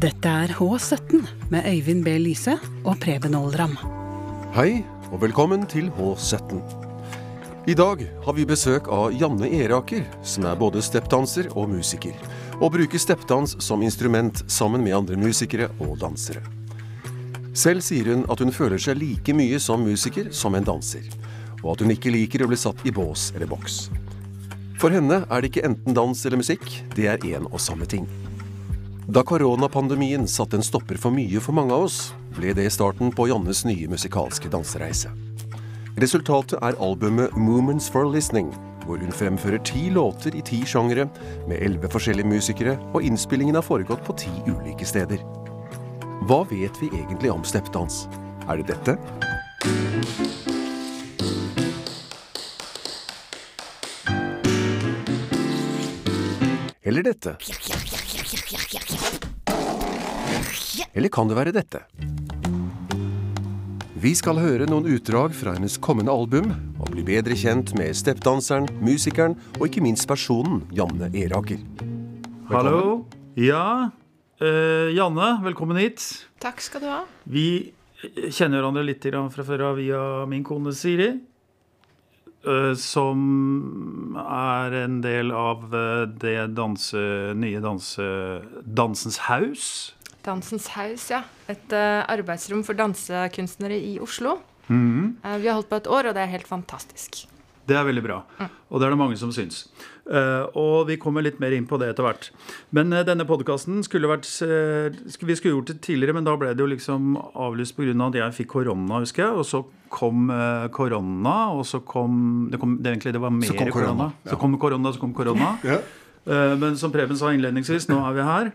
[0.00, 2.14] Dette er H17 med Øyvind B.
[2.22, 2.54] Lise
[2.88, 3.74] og Preben Oldram.
[4.54, 4.80] Hei,
[5.12, 6.56] og velkommen til H17.
[7.68, 12.16] I dag har vi besøk av Janne Eraker, som er både steppdanser og musiker,
[12.62, 16.40] og bruker steppdans som instrument sammen med andre musikere og dansere.
[17.52, 21.04] Selv sier hun at hun føler seg like mye som musiker som en danser,
[21.60, 23.90] og at hun ikke liker å bli satt i bås eller boks.
[24.80, 26.64] For henne er det ikke enten dans eller musikk,
[26.96, 28.08] det er én og samme ting.
[29.10, 33.24] Da koronapandemien satte en stopper for mye for mange av oss, ble det starten på
[33.26, 35.10] Jannes nye musikalske dansereise.
[35.98, 38.52] Resultatet er albumet 'Moments for Listening',
[38.86, 41.08] hvor hun fremfører ti låter i ti sjangere,
[41.48, 45.18] med elleve forskjellige musikere, og innspillingen har foregått på ti ulike steder.
[46.28, 48.06] Hva vet vi egentlig om steppdans?
[48.48, 48.96] Er det dette?
[56.84, 57.89] Eller dette?
[60.94, 61.80] Eller kan det være dette?
[64.00, 68.66] Vi skal høre noen utdrag fra hennes kommende album, og bli bedre kjent med steppdanseren,
[68.82, 71.60] musikeren og ikke minst personen Janne Eraker.
[72.50, 73.04] Hallo.
[73.38, 73.92] Ja,
[74.42, 76.02] uh, Janne, velkommen hit.
[76.42, 77.04] Takk skal du ha.
[77.30, 77.70] Vi
[78.32, 81.12] kjenner hverandre litt fra før av via min kone Siri.
[82.46, 87.00] Eh, Som er en del av eh, det danse,
[87.36, 88.06] nye danse,
[88.64, 89.94] Dansens Haus.
[90.24, 91.22] Dansens Haus, ja.
[91.48, 94.38] Et eh, arbeidsrom for dansekunstnere i Oslo.
[94.70, 97.24] Eh, vi har holdt på et år, og det er helt fantastisk.
[97.66, 98.20] Det er veldig bra.
[98.70, 99.68] Og det er det mange som syns.
[100.10, 102.30] Eh, og vi kommer litt mer inn på det etter hvert.
[102.74, 104.90] Men eh, denne podkasten skulle vært eh,
[105.22, 107.94] Vi skulle gjort det tidligere, men da ble det jo liksom avlyst pga.
[108.08, 109.38] at jeg fikk korona, husker jeg.
[109.38, 110.30] Og så kom
[110.74, 114.10] korona, og så kom Det, kom, det, egentlig, det var mer korona, korona.
[114.24, 114.30] ja.
[114.32, 115.56] Så kom korona, så kom korona.
[115.70, 115.80] Ja.
[116.60, 118.50] men som Preben sa innledningsvis, nå er vi her.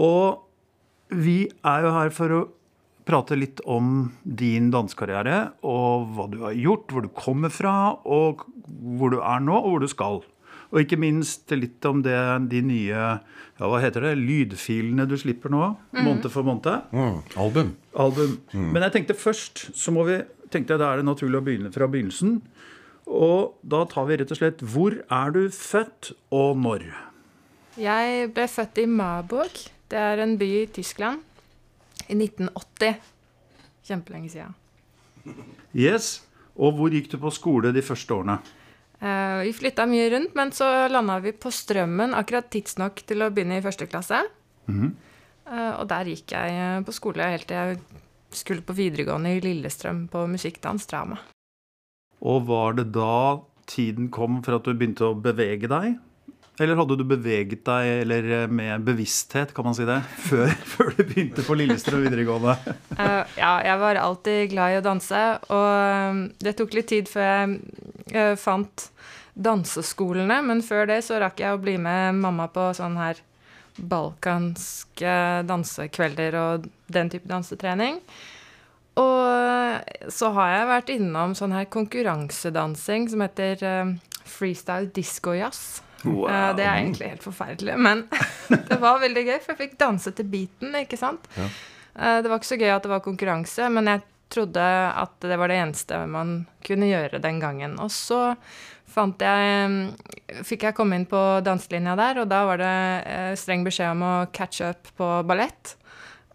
[0.00, 1.36] Og vi
[1.68, 2.40] er jo her for å
[3.04, 7.74] prate litt om din dansekarriere og hva du har gjort, hvor du kommer fra,
[8.08, 8.46] og
[8.96, 10.22] hvor du er nå, og hvor du skal.
[10.72, 12.16] Og ikke minst litt om det,
[12.48, 13.00] de nye
[13.62, 16.88] ja, hva heter det, lydfilene du slipper nå, måned for måned.
[16.90, 17.74] Mm, album.
[17.92, 18.38] Album.
[18.56, 20.16] Men jeg tenkte først så må vi,
[20.50, 22.40] tenkte jeg da er det naturlig å begynne fra begynnelsen.
[23.12, 26.86] Og da tar vi rett og slett Hvor er du født, og når?
[27.80, 29.62] Jeg ble født i Marburg.
[29.90, 31.20] Det er en by i Tyskland.
[32.08, 32.98] I 1980.
[33.86, 34.56] Kjempelenge siden.
[35.76, 36.22] Yes.
[36.56, 38.38] Og hvor gikk du på skole de første årene?
[39.02, 43.32] Eh, vi flytta mye rundt, men så landa vi på Strømmen akkurat tidsnok til å
[43.34, 44.22] begynne i første klasse.
[44.70, 44.92] Mm.
[45.82, 47.80] og der gikk jeg eh, på skole helt til jeg
[48.30, 51.18] skulle på videregående i Lillestrøm på musikkdans drama.
[52.22, 55.98] Og var det da tiden kom for at du begynte å bevege deg?
[56.60, 59.98] Eller hadde du beveget deg eller eh, med bevissthet, kan man si det,
[60.28, 62.56] før, før du begynte på Lillestrøm videregående?
[62.98, 67.08] uh, ja, jeg var alltid glad i å danse, og eh, det tok litt tid
[67.08, 67.54] før jeg
[68.12, 68.88] eh, fant
[69.32, 73.22] danseskolene, men før det så rakk jeg å bli med mamma på sånn her
[73.80, 75.14] balkanske
[75.48, 77.96] dansekvelder og den type dansetrening.
[79.00, 83.64] Og så har jeg vært innom sånn her konkurransedansing som heter
[84.28, 85.80] freestyle disco jazz.
[86.04, 86.26] Wow.
[86.28, 88.06] Eh, det er egentlig helt forferdelig, men
[88.70, 91.28] det var veldig gøy, for jeg fikk danse til beaten, ikke sant?
[91.38, 91.50] Ja.
[91.92, 94.00] Det var ikke så gøy at det var konkurranse, men jeg
[94.32, 94.62] trodde
[94.96, 96.30] at det var det eneste man
[96.64, 97.74] kunne gjøre den gangen.
[97.84, 98.20] Og så
[98.92, 102.72] fant jeg Fikk jeg komme inn på danselinja der, og da var det
[103.12, 105.74] eh, streng beskjed om å catch up på ballett.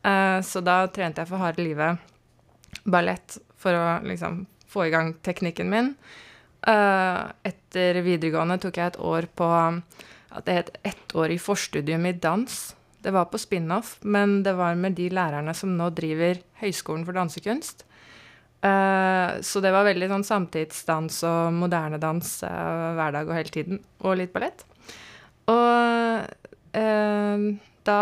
[0.06, 1.98] Eh, Så da trente jeg for harde livet
[2.86, 5.96] ballett for å liksom få i gang teknikken min.
[6.68, 12.58] Eh, Etter videregående tok jeg et år på at det het ettårig forstudium i dans.
[13.04, 17.16] Det var på spin-off, men det var med de lærerne som nå driver Høgskolen for
[17.16, 17.86] dansekunst.
[18.66, 23.54] Eh, så det var veldig sånn samtidsdans og moderne dans eh, hver dag og hele
[23.54, 23.80] tiden.
[24.04, 24.66] Og litt ballett.
[25.48, 26.26] Og
[26.76, 27.46] eh,
[27.88, 28.02] da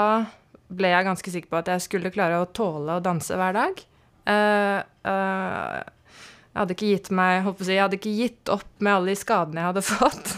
[0.76, 3.84] ble jeg ganske sikker på at jeg skulle klare å tåle å danse hver dag.
[4.26, 4.80] Eh,
[5.12, 5.82] eh,
[6.56, 9.16] jeg hadde ikke gitt meg, håper jeg, jeg hadde ikke gitt opp med alle de
[9.20, 10.30] skadene jeg hadde fått.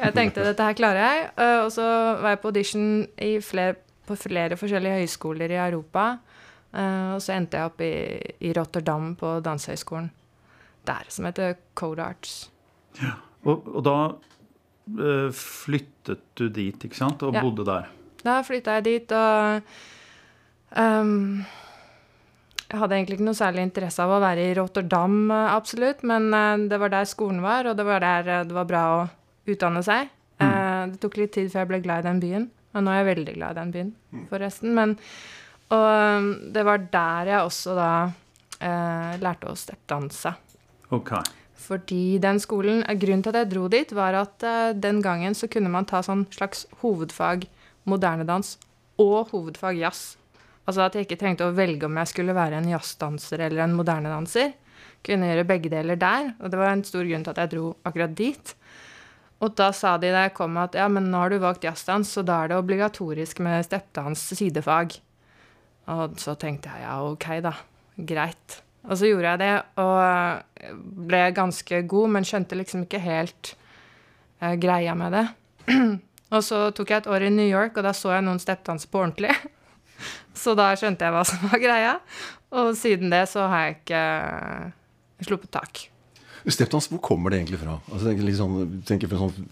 [0.00, 1.26] Jeg tenkte dette her klarer jeg.
[1.36, 1.84] Eh, og så
[2.22, 2.86] var jeg på audition
[3.20, 3.74] i flere,
[4.08, 6.06] på flere forskjellige høyskoler i Europa.
[6.72, 7.92] Eh, og så endte jeg opp i,
[8.48, 10.08] i Rotterdam på dansehøyskolen
[10.88, 12.34] der, som heter Code Arts.
[13.44, 17.44] Og, og da eh, flyttet du dit, ikke sant, og Ja.
[17.44, 17.92] bodde der.
[18.24, 19.60] Da flytta jeg dit, og
[20.80, 21.44] ehm,
[22.66, 26.28] Jeg hadde egentlig ikke noe særlig interesse av å være i Rotterdam, eh, absolutt, men
[26.34, 29.00] eh, det var der skolen var, og det var der eh, det var bra å
[29.46, 30.12] utdanne seg.
[30.36, 30.90] Mm.
[30.92, 32.42] det tok litt tid før jeg ble glad i den byen.
[32.76, 33.92] Og nå er jeg veldig glad i den byen,
[34.28, 34.74] forresten.
[34.76, 34.90] Men
[35.72, 37.90] Og det var der jeg også da
[38.60, 40.34] eh, lærte å steppdanse.
[40.94, 41.14] Ok.
[41.66, 45.48] Fordi den skolen Grunnen til at jeg dro dit, var at eh, den gangen så
[45.50, 47.48] kunne man ta sånn slags hovedfag
[47.86, 48.56] moderne dans
[49.02, 50.16] og hovedfag jazz.
[50.66, 53.76] Altså at jeg ikke trengte å velge om jeg skulle være en jazzdanser eller en
[53.78, 54.52] moderne danser.
[55.06, 57.70] Kunne gjøre begge deler der, og det var en stor grunn til at jeg dro
[57.86, 58.54] akkurat dit.
[59.44, 62.10] Og da sa de da jeg kom at ja, men nå har du valgt jazzdans,
[62.10, 64.96] så da er det obligatorisk med steppdans sidefag.
[65.92, 67.52] Og så tenkte jeg ja, ok, da.
[67.96, 68.62] Greit.
[68.86, 69.52] Og så gjorde jeg det,
[69.82, 70.72] og
[71.10, 73.52] ble ganske god, men skjønte liksom ikke helt
[74.40, 75.24] eh, greia med det.
[76.34, 78.88] og så tok jeg et år i New York, og da så jeg noen steppdanse
[78.90, 79.34] på ordentlig.
[80.36, 81.92] så da skjønte jeg hva som var greia.
[82.56, 84.02] Og siden det så har jeg ikke
[85.26, 85.86] sluppet tak.
[86.46, 87.80] Stepdans, hvor kommer det egentlig fra?
[87.90, 89.48] Altså, tenker litt sånn, tenker fra sånn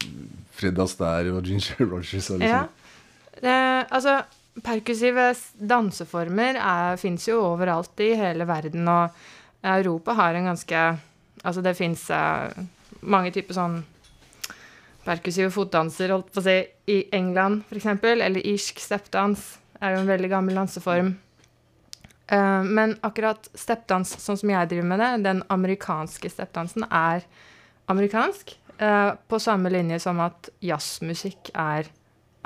[0.55, 2.47] Fred Astaire og Ginger Rogers og liksom.
[2.47, 2.69] Ja.
[3.43, 4.21] Eh, altså,
[4.63, 6.61] perkussive danseformer
[7.01, 10.87] fins jo overalt i hele verden, og Europa har en ganske
[11.45, 12.55] Altså, det fins eh,
[13.05, 13.75] mange typer sånn
[15.05, 16.55] perkussive fotdanser, holdt på å si,
[16.89, 19.43] i England, eksempel, eller irsk steppdans
[19.85, 21.15] er jo en veldig gammel danseform.
[22.33, 27.27] Uh, men akkurat steppdans, sånn som jeg driver med det, den amerikanske steppdansen, er
[27.93, 28.57] amerikansk.
[28.81, 31.91] Uh, på samme linje som at jazzmusikk er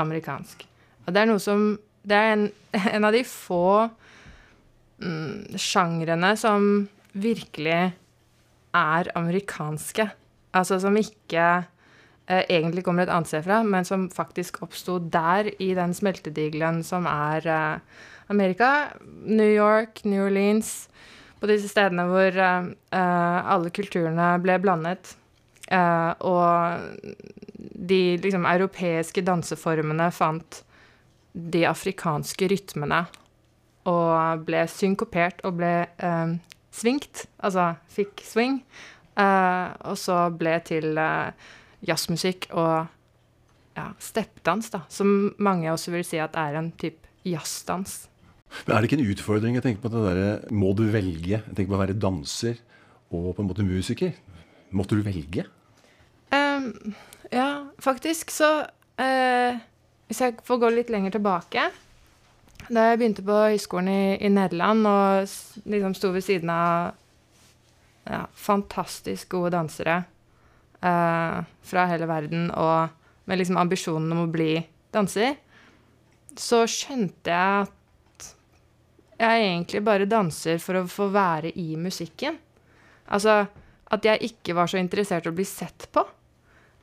[0.02, 0.67] amerikansk.
[1.06, 1.70] Og det er noe som
[2.08, 2.44] Det er en,
[2.96, 3.88] en av de få
[5.02, 7.81] mm, sjangrene som virkelig
[8.79, 10.06] er amerikanske.
[10.56, 11.49] Altså som ikke
[12.28, 17.08] egentlig kommer et annet sted fra, men som faktisk oppsto der, i den smeltedigelen som
[17.08, 18.90] er eh, Amerika.
[19.25, 20.88] New York, New Orleans.
[21.40, 25.14] På disse stedene hvor eh, eh, alle kulturene ble blandet.
[25.69, 27.16] Eh, og
[27.88, 30.62] de liksom europeiske danseformene fant
[31.32, 33.04] de afrikanske rytmene
[33.88, 36.32] og ble synkopert og ble eh,
[36.75, 38.60] svingt, altså fikk swing.
[39.19, 41.48] Eh, og så ble til eh,
[41.86, 42.88] jazzmusikk og
[43.78, 48.06] ja, steppdans, da, som mange også vil si at er en type jazzdans.
[48.64, 49.58] Men er det ikke en utfordring?
[49.58, 51.36] Jeg tenker på det der, Må du velge?
[51.36, 52.56] Jeg tenker på å være danser
[53.12, 54.16] og på en måte musiker.
[54.72, 55.44] Måtte du velge?
[56.32, 56.94] Um,
[57.32, 59.60] ja, faktisk så uh,
[60.08, 61.62] Hvis jeg får gå litt lenger tilbake
[62.69, 66.98] Da jeg begynte på høyskolen i, i Nederland og liksom sto ved siden av
[68.08, 70.02] ja, fantastisk gode dansere
[70.84, 71.38] eh,
[71.70, 72.94] fra hele verden og
[73.28, 74.54] med liksom ambisjonen om å bli
[74.94, 75.36] danser,
[76.38, 78.28] så skjønte jeg at
[79.19, 82.38] jeg egentlig bare danser for å få være i musikken.
[83.10, 83.42] Altså
[83.88, 86.04] at jeg ikke var så interessert i å bli sett på.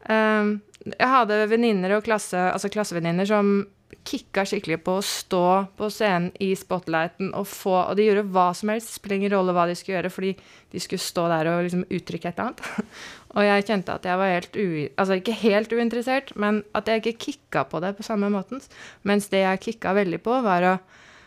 [0.09, 3.55] Um, jeg hadde venninner og klasse, altså klassevenninner som
[4.05, 5.45] kicka skikkelig på å stå
[5.77, 9.53] på scenen i spotlighten og få Og de gjorde hva som helst, spiller ingen rolle
[9.55, 10.33] hva de skulle gjøre, fordi
[10.73, 12.89] de skulle stå der og liksom uttrykke et eller annet.
[13.35, 14.67] og jeg kjente at jeg var helt u...
[14.97, 18.61] Altså ikke helt uinteressert, men at jeg ikke kicka på det på samme måten.
[19.03, 20.77] Mens det jeg kicka veldig på, var å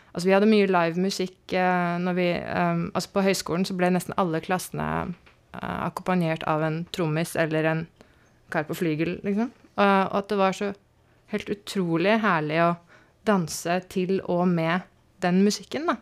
[0.09, 3.91] Altså vi hadde mye live musikk eh, når vi um, Altså på høyskolen så ble
[3.93, 7.83] nesten alle klassene uh, akkompagnert av en trommis eller en
[8.49, 9.51] kar på flygel, liksom.
[9.77, 10.71] Og, og at det var så
[11.33, 12.69] helt utrolig herlig å
[13.27, 14.87] danse til og med
[15.23, 15.97] den musikken, da.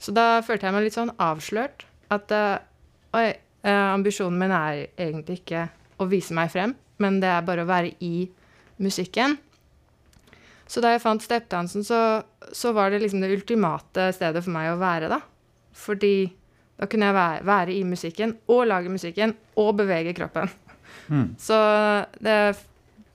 [0.00, 1.84] Så da følte jeg meg litt sånn avslørt.
[2.12, 2.56] At eh,
[3.16, 3.28] oi,
[3.62, 5.68] eh, ambisjonen min er egentlig ikke
[6.00, 8.24] å vise meg frem, men det er bare å være i
[8.80, 9.36] musikken.
[10.70, 12.22] Så da jeg fant steppdansen, så,
[12.54, 15.20] så var det liksom det ultimate stedet for meg å være, da.
[15.76, 16.30] Fordi
[16.80, 20.48] da kunne jeg være, være i musikken og lage musikken og bevege kroppen.
[21.42, 21.56] Så
[22.22, 22.36] det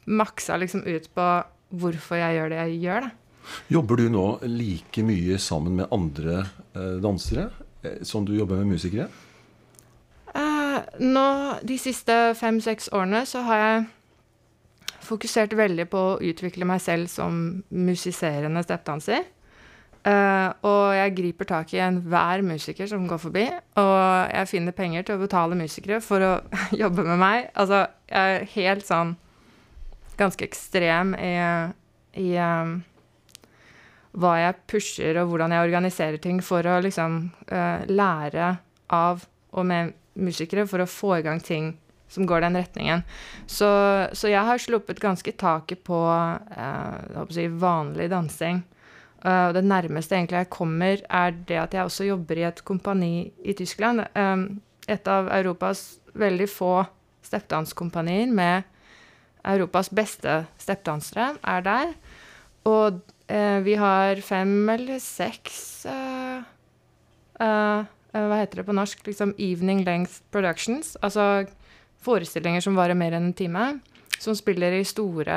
[0.06, 1.28] maksa liksom ut på
[1.76, 3.14] hvorfor jeg gjør det jeg gjør, da.
[3.70, 6.40] Jobber du nå like mye sammen med andre
[6.74, 7.50] eh, dansere
[7.86, 9.06] eh, som du jobber med musikere?
[10.34, 11.28] Eh, nå,
[11.62, 13.86] de siste fem-seks årene, så har jeg
[15.06, 19.28] fokusert veldig på å utvikle meg selv som musiserende steppdanser.
[20.06, 23.46] Uh, og jeg griper tak i enhver musiker som går forbi,
[23.82, 23.96] og
[24.30, 26.34] jeg finner penger til å betale musikere for å
[26.84, 27.48] jobbe med meg.
[27.58, 29.16] Altså, jeg er helt sånn
[30.20, 31.36] ganske ekstrem i,
[32.22, 32.78] i um,
[34.16, 37.18] hva jeg pusher, og hvordan jeg organiserer ting for å liksom
[37.52, 38.54] uh, lære
[38.96, 41.74] av og med musikere for å få i gang ting
[42.12, 43.04] som går den retningen.
[43.48, 43.68] Så,
[44.16, 48.62] så jeg har sluppet ganske taket på uh, si, vanlig dansing.
[49.26, 53.14] Uh, det nærmeste egentlig jeg kommer, er det at jeg også jobber i et kompani
[53.44, 54.06] i Tyskland.
[54.16, 56.76] Um, et av Europas veldig få
[57.26, 58.70] steppdanskompanier med
[59.46, 61.94] Europas beste steppdansere er der.
[62.66, 66.44] og eh, vi har fem eller seks eh,
[67.40, 67.80] eh,
[68.14, 69.06] eh, Hva heter det på norsk?
[69.06, 70.96] Liksom evening length productions.
[71.02, 71.46] Altså
[72.06, 73.80] forestillinger som varer mer enn en time.
[74.20, 75.36] Som spiller i store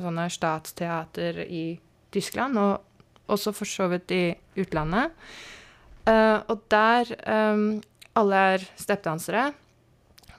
[0.00, 1.80] sånne statsteater i
[2.14, 4.24] Tyskland, og også for så vidt i
[4.62, 5.10] utlandet.
[6.06, 7.80] Eh, og der eh,
[8.20, 9.52] Alle er steppdansere,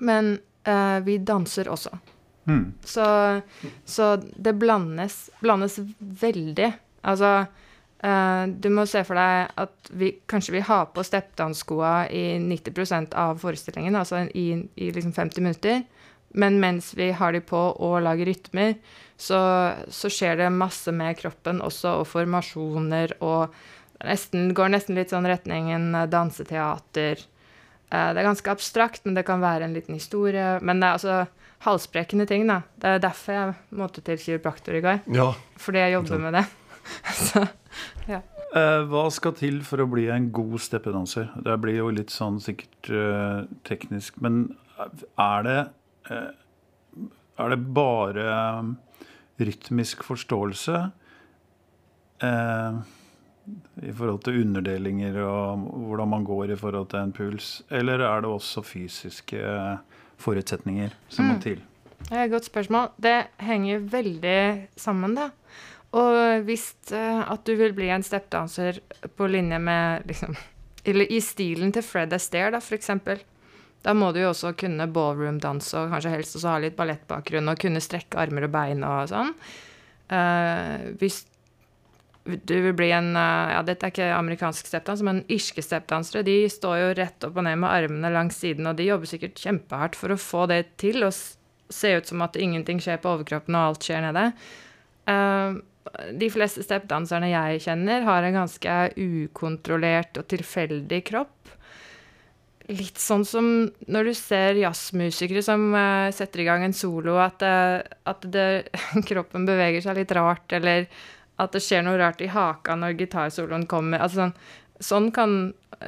[0.04, 0.36] men
[1.06, 1.90] vi danser også.
[2.46, 2.74] Mm.
[2.84, 3.42] Så,
[3.86, 6.72] så det blandes, blandes veldig.
[7.02, 7.46] Altså
[8.04, 13.16] uh, Du må se for deg at vi kanskje vi har på steppdansskoa i 90%
[13.18, 15.84] av forestillingen, altså i, i liksom 50 minutter.
[16.34, 18.78] Men mens vi har de på og lager rytmer,
[19.20, 19.42] så,
[19.92, 23.52] så skjer det masse med kroppen også, og formasjoner og
[24.08, 27.22] nesten, går nesten litt sånn retningen danseteater.
[27.92, 30.56] Uh, det er ganske abstrakt, men det kan være en liten historie.
[30.64, 31.20] Men det er altså
[31.66, 32.62] halsbrekkende ting, da.
[32.82, 35.02] Det er derfor jeg måtte til kiropraktor i går.
[35.14, 35.32] Ja.
[35.62, 36.46] Fordi jeg jobber med det.
[37.28, 37.46] så
[38.10, 38.22] ja.
[38.90, 41.30] hva skal til for å bli en god steppedanser?
[41.46, 44.48] Det blir jo litt sånn sikkert eh, teknisk, men
[45.22, 45.60] er det
[46.10, 46.32] eh,
[47.42, 48.26] Er det bare
[49.42, 50.80] rytmisk forståelse
[52.26, 52.82] eh,
[53.82, 58.22] i forhold til underdelinger og hvordan man går i forhold til en puls, eller er
[58.22, 59.42] det også fysiske
[60.22, 61.42] forutsetninger som må Mm.
[61.44, 61.60] til?
[62.08, 62.90] Det er et godt spørsmål.
[63.00, 65.30] Det henger veldig sammen, da.
[65.94, 68.80] Og hvis eh, at du vil bli en steppdanser
[69.18, 70.36] på linje med liksom
[70.84, 73.20] Eller i stilen til Fred Astaire, da, for eksempel.
[73.84, 77.60] Da må du jo også kunne ballroom-danse og kanskje helst også ha litt ballettbakgrunn og
[77.62, 79.30] kunne strekke armer og bein og sånn.
[80.12, 81.22] Uh, hvis
[82.24, 86.38] du vil bli en eh, Ja, dette er ikke amerikansk steppdans, men irske steppdansere de
[86.52, 89.98] står jo rett opp og ned med armene langs siden, og de jobber sikkert kjempehardt
[89.98, 91.16] for å få det til og
[91.72, 94.28] se ut som at ingenting skjer på overkroppen og alt skjer nede.
[95.10, 95.58] Eh,
[96.22, 101.56] de fleste steppdanserne jeg kjenner, har en ganske ukontrollert og tilfeldig kropp.
[102.72, 103.48] Litt sånn som
[103.92, 108.70] når du ser jazzmusikere som eh, setter i gang en solo, at, at det,
[109.10, 110.86] kroppen beveger seg litt rart, eller
[111.42, 114.04] at det skjer noe rart i haka når gitarsoloen kommer.
[114.04, 114.36] Altså sånn,
[114.92, 115.36] sånn kan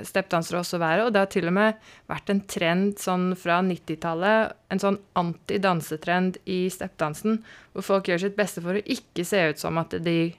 [0.01, 4.55] steppdansere også være, og det har til og med vært en trend sånn fra 90-tallet,
[4.73, 7.41] en sånn anti-dansetrend i steppdansen,
[7.75, 10.33] hvor folk gjør sitt beste for å ikke se ut som at de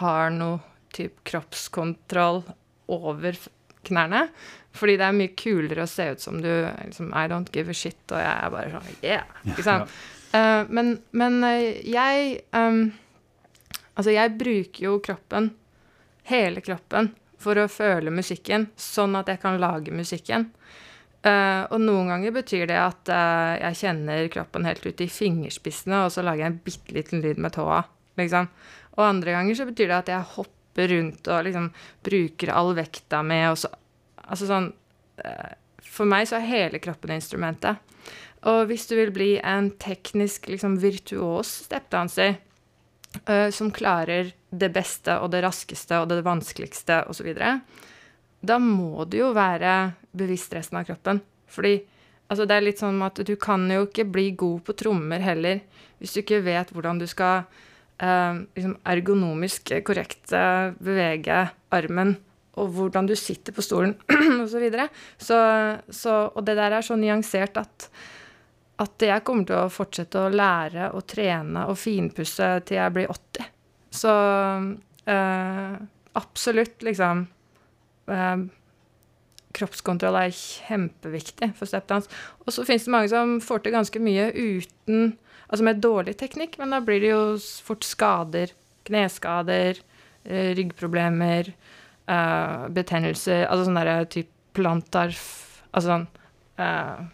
[0.00, 0.58] har noe
[0.94, 2.42] type kroppskontroll
[2.94, 3.38] over
[3.86, 4.26] knærne.
[4.74, 7.76] Fordi det er mye kulere å se ut som du liksom, I don't give a
[7.76, 9.40] shit, og jeg er bare sånn yeah.
[9.46, 9.94] Ikke sant?
[10.34, 12.88] Eh, men, men eh, jeg um,
[13.94, 15.52] Altså, jeg bruker jo kroppen,
[16.30, 20.48] hele kroppen, for å føle musikken, sånn at jeg kan lage musikken.
[21.24, 26.02] Uh, og noen ganger betyr det at uh, jeg kjenner kroppen helt ut i fingerspissene,
[26.04, 27.80] og så lager jeg en bitte liten lyd med tåa,
[28.20, 28.50] liksom.
[28.98, 31.70] Og andre ganger så betyr det at jeg hopper rundt og liksom
[32.04, 33.72] bruker all vekta med, og så
[34.24, 34.70] Altså sånn
[35.20, 35.50] uh,
[35.84, 37.76] For meg så er hele kroppen instrumentet.
[38.48, 42.38] Og hvis du vil bli en teknisk, liksom virtuos steppdanser,
[43.54, 47.28] som klarer det beste og det raskeste og det vanskeligste osv.,
[48.44, 51.20] da må du jo være bevisst resten av kroppen.
[51.50, 51.74] Fordi
[52.28, 55.62] altså, det er litt sånn at du kan jo ikke bli god på trommer heller
[56.00, 57.46] hvis du ikke vet hvordan du skal
[58.02, 62.16] eh, liksom ergonomisk korrekt eh, bevege armen,
[62.60, 63.96] og hvordan du sitter på stolen
[64.44, 64.50] osv.
[64.52, 64.88] Så, videre.
[65.18, 65.38] så,
[65.88, 67.88] så Og det der er så nyansert at
[68.82, 73.12] at jeg kommer til å fortsette å lære og trene og finpusse til jeg blir
[73.12, 73.50] 80.
[73.94, 74.12] Så
[75.14, 75.74] øh,
[76.18, 77.26] absolutt, liksom
[78.10, 78.44] øh,
[79.54, 82.08] Kroppskontroll er kjempeviktig for steppdans.
[82.42, 85.14] Og så fins det mange som får til ganske mye uten
[85.44, 88.50] Altså med dårlig teknikk, men da blir det jo fort skader.
[88.88, 89.76] Kneskader,
[90.24, 91.50] eh, ryggproblemer,
[92.08, 95.12] øh, betennelser Altså sånn derre type plantar...
[95.74, 96.06] Altså sånn
[96.58, 97.04] eh,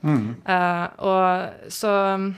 [0.00, 2.30] Eh, og så um,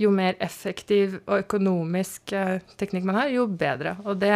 [0.00, 3.96] jo mer effektiv og økonomisk uh, teknikk man har, jo bedre.
[4.04, 4.34] Og det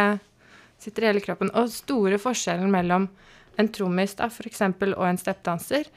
[0.81, 1.51] sitter i hele kroppen.
[1.57, 3.09] Og store forskjellen mellom
[3.59, 5.89] en trommis for eksempel, og en steppdanser,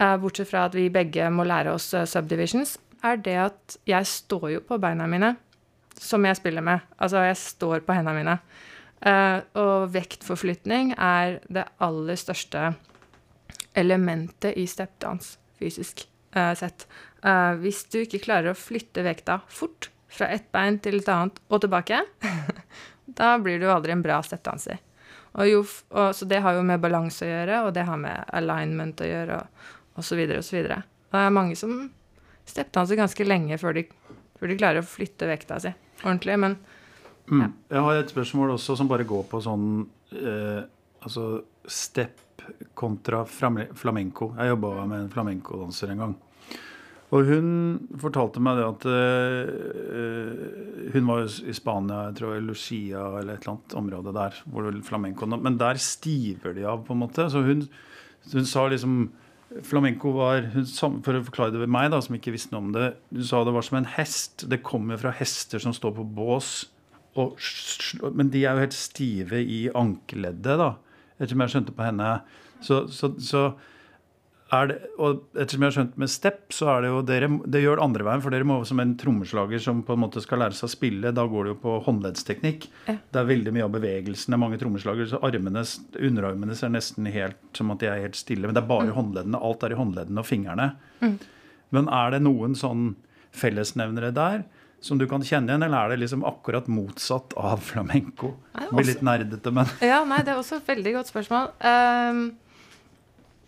[0.00, 4.06] uh, bortsett fra at vi begge må lære oss eh, subdivisions, er det at jeg
[4.06, 5.34] står jo på beina mine,
[5.98, 6.84] som jeg spiller med.
[6.98, 8.38] Altså, jeg står på hendene mine.
[9.02, 12.70] Uh, og vektforflytning er det aller største
[13.74, 16.04] elementet i steppdans, fysisk
[16.36, 16.86] uh, sett.
[17.22, 21.38] Uh, hvis du ikke klarer å flytte vekta fort fra ett bein til et annet
[21.48, 22.02] og tilbake,
[23.20, 24.82] da blir du aldri en bra steppdanser.
[25.32, 25.62] Og jo,
[25.94, 29.08] og, så det har jo med balanse å gjøre, og det har med alignment å
[29.08, 30.82] gjøre, og, og så videre og så det
[31.20, 31.72] er mange som
[32.48, 33.86] steppdanser ganske lenge før de,
[34.40, 36.56] før de klarer å flytte vekta si ordentlig, men
[37.30, 37.52] Mm.
[37.70, 39.66] Jeg har et spørsmål også som bare går på sånn
[40.10, 40.62] eh,
[41.02, 42.18] Altså step
[42.78, 44.32] kontra flamenco.
[44.38, 46.14] Jeg jobba med en flamenco-danser en gang.
[47.12, 47.48] Og hun
[48.00, 49.48] fortalte meg det at uh,
[50.94, 54.38] Hun var i Spania, jeg tror Lucia eller et eller annet område der.
[54.46, 57.28] hvor flamenco, Men der stiver de av, på en måte.
[57.30, 57.68] Så hun,
[58.32, 59.10] hun sa liksom
[59.62, 60.64] Flamenco var hun,
[61.04, 63.44] For å forklare det ved meg, da, som ikke visste noe om det Hun sa
[63.44, 64.48] det var som en hest.
[64.48, 66.70] Det kommer fra hester som står på bås.
[67.20, 67.36] Og,
[68.16, 70.70] men de er jo helt stive i ankeleddet, da.
[71.22, 72.16] Ettersom jeg skjønte på henne.
[72.62, 73.46] Så, så, så
[74.68, 77.78] det, og ettersom jeg har skjønt med step, så er det jo dere, det gjør
[77.78, 78.22] det andre veien.
[78.24, 81.12] For dere må som en trommeslager som på en måte skal lære seg å spille,
[81.16, 82.66] da går det jo på håndleddsteknikk.
[82.90, 82.98] Ja.
[83.00, 84.40] Det er veldig mye av bevegelsene.
[84.40, 85.64] Mange trommeslagere, så armene,
[85.96, 88.44] underarmene ser nesten helt som at de er helt stille.
[88.44, 88.96] Men det er bare mm.
[88.98, 89.40] håndleddene.
[89.48, 90.68] Alt er i håndleddene og fingrene.
[91.00, 91.16] Mm.
[91.72, 92.90] Men er det noen sånn
[93.32, 94.44] fellesnevnere der?
[94.82, 98.32] Som du kan kjenne igjen, eller er det liksom akkurat motsatt av flamenco?
[98.56, 101.52] Det blir litt nerdete, men Ja, nei, det er også et veldig godt spørsmål.
[101.62, 102.24] Um,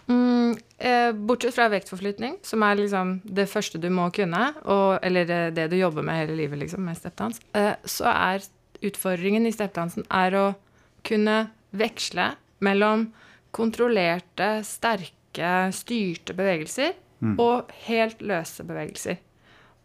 [0.06, 5.24] Mm, eh, bortsett fra vektforflytning, som er liksom det første du må kunne, og, eller
[5.28, 8.44] det, det, du jobber med hele livet liksom, med steppdans, eh, så er
[8.84, 10.46] utfordringen i steppdansen er å
[11.04, 11.38] kunne
[11.72, 13.08] veksle mellom
[13.54, 16.92] kontrollerte, sterke, styrte bevegelser
[17.24, 17.38] mm.
[17.40, 19.22] og helt løse bevegelser.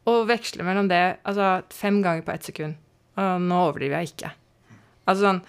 [0.07, 2.77] Og veksle mellom det altså fem ganger på ett sekund.
[3.19, 4.31] Og nå overdriver jeg ikke.
[5.09, 5.39] Altså sånn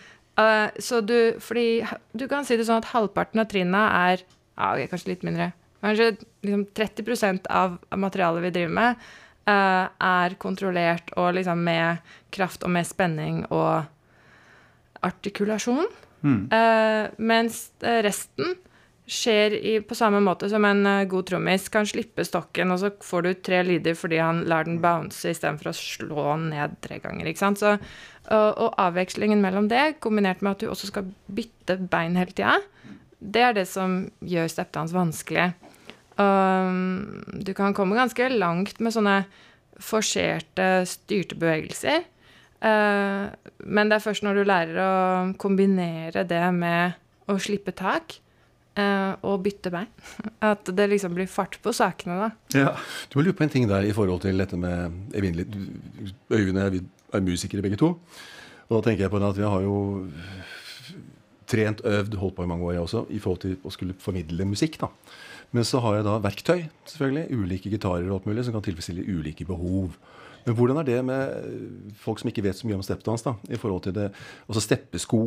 [0.41, 1.83] uh, Så du Fordi
[2.17, 5.53] du kan si det sånn at halvparten av trinna er ja, okay, kanskje litt mindre.
[5.81, 6.13] Kanskje
[6.45, 9.05] liksom 30% av materialet vi driver med,
[9.49, 12.03] uh, er kontrollert og liksom med
[12.35, 13.87] kraft og med spenning og
[15.07, 15.89] artikulasjon.
[16.21, 16.43] Mm.
[16.53, 18.59] Uh, mens resten
[19.11, 22.93] skjer i, på samme måte som en uh, god trommis kan slippe stokken, og så
[23.05, 27.27] får du tre lyder fordi han lar den bounce istedenfor å slå ned tre ganger.
[27.27, 27.63] ikke sant?
[27.63, 27.75] Så,
[28.31, 32.61] og, og, avvekslingen mellom det, kombinert med at du også skal bytte bein hele tida,
[33.21, 35.51] det er det som gjør steppdans vanskelig.
[36.21, 39.19] Um, du kan komme ganske langt med sånne
[39.81, 42.07] forserte, styrte bevegelser.
[42.61, 43.33] Uh,
[43.65, 44.91] men det er først når du lærer å
[45.41, 46.99] kombinere det med
[47.31, 48.21] å slippe tak
[49.27, 49.91] og bytte meg.
[50.53, 52.31] at det liksom blir fart på sakene, da.
[52.57, 52.75] Ja.
[53.11, 55.49] Du må lure på en ting der i forhold til dette med evinnelig
[56.31, 57.95] Øyvind og jeg er musikere begge to.
[58.71, 59.77] Og da tenker jeg på det at vi har jo
[61.51, 64.47] trent, øvd, holdt på i mange år, jeg også, i forhold til å skulle formidle
[64.47, 64.79] musikk.
[64.81, 64.91] da.
[65.51, 69.07] Men så har jeg da verktøy, selvfølgelig, ulike gitarer og alt mulig, som kan tilfredsstille
[69.11, 69.97] ulike behov.
[70.47, 73.59] Men hvordan er det med folk som ikke vet så mye om steppdans, da, i
[73.61, 74.07] forhold til det,
[74.47, 75.25] altså steppesko?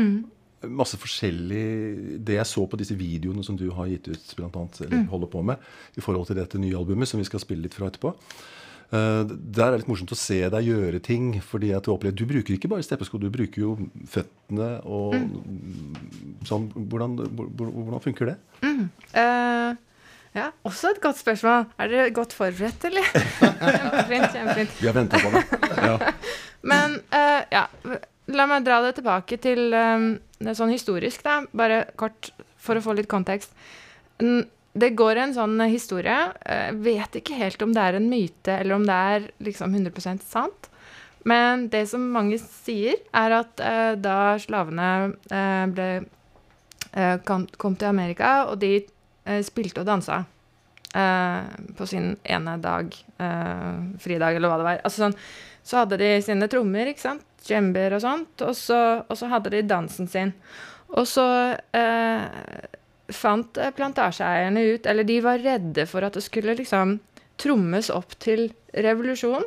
[0.00, 0.24] Mm.
[0.64, 4.80] Masse forskjellig Det jeg så på disse videoene som du har gitt ut, blant annet,
[4.86, 5.08] eller mm.
[5.12, 5.64] holder på med,
[5.96, 8.14] i forhold til dette nye albumet, som vi skal spille litt fra etterpå.
[8.86, 11.34] Uh, der er det litt morsomt å se deg gjøre ting.
[11.42, 13.74] fordi at Du opplever, du bruker ikke bare steppesko, du bruker jo
[14.08, 16.44] føttene og mm.
[16.46, 16.70] sånn.
[16.74, 18.36] Hvordan, hvordan, funker det?
[18.62, 18.86] Mm.
[19.12, 19.74] Uh,
[20.36, 21.66] ja, også et godt spørsmål.
[21.80, 23.06] Er dere godt forberedt, eller?
[23.10, 24.28] kjempefint.
[24.34, 24.76] kjempefint.
[24.80, 25.44] Vi har venta på det.
[25.82, 26.12] Ja.
[26.70, 27.64] Men uh, ja,
[28.36, 31.40] la meg dra det tilbake til um, det er sånn historisk, da.
[31.56, 33.52] Bare kort for å få litt kontekst
[34.76, 36.16] det går en sånn historie.
[36.44, 39.74] Jeg eh, vet ikke helt om det er en myte, eller om det er liksom
[39.76, 40.68] 100% sant.
[41.26, 44.90] Men det som mange sier, er at eh, da slavene
[45.32, 45.88] eh, ble,
[46.92, 48.78] eh, kom, til Amerika, og de
[49.42, 50.20] spilte og dansa
[51.76, 52.92] på sin ene dag,
[53.98, 55.16] fridag, eller hva det var altså sånn,
[55.66, 59.50] Så hadde de sine trommer, ikke sant, djember og sånt, og så, og så hadde
[59.54, 60.32] de dansen sin.
[60.94, 61.26] Og så
[63.12, 66.98] fant eh, plantasjeeierne ut Eller de var redde for at det skulle liksom
[67.36, 69.44] trommes opp til revolusjon.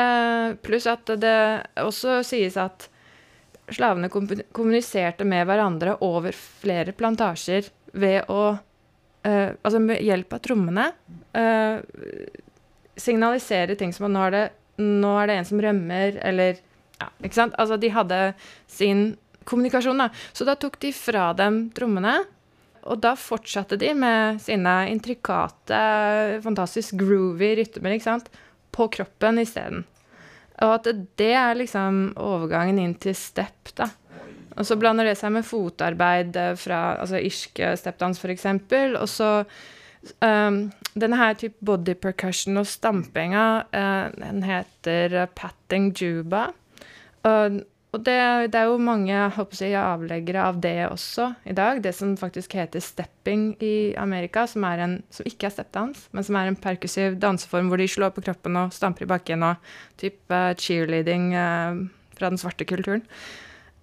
[0.00, 1.36] Eh, pluss at det
[1.78, 2.88] også sies at
[3.72, 8.56] slavene kommuniserte med hverandre over flere plantasjer ved å
[9.28, 10.88] eh, Altså med hjelp av trommene
[11.38, 11.78] eh,
[12.98, 14.44] signalisere ting som at nå er, det,
[14.82, 16.60] nå er det en som rømmer, eller
[17.00, 17.56] ja, ikke sant?
[17.60, 18.20] Altså de hadde
[18.70, 19.12] sin
[19.48, 20.10] kommunikasjon, da.
[20.36, 22.20] Så da tok de fra dem trommene
[22.82, 25.82] og da fortsatte de med sine intrikate,
[26.42, 28.30] fantastisk groovy rytmer ikke sant?
[28.72, 29.82] på kroppen isteden.
[30.64, 30.86] Og at
[31.20, 33.90] det er liksom overgangen inn til step, da.
[34.56, 38.46] Og så blander det seg med fotarbeid fra altså irske stepdans, f.eks.
[38.96, 39.28] Og så
[40.24, 40.64] um,
[40.98, 46.48] denne her type body percussion og stampinga, uh, den heter patting juba.
[47.22, 47.62] Og
[47.92, 48.14] og det,
[48.54, 51.82] det, er jo mange jeg, avleggere av det også i dag.
[51.84, 56.38] Det som faktisk heter stepping i Amerika, som, en, som ikke er steppdans, men som
[56.40, 60.40] er en perkussiv danseform hvor de slår på kroppen og stamper i bakken og type
[60.62, 61.82] cheerleading eh,
[62.16, 63.04] fra den svarte kulturen.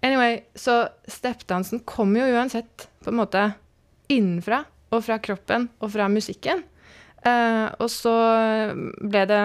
[0.01, 3.45] Anyway, så steppdansen kommer jo uansett på en måte
[4.10, 6.63] innenfra og fra kroppen og fra musikken.
[7.19, 8.15] Uh, og så
[9.02, 9.41] ble det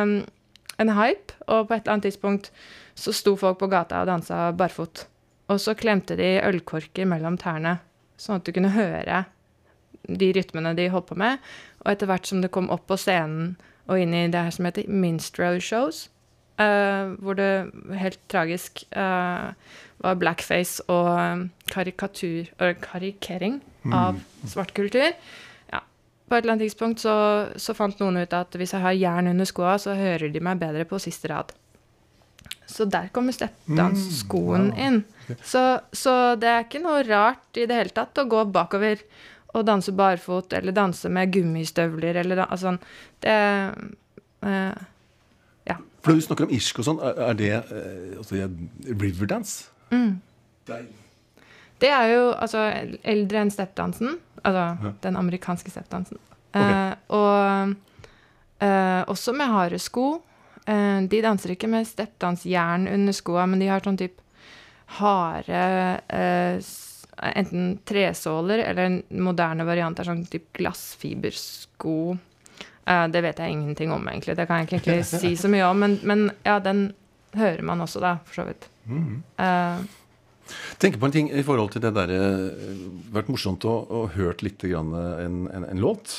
[0.79, 2.51] en hype, og på et eller annet tidspunkt
[2.99, 5.07] så sto folk på gata og dansa barfot.
[5.51, 7.79] Og så klemte de ølkorker mellom tærne,
[8.17, 9.25] sånn at du kunne høre
[10.05, 11.43] de rytmene de holdt på med.
[11.85, 13.55] Og etter hvert som det kom opp på scenen
[13.91, 16.07] og inn i det her som heter minstrel shows,
[16.63, 17.69] uh, hvor det
[18.01, 19.53] helt tragisk uh,
[20.05, 23.61] var blackface og karikatur, og karikering
[23.93, 25.13] av svart kultur.
[25.73, 25.81] Ja.
[26.29, 29.29] På et eller annet tidspunkt så, så fant noen ut at hvis jeg har jern
[29.35, 31.53] under skoa, så hører de meg bedre på siste rad.
[32.67, 35.03] Så der kommer steppdansskoen inn.
[35.45, 35.61] Så,
[35.93, 39.03] så det er ikke noe rart i det hele tatt å gå bakover
[39.55, 42.73] og danse barfot, eller danse med gummistøvler, eller altså
[43.23, 43.31] Det
[44.43, 44.75] eh,
[45.69, 45.77] Ja.
[46.03, 48.41] For når du snakker om irsk og sånn, er det eh, altså,
[48.91, 49.69] riverdance?
[49.91, 50.89] Det er-
[51.85, 52.63] Det er jo altså
[53.05, 54.17] eldre enn steppdansen.
[54.45, 56.21] Altså den amerikanske steppdansen.
[56.55, 57.75] Eh, og
[58.63, 60.07] uh, også med harde sko.
[60.65, 64.23] Eh, de danser ikke med steppdansjern under skoa, men de har sånn type
[65.01, 65.61] harde
[67.25, 71.95] Enten tresåler eller en moderne variant av sånn type glassfibersko.
[72.85, 74.35] Det vet jeg ingenting om, egentlig.
[74.35, 75.79] Det kan jeg ikke si så mye om.
[75.79, 76.89] Men, men ja, den
[77.39, 78.67] hører man også, da, for så vidt.
[79.39, 79.87] Eh,
[80.83, 82.21] tenker på en ting i forhold til det derre
[83.15, 86.15] Vært morsomt å, å hørt litt grann en, en, en låt.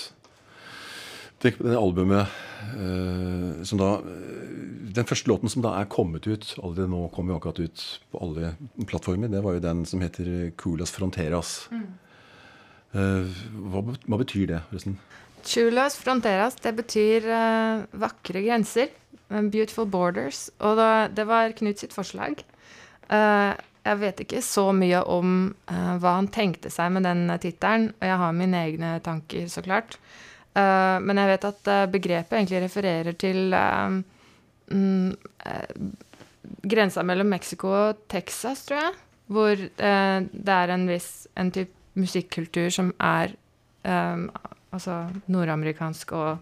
[1.44, 2.32] Tenk på det albumet
[2.80, 7.36] uh, som da eh, Den første låten som da er kommet ut Allerede nå kommer
[7.36, 8.54] jo akkurat ut på alle
[8.88, 9.30] plattformer.
[9.30, 11.68] Det var jo den som heter Culas Fronteras.
[12.96, 14.98] Eh, hva, hva betyr det, forresten?
[15.46, 18.90] Chulas fronteras, det betyr uh, vakre grenser.
[19.30, 20.50] eh, Beautiful borders.
[20.60, 22.42] Og da, det var Knut sitt forslag.
[23.10, 23.54] Eh,
[23.86, 25.36] jeg vet ikke så mye om
[25.70, 29.46] uh, hva han tenkte seg med den uh, tittelen, og jeg har mine egne tanker,
[29.52, 30.00] så klart.
[30.56, 33.98] Uh, men jeg vet at uh, begrepet egentlig refererer til eh,
[35.46, 35.80] eh,
[36.66, 38.94] grensa mellom Mexico og Texas, tror jeg.
[39.28, 43.32] Hvor eh, det er en viss en type musikkultur som er
[43.88, 44.28] um,
[44.76, 46.38] altså nordamerikansk og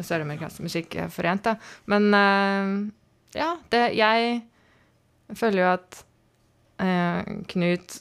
[0.00, 1.56] søramerikansk musikk eh, forent, da.
[1.90, 2.70] Men eh,
[3.40, 4.40] ja, det Jeg
[5.36, 6.06] føler jo at eh,
[7.50, 7.96] Knut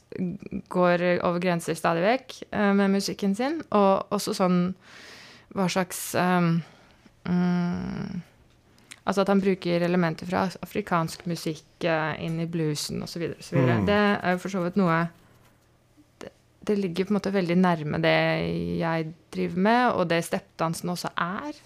[0.72, 4.60] går over grenser stadig vekk eh, med musikken sin, og også sånn
[5.58, 6.60] hva slags um,
[7.26, 8.20] um,
[9.10, 13.24] Altså at han bruker elementer fra afrikansk musikk uh, inn i bluesen osv.
[13.56, 13.88] Mm.
[13.88, 15.00] Det er jo for så vidt noe
[16.22, 16.30] det,
[16.70, 18.14] det ligger på en måte veldig nærme det
[18.78, 21.58] jeg driver med, og det steppdansen også er.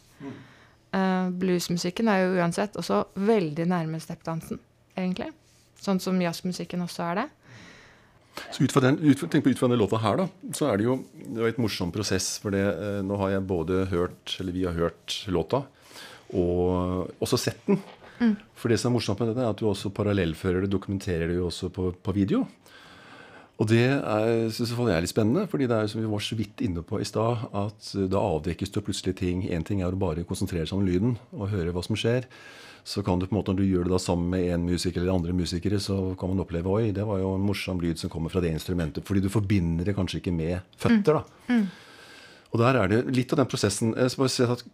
[0.93, 4.62] Uh, bluesmusikken er jo uansett også veldig nærme steppdansen,
[4.95, 5.34] egentlig.
[5.84, 7.30] Sånn som jazzmusikken også er det.
[8.50, 10.80] Så ut fra den, ut tenk på ut fra denne låta her, da, så er
[10.80, 10.96] det jo
[11.36, 12.38] det et morsom prosess.
[12.41, 15.63] For det, eh, nå har jeg både hørt, eller vi har hørt låta,
[16.34, 17.82] og også sett den.
[18.58, 21.38] For det som er morsomt med dette, er at du også parallellfører det, dokumenterer det
[21.38, 22.46] jo også på, på video.
[23.62, 23.86] Og det
[24.56, 26.98] syns jeg er litt spennende, fordi det er som vi var så vidt inne på
[27.02, 29.43] i stad, at da avdekkes det plutselig ting.
[29.46, 32.26] Én ting er å bare konsentrere seg om lyden og høre hva som skjer.
[32.84, 35.00] Så kan du på en måte, når du gjør det da sammen med en musiker
[35.02, 38.12] eller andre musikere, så kan man oppleve oi, det var jo en morsom lyd som
[38.12, 39.06] kommer fra det instrumentet.
[39.08, 41.22] Fordi du forbinder det kanskje ikke med føtter.
[41.22, 41.62] da.
[42.54, 43.96] Og der er det litt av den prosessen.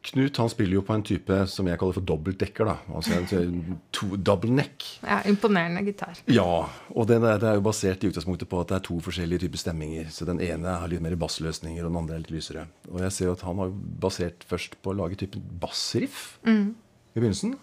[0.09, 2.67] Knut han spiller jo på en type som jeg kaller for dobbeltdekker.
[2.67, 2.73] da.
[2.91, 4.83] Altså en to, double neck.
[4.99, 6.19] Ja, imponerende gitar.
[6.27, 9.45] Ja, og det det er jo basert i utgangspunktet på at det er to forskjellige
[9.45, 10.09] typer stemminger.
[10.11, 12.67] Så den ene har litt mer bassløsninger, og den andre er litt lysere.
[12.91, 13.71] Og jeg ser jo at han har
[14.03, 16.73] basert først på å lage typen bassriff i
[17.15, 17.55] begynnelsen.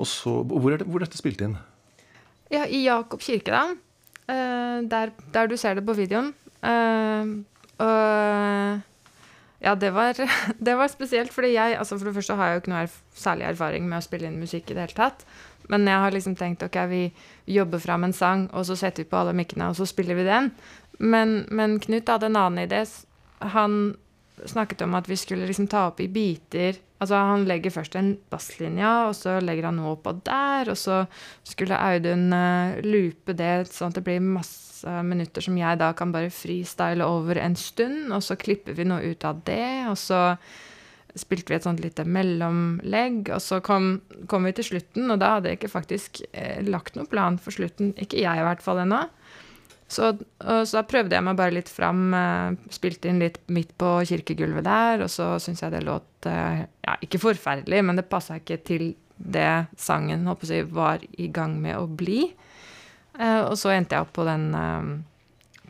[0.00, 1.56] Og så, Hvor er det, hvor er dette spilt inn?
[2.50, 3.64] Ja, i Jakob kirke, da.
[4.30, 6.32] Eh, der, der du ser det på videoen.
[6.60, 7.40] Uh,
[7.80, 8.80] uh,
[9.60, 10.16] ja, det var,
[10.66, 12.98] det var spesielt, fordi jeg altså For det første har jeg jo ikke noe erf
[13.16, 15.24] særlig erfaring med å spille inn musikk i det hele tatt.
[15.70, 17.02] Men jeg har liksom tenkt ok, vi
[17.46, 20.26] jobber fram en sang, og så setter vi på alle mikkene, og så spiller vi
[20.26, 20.50] den.
[20.98, 22.82] Men, men Knut hadde en annen idé.
[23.54, 23.96] Han
[24.44, 26.80] snakket om at vi skulle liksom ta opp i biter.
[27.00, 30.68] Altså Han legger først en basslinje, og så legger han noe oppå der.
[30.72, 31.02] Og så
[31.48, 36.12] skulle Audun uh, loope det sånn at det blir masse minutter som jeg da kan
[36.12, 38.12] bare freestyle over en stund.
[38.12, 40.20] Og så klipper vi noe ut av det, og så
[41.18, 43.32] spilte vi et sånt lite mellomlegg.
[43.34, 43.94] Og så kom,
[44.30, 47.56] kom vi til slutten, og da hadde jeg ikke faktisk eh, lagt noen plan for
[47.56, 47.94] slutten.
[48.00, 49.06] Ikke jeg i hvert fall ennå.
[49.90, 52.02] Så, så da prøvde jeg meg bare litt fram.
[52.14, 56.62] Eh, spilte inn litt midt på kirkegulvet der, og så syns jeg det låt eh,
[56.86, 61.58] Ja, ikke forferdelig, men det passa ikke til det sangen håper jeg, var i gang
[61.60, 62.22] med å bli.
[63.18, 64.46] Eh, og så endte jeg opp på den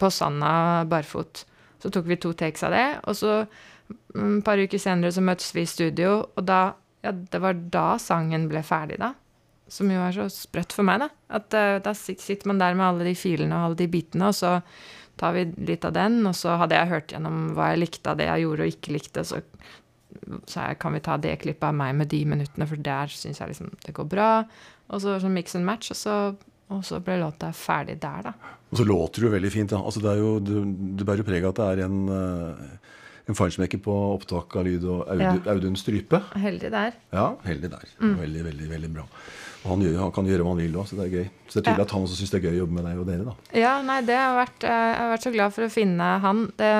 [0.00, 1.44] på sanda barfot.
[1.80, 5.24] Så tok vi to takes av det, og så mm, et par uker senere så
[5.24, 6.60] møttes vi i studio, og da
[7.00, 9.14] Ja, det var da sangen ble ferdig, da.
[9.70, 11.10] Som jo er så sprøtt for meg, da.
[11.38, 14.36] At uh, da sitter man der med alle de filene og alle de bitene, og
[14.36, 14.56] så
[15.20, 18.18] tar vi litt av den, og så hadde jeg hørt gjennom hva jeg likte av
[18.18, 19.42] det jeg gjorde og ikke likte, så
[20.50, 23.38] så jeg, kan vi ta det klippet av meg med de minuttene, for der syns
[23.38, 24.30] jeg liksom det går bra.
[24.90, 26.16] Og så sånn mix and match, og så,
[26.74, 28.56] og så ble låta ferdig der, da.
[28.72, 29.70] Og så låter det jo veldig fint.
[29.70, 29.78] da.
[29.78, 30.64] Altså, det, er jo, det,
[30.98, 32.90] det bærer jo preg av at det er en uh
[33.30, 35.52] en feinschmecker på opptak av lyd og Audun, ja.
[35.54, 36.22] Audun Strype.
[36.40, 36.96] Heldig der.
[37.14, 37.86] Ja, heldig der.
[38.00, 38.16] Mm.
[38.20, 39.06] Veldig, veldig veldig bra.
[39.60, 41.26] Og han, gjør, han, kan gjøre hva han vil òg, så det er gøy.
[41.46, 41.86] Så det er tydelig ja.
[41.86, 43.56] at han også syns det er gøy å jobbe med deg og dere, da.
[43.60, 46.44] Ja, nei, det har vært, eh, jeg har vært så glad for å finne han.
[46.60, 46.70] Det,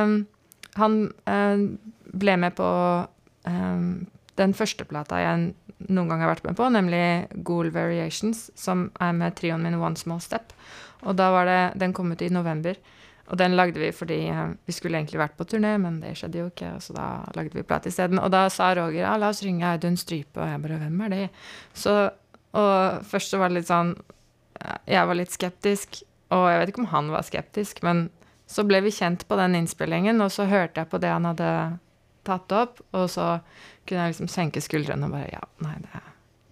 [0.80, 1.00] han
[1.34, 1.64] øh,
[2.24, 2.70] ble med på
[3.50, 3.82] øh,
[4.40, 5.50] den første plata jeg
[5.88, 7.02] noen gang har vært med på, nemlig
[7.46, 10.54] Ghoul Variations, som er med trioen min One Small Step.
[11.04, 12.76] Og da var det Den kom ut i november.
[13.30, 16.40] Og den lagde vi fordi uh, vi skulle egentlig vært på turné, men det skjedde
[16.42, 18.18] jo ikke, så da lagde vi plate isteden.
[18.18, 21.14] Og da sa Roger ja, la oss ringe Audun Strype, og jeg bare hvem er
[21.14, 21.28] det?
[21.72, 21.94] Så,
[22.56, 23.92] og først så var det litt sånn
[24.90, 26.00] Jeg var litt skeptisk,
[26.34, 28.08] og jeg vet ikke om han var skeptisk, men
[28.50, 31.50] så ble vi kjent på den innspillingen, og så hørte jeg på det han hadde
[32.26, 33.38] tatt opp, og så
[33.86, 36.00] kunne jeg liksom senke skuldrene og bare Ja, nei, det,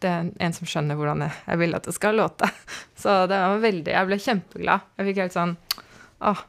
[0.03, 2.49] det er en som skjønner hvordan jeg, jeg vil at det skal låte.
[3.03, 4.87] Så det var veldig Jeg ble kjempeglad.
[4.99, 5.57] Jeg fikk helt sånn
[6.29, 6.41] Åh,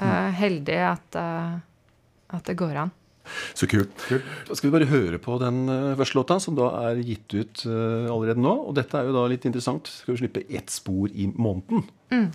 [0.00, 1.56] uh, heldig at, uh,
[2.32, 2.92] at, det går an.
[3.56, 3.94] Så kult.
[4.08, 4.26] kult.
[4.48, 7.64] Da skal vi bare høre på den uh, første låta, som da er gitt ut
[7.66, 8.54] allerede nå.
[8.68, 9.90] Og dette er jo da litt interessant.
[10.02, 11.86] Skal vi slippe ett spor i måneden.
[12.12, 12.28] Mm.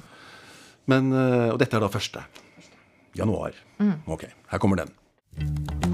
[0.90, 1.14] Men,
[1.54, 2.24] og dette er da første.
[3.18, 3.54] Januar.
[3.78, 4.00] Mm.
[4.10, 5.89] Ok, her kommer den.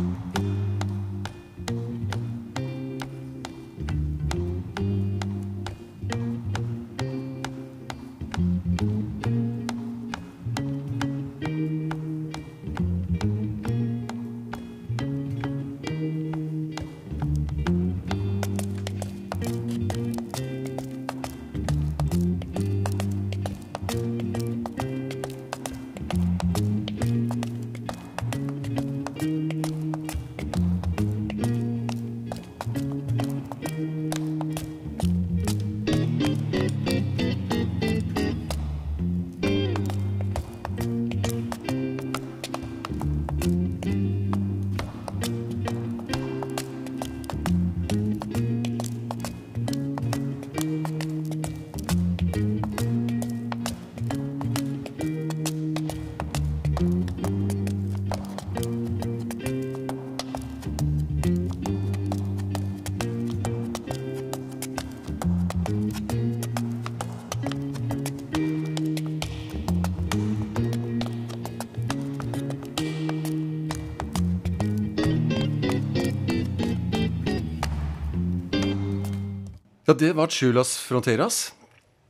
[79.85, 81.53] Ja, det var Chulas Fronteras,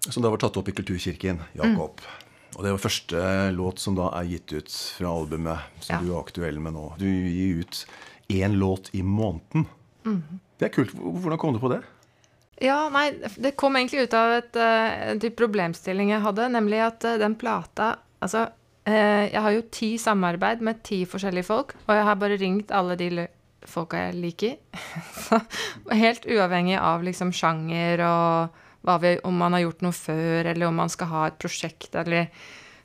[0.09, 1.41] som da var tatt opp i Kulturkirken.
[1.53, 1.99] Jakob.
[1.99, 2.21] Mm.
[2.55, 5.99] Og det var første låt som da er gitt ut fra albumet som ja.
[5.99, 6.85] du er aktuell med nå.
[7.01, 7.81] Du gir ut
[8.31, 9.67] én låt i måneden.
[10.07, 10.21] Mm.
[10.55, 10.95] Det er kult.
[10.95, 11.81] Hvordan kom du på det?
[12.63, 16.79] Ja, nei, Det kom egentlig ut av et, uh, en type problemstilling jeg hadde, nemlig
[16.85, 18.45] at uh, den plata Altså,
[18.87, 22.71] uh, jeg har jo ti samarbeid med ti forskjellige folk, og jeg har bare ringt
[22.73, 23.09] alle de
[23.69, 24.57] folka jeg liker.
[26.03, 28.61] helt uavhengig av liksom sjanger og
[29.01, 32.29] vi, om man har gjort noe før, eller om man skal ha et prosjekt, eller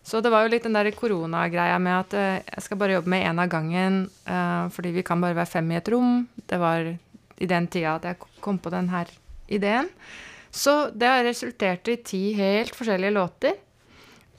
[0.02, 3.10] Så det var jo litt den der koronagreia med at uh, jeg skal bare jobbe
[3.12, 6.24] med én av gangen, uh, fordi vi kan bare være fem i et rom.
[6.48, 9.12] Det var i den tida at jeg kom på den her
[9.52, 9.90] ideen.
[10.50, 13.60] Så det har resultert i ti helt forskjellige låter.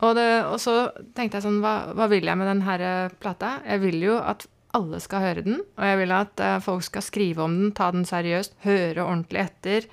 [0.01, 3.59] Og, det, og så tenkte jeg sånn, hva, hva vil jeg med denne plata?
[3.61, 7.03] Jeg vil jo at alle skal høre den, og jeg vil at uh, folk skal
[7.03, 9.87] skrive om den, ta den seriøst, høre ordentlig etter.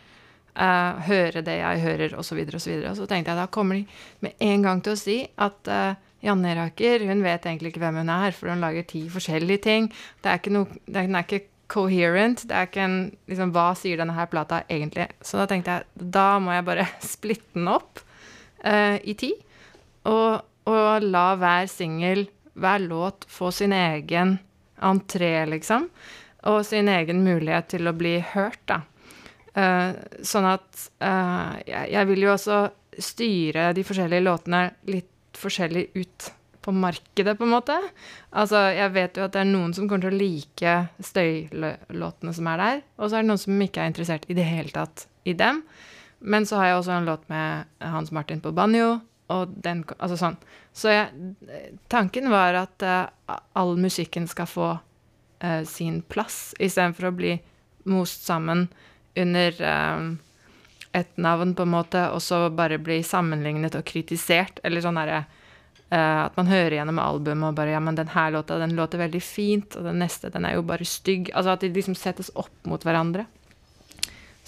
[0.59, 2.59] Uh, høre det jeg hører, osv., osv.
[2.59, 3.85] Så videre, og så tenkte jeg da kommer de
[4.25, 8.01] med en gang til å si at uh, Janne Raker hun vet egentlig ikke hvem
[8.03, 9.87] hun er, for hun lager ti forskjellige ting.
[10.23, 12.43] Det er ikke noe, den er ikke coherent.
[12.49, 12.99] Det er ikke en
[13.31, 15.07] liksom, Hva sier denne her plata egentlig?
[15.23, 18.03] Så da tenkte jeg da må jeg bare splitte den opp
[18.65, 19.35] uh, i ti,
[20.09, 22.27] og, og la hver singel,
[22.59, 24.39] hver låt, få sin egen
[24.85, 25.89] entré, liksom.
[26.49, 28.83] Og sin egen mulighet til å bli hørt, da.
[29.59, 30.67] Uh, sånn at
[31.03, 32.59] uh, jeg, jeg, vil jo også
[33.03, 36.29] styre de forskjellige låtene litt forskjellig ut
[36.63, 37.77] på markedet, på en måte.
[38.37, 40.75] Altså, jeg vet jo at det er noen som kommer til å like
[41.11, 44.47] støylåtene som er der, og så er det noen som ikke er interessert i det
[44.47, 45.63] hele tatt i dem.
[46.19, 48.99] Men så har jeg også en låt med Hans Martin på banjo,
[49.33, 50.37] og den Altså sånn.
[50.73, 51.33] Så jeg,
[51.93, 57.35] tanken var at uh, all musikken skal få uh, sin plass, istedenfor å bli
[57.89, 58.69] most sammen
[59.19, 60.15] under uh,
[60.97, 64.63] et navn, på en måte, og så bare bli sammenlignet og kritisert.
[64.65, 68.33] Eller sånn derre uh, At man hører gjennom albumet og bare Ja, men den her
[68.35, 71.33] låta, den låter veldig fint, og den neste, den er jo bare stygg.
[71.35, 73.27] Altså at de liksom settes opp mot hverandre.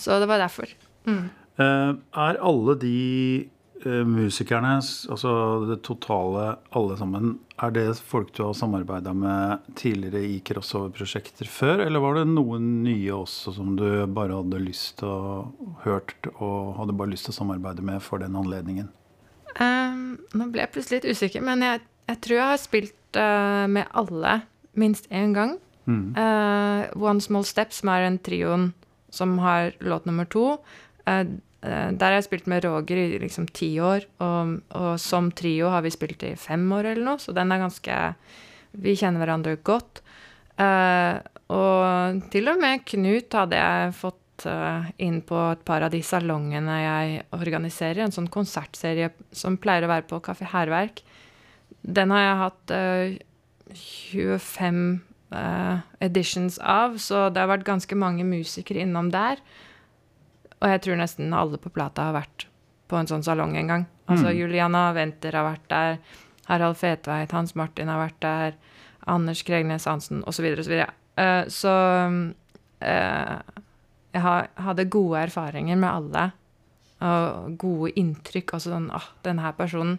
[0.00, 0.70] Så det var derfor.
[1.04, 1.28] Mm.
[1.60, 2.96] Er alle de
[3.86, 5.30] musikerne, altså
[5.68, 11.84] det totale, alle sammen, er det folk du har samarbeida med tidligere i crossover-prosjekter før,
[11.86, 16.76] eller var det noen nye også som du bare hadde lyst til å hørt og
[16.80, 18.90] hadde bare lyst til å samarbeide med for den anledningen?
[19.60, 23.66] Um, nå ble jeg plutselig litt usikker, men jeg, jeg tror jeg har spilt uh,
[23.70, 24.40] med alle
[24.78, 25.58] minst én gang.
[25.90, 26.14] Mm.
[26.94, 28.68] One Small Step, som er en trioen
[29.10, 30.58] som har låt nummer to.
[31.04, 31.26] Eh,
[31.60, 35.82] der har jeg spilt med Roger i liksom ti år, og, og, som trio har
[35.84, 37.96] vi spilt i fem år eller noe, så den er ganske
[38.80, 40.00] Vi kjenner hverandre godt.
[40.60, 41.16] Uh,
[41.50, 46.02] og til og med Knut hadde jeg fått uh, inn på et par av de
[46.04, 51.00] salongene jeg organiserer, en sånn konsertserie som pleier å være på Kafé Hærverk.
[51.80, 53.16] Den har jeg hatt uh,
[54.10, 54.82] 25
[56.02, 59.38] editions av, så det har vært ganske mange musikere innom der.
[60.60, 62.46] Og jeg tror nesten alle på plata har vært
[62.90, 63.86] på en sånn salong en gang.
[64.10, 64.34] Altså mm.
[64.36, 66.00] Juliana Wenther har vært der,
[66.50, 68.58] Harald Fetveit, Hans Martin har vært der,
[69.10, 70.50] Anders Kregnes Hansen osv.
[70.58, 70.74] osv.
[70.74, 70.90] Så,
[71.22, 71.74] uh, så
[72.82, 73.62] uh,
[74.10, 76.26] jeg har, hadde gode erfaringer med alle.
[77.00, 78.56] Og gode inntrykk.
[78.56, 79.96] Altså sånn åh, denne personen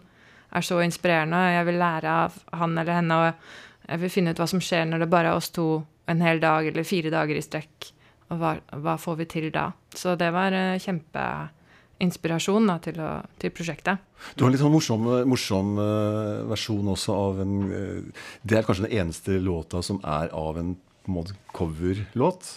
[0.52, 3.18] er så inspirerende, og jeg vil lære av han eller henne.
[3.18, 5.66] Og jeg vil finne ut hva som skjer når det bare er oss to
[6.10, 7.88] en hel dag eller fire dager i strekk.
[8.32, 9.68] Og hva, hva, får vi til da?
[9.96, 13.10] Så det var uh, kjempeinspirasjon da, til, å,
[13.42, 14.00] til, prosjektet.
[14.34, 18.66] Du har en litt sånn morsom, morsom uh, versjon også av en uh, Det er
[18.66, 20.74] kanskje den eneste låta som er av en,
[21.06, 22.56] en coverlåt.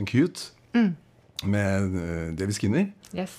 [0.00, 0.52] En cute.
[0.72, 0.92] Mm.
[1.44, 2.88] Med uh, David Skinner.
[3.12, 3.36] Yes.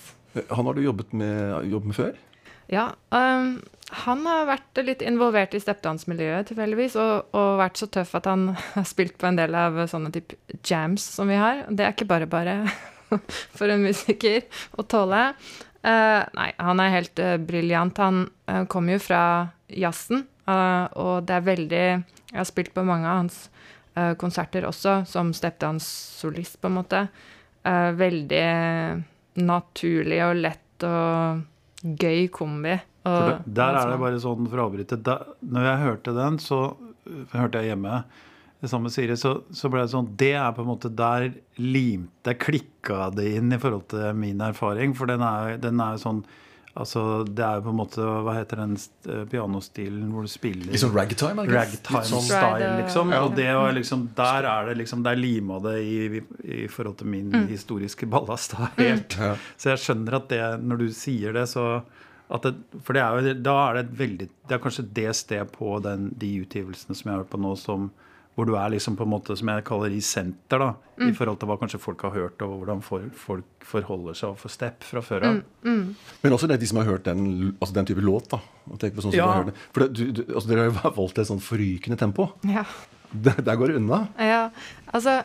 [0.48, 2.12] Han har du jobbet med, jobbet med før?
[2.72, 2.92] Ja.
[3.12, 3.58] Um,
[3.92, 8.48] han har vært litt involvert i steppdansmiljøet tilfeldigvis, og, og, vært så tøff at han
[8.76, 11.66] har spilt på en del av sånne type jams som vi har.
[11.68, 12.56] Det er ikke bare bare
[13.56, 14.46] for en musiker
[14.78, 15.28] å tåle.
[15.82, 18.00] Uh, nei, han er helt uh, briljant.
[18.00, 19.24] Han uh, kommer jo fra
[19.66, 23.36] jazzen, og det er veldig Jeg har spilt på mange av hans
[24.18, 27.02] konserter også, som stepdance-solist, på en måte.
[27.62, 28.48] veldig
[29.38, 31.44] naturlig og lett og
[32.02, 32.74] gøy kombi.
[33.02, 36.36] Og, det, der er det bare sånn, for å avbryte da, Når jeg hørte den,
[36.42, 36.60] så
[37.32, 38.02] hørte jeg hjemme
[38.62, 42.36] sammen med Siri, så, så, ble det sånn Det er på en måte der limte,
[42.38, 44.94] klikka det inn i forhold til min erfaring.
[44.94, 46.22] For den er, den er sånn
[46.72, 50.72] Altså, det er jo på en måte Hva heter den uh, pianostilen hvor du spiller
[50.72, 51.44] Liksom ragtime?
[51.44, 52.24] Ragtime sånn.
[52.24, 53.12] style, liksom.
[53.12, 53.18] Ja.
[53.26, 57.10] Og det var liksom Der er det liksom Der lima det i, i, forhold til
[57.12, 57.44] min mm.
[57.50, 58.56] historiske ballast.
[58.78, 59.18] Helt.
[59.18, 59.26] Mm.
[59.26, 59.34] Ja.
[59.60, 61.66] Så jeg skjønner at det Når du sier det, så
[62.42, 62.54] det,
[62.84, 65.74] For det er jo, da er det et veldig Det er kanskje det stedet på
[65.84, 67.90] den, de utgivelsene som jeg har hørt på nå, som
[68.32, 71.10] hvor du er liksom på en måte som jeg kaller i senter, da, mm.
[71.10, 74.54] i forhold til hva kanskje folk har hørt, og hvordan for, folk forholder seg overfor
[74.54, 75.42] Stepp fra før av.
[75.60, 75.74] Mm.
[75.74, 76.14] Mm.
[76.22, 77.26] Men også det de som har hørt den,
[77.58, 78.30] altså den type låt.
[78.32, 79.28] da, og tenk på sånn som ja.
[79.28, 79.56] du har det.
[79.74, 82.30] For det, du, du, altså Dere har jo valgt et sånn forrykende tempo.
[82.48, 82.64] Ja.
[83.12, 83.98] Der, der går det unna.
[84.16, 84.46] Ja,
[84.88, 85.18] altså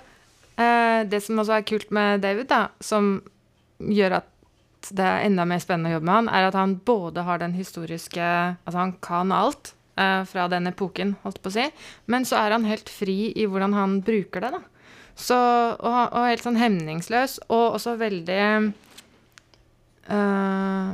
[0.59, 3.21] eh, Det som også er kult med David, da, som
[3.79, 4.33] gjør at
[4.95, 7.55] det er enda mer spennende å jobbe med han, er at han både har den
[7.57, 11.67] historiske Altså, han kan alt eh, fra den epoken, holdt på å si.
[12.05, 14.63] Men så er han helt fri i hvordan han bruker det, da.
[15.17, 18.41] Så, og, og helt sånn hemningsløs, og også veldig
[20.13, 20.91] uh,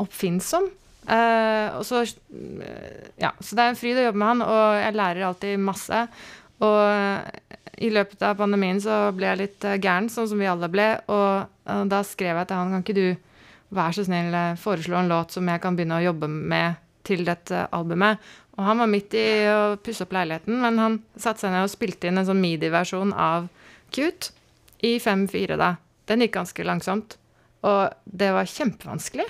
[0.00, 0.70] oppfinnsom.
[1.08, 2.00] Uh, og så
[3.20, 6.00] Ja, så det er en fryd å jobbe med han, og jeg lærer alltid masse.
[6.64, 6.80] Og
[7.78, 10.88] i løpet av pandemien så ble jeg litt gæren, sånn som vi alle ble.
[11.12, 13.27] Og da skrev jeg til han kan ikke du
[13.74, 17.66] være så snill foreslå en låt som jeg kan begynne å jobbe med til dette
[17.74, 18.20] albumet.
[18.58, 21.72] Og han var midt i å pusse opp leiligheten, men han satte seg ned og
[21.72, 23.46] spilte inn en sånn midi-versjon av
[23.94, 24.32] Cute
[24.84, 25.76] i 5-4, da.
[26.10, 27.16] Den gikk ganske langsomt.
[27.66, 29.26] Og det var kjempevanskelig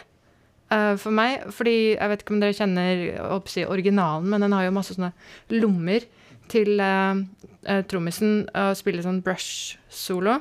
[0.72, 3.04] uh, for meg, fordi jeg vet ikke om dere kjenner
[3.36, 5.12] oppsi, originalen, men den har jo masse sånne
[5.56, 6.04] lommer
[6.52, 7.20] til uh,
[7.68, 10.38] uh, trommisen å spille sånn brush-solo.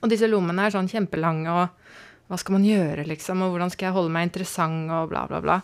[0.00, 1.81] Og disse lommene er sånn kjempelange, og
[2.30, 5.40] hva skal man gjøre, liksom, og hvordan skal jeg holde meg interessant, og bla, bla,
[5.44, 5.58] bla.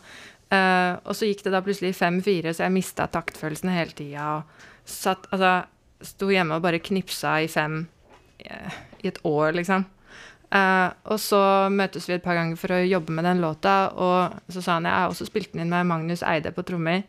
[0.49, 4.27] Uh, og så gikk det da plutselig fem-fire, så jeg mista taktfølelsen hele tida.
[4.39, 5.53] Og satt, altså,
[6.05, 7.83] sto hjemme og bare knipsa i fem
[8.45, 9.87] uh, i et år, liksom.
[10.49, 14.53] Uh, og så møtes vi et par ganger for å jobbe med den låta, og
[14.53, 17.05] så sa han jeg har også spilt den inn med Magnus Eide på trommer.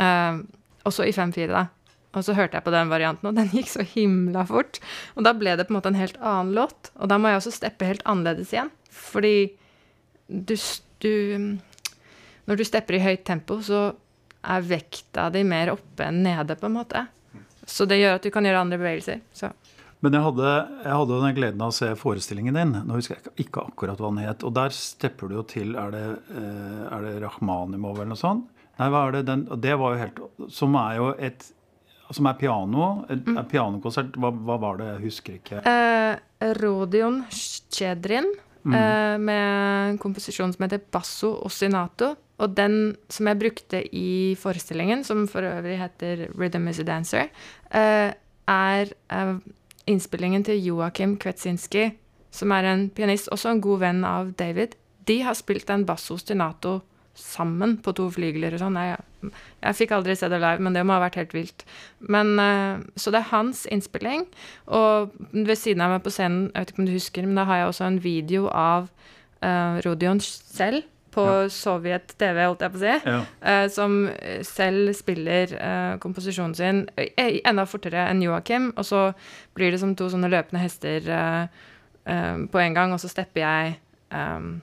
[0.00, 0.38] Eh,
[0.84, 1.66] også i 5-4, da.
[2.14, 4.80] Og så hørte jeg på den varianten, og den gikk så himla fort.
[5.18, 6.92] Og da ble det på en måte en helt annen låt.
[6.98, 8.72] Og da må jeg også steppe helt annerledes igjen.
[8.94, 9.36] Fordi
[10.28, 10.54] du,
[11.02, 11.12] du
[12.44, 13.90] Når du stepper i høyt tempo, så
[14.44, 17.06] er vekta di mer oppe enn nede, på en måte.
[17.64, 19.22] Så det gjør at du kan gjøre andre bevegelser.
[19.32, 19.48] Så.
[20.04, 20.48] Men jeg hadde,
[20.84, 22.74] jeg hadde den gleden av å se forestillingen din.
[22.84, 24.44] Nå husker jeg ikke akkurat hva den het.
[24.44, 26.04] Og der stepper du jo til Er det,
[26.36, 28.50] eh, er det Rakhmanimov eller noe sånt?
[28.76, 31.46] Nei, hva er det den det var jo helt Som er jo et
[32.12, 32.88] Som er piano.
[33.08, 33.38] Mm.
[33.50, 34.18] pianokonsert.
[34.20, 34.90] Hva, hva, var det?
[34.92, 35.62] Jeg husker ikke.
[35.64, 38.28] Eh, Rodion Sjedrin.
[38.64, 38.74] Mm.
[38.74, 42.14] Eh, med en komposisjon som heter Basso Ossinato.
[42.42, 47.28] Og den som jeg brukte i forestillingen, som for øvrig heter Rhythm is a Dancer,
[47.70, 48.10] eh,
[48.48, 49.36] er eh,
[49.86, 51.92] innspillingen til Joakim Kvetsinski,
[52.30, 54.74] som er en pianist, også en god venn av David.
[55.06, 56.80] De har spilt en basso stinato
[57.18, 58.78] sammen på to flygler og sånn.
[58.80, 61.66] Jeg, jeg, fikk aldri se det live, men det må ha vært helt vilt.
[62.00, 64.26] Men, uh, så det er hans innspilling.
[64.74, 67.46] Og ved siden av meg på scenen, jeg vet ikke om du husker, men da
[67.48, 68.90] har jeg også en video av
[69.44, 70.84] uh, Rodion selv
[71.14, 71.50] på ja.
[71.52, 73.18] Sovjet TV, holdt jeg på å si, ja.
[73.46, 73.98] uh, som
[74.46, 78.72] selv spiller uh, komposisjonen sin enda fortere enn Joakim.
[78.74, 79.04] Og så
[79.54, 81.46] blir det som to sånne løpende hester uh,
[82.04, 83.76] på en gang, og så stepper jeg
[84.12, 84.58] um,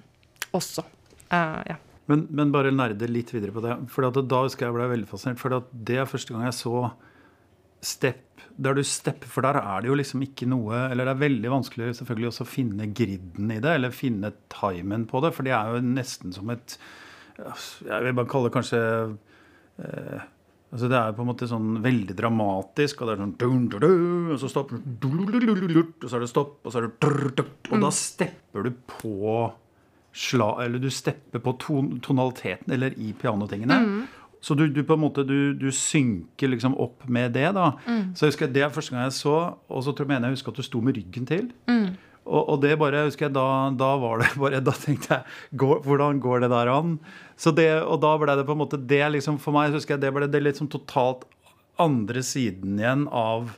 [0.54, 0.84] også.
[1.32, 1.80] ja.
[2.12, 3.78] Men, men, bare nerde litt videre på det.
[3.94, 5.40] For da husker jeg ble veldig fascinert.
[5.42, 6.92] For det er første gang jeg så
[7.82, 8.28] step
[8.62, 11.54] der du stepper, for der er det jo liksom ikke noe Eller det er veldig
[11.54, 15.56] vanskelig selvfølgelig også å finne griden i det, eller finne timen på det, for det
[15.56, 16.76] er jo nesten som et
[17.40, 18.82] Jeg vil bare kalle det kanskje
[19.82, 20.28] eh,
[20.72, 23.82] Altså Det er på en måte sånn veldig dramatisk, og det er sånn dun, dun,
[23.88, 27.92] dun, Og så stopper Og så er det stopp, og så er det Og da
[27.96, 29.26] stepper du på
[30.14, 33.80] sla, Eller du stepper på ton, tonaliteten, eller i pianotingene.
[33.80, 34.02] Mm.
[34.42, 37.52] Så du, du, på en måte, du, du synker liksom opp med det.
[37.54, 37.74] da.
[37.86, 38.16] Mm.
[38.16, 39.36] Så jeg husker Det er første gang jeg så,
[39.70, 41.52] og så tror jeg, jeg husker at du sto med ryggen til.
[41.70, 41.92] Mm.
[42.22, 43.46] Og, og, det bare, husker jeg, da,
[43.78, 47.00] da, var det bare, da tenkte jeg går, Hvordan går det der an?
[47.38, 50.04] Så det, Og da ble det på en måte det liksom For meg husker jeg,
[50.06, 51.26] det ble det liksom totalt
[51.82, 53.56] andre siden igjen av,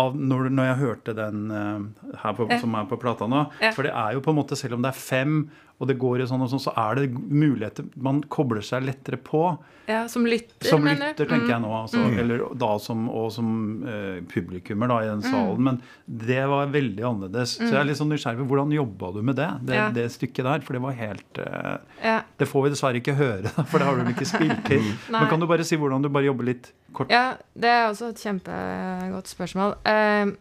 [0.00, 3.42] av når, når, jeg hørte den uh, her på, som er på plata nå.
[3.60, 3.74] Ja.
[3.76, 5.34] For det er jo på en måte, selv om det er fem
[5.76, 9.18] og det går i sånn og sånn, så er det muligheter Man kobler seg lettere
[9.20, 9.42] på.
[9.86, 11.50] Ja, Som lytter, som lytter tenker mm.
[11.52, 11.72] jeg nå.
[11.76, 12.16] Altså, mm.
[12.22, 13.50] Eller da som, og som
[13.84, 15.60] uh, publikummer da, i den salen.
[15.60, 15.68] Mm.
[15.68, 17.58] Men det var veldig annerledes.
[17.60, 17.66] Mm.
[17.66, 19.90] Så jeg er litt sånn nysgjerrig hvordan jobba du med det, det, ja.
[19.94, 20.64] det, stykket der?
[20.64, 22.16] For det var helt uh, ja.
[22.40, 24.90] Det får vi dessverre ikke høre, for det har du ikke spilt inn.
[25.12, 27.12] Men kan du bare si hvordan du bare jobber litt kort?
[27.12, 29.76] Ja, det er også et kjempegodt spørsmål.
[29.84, 30.32] Uh,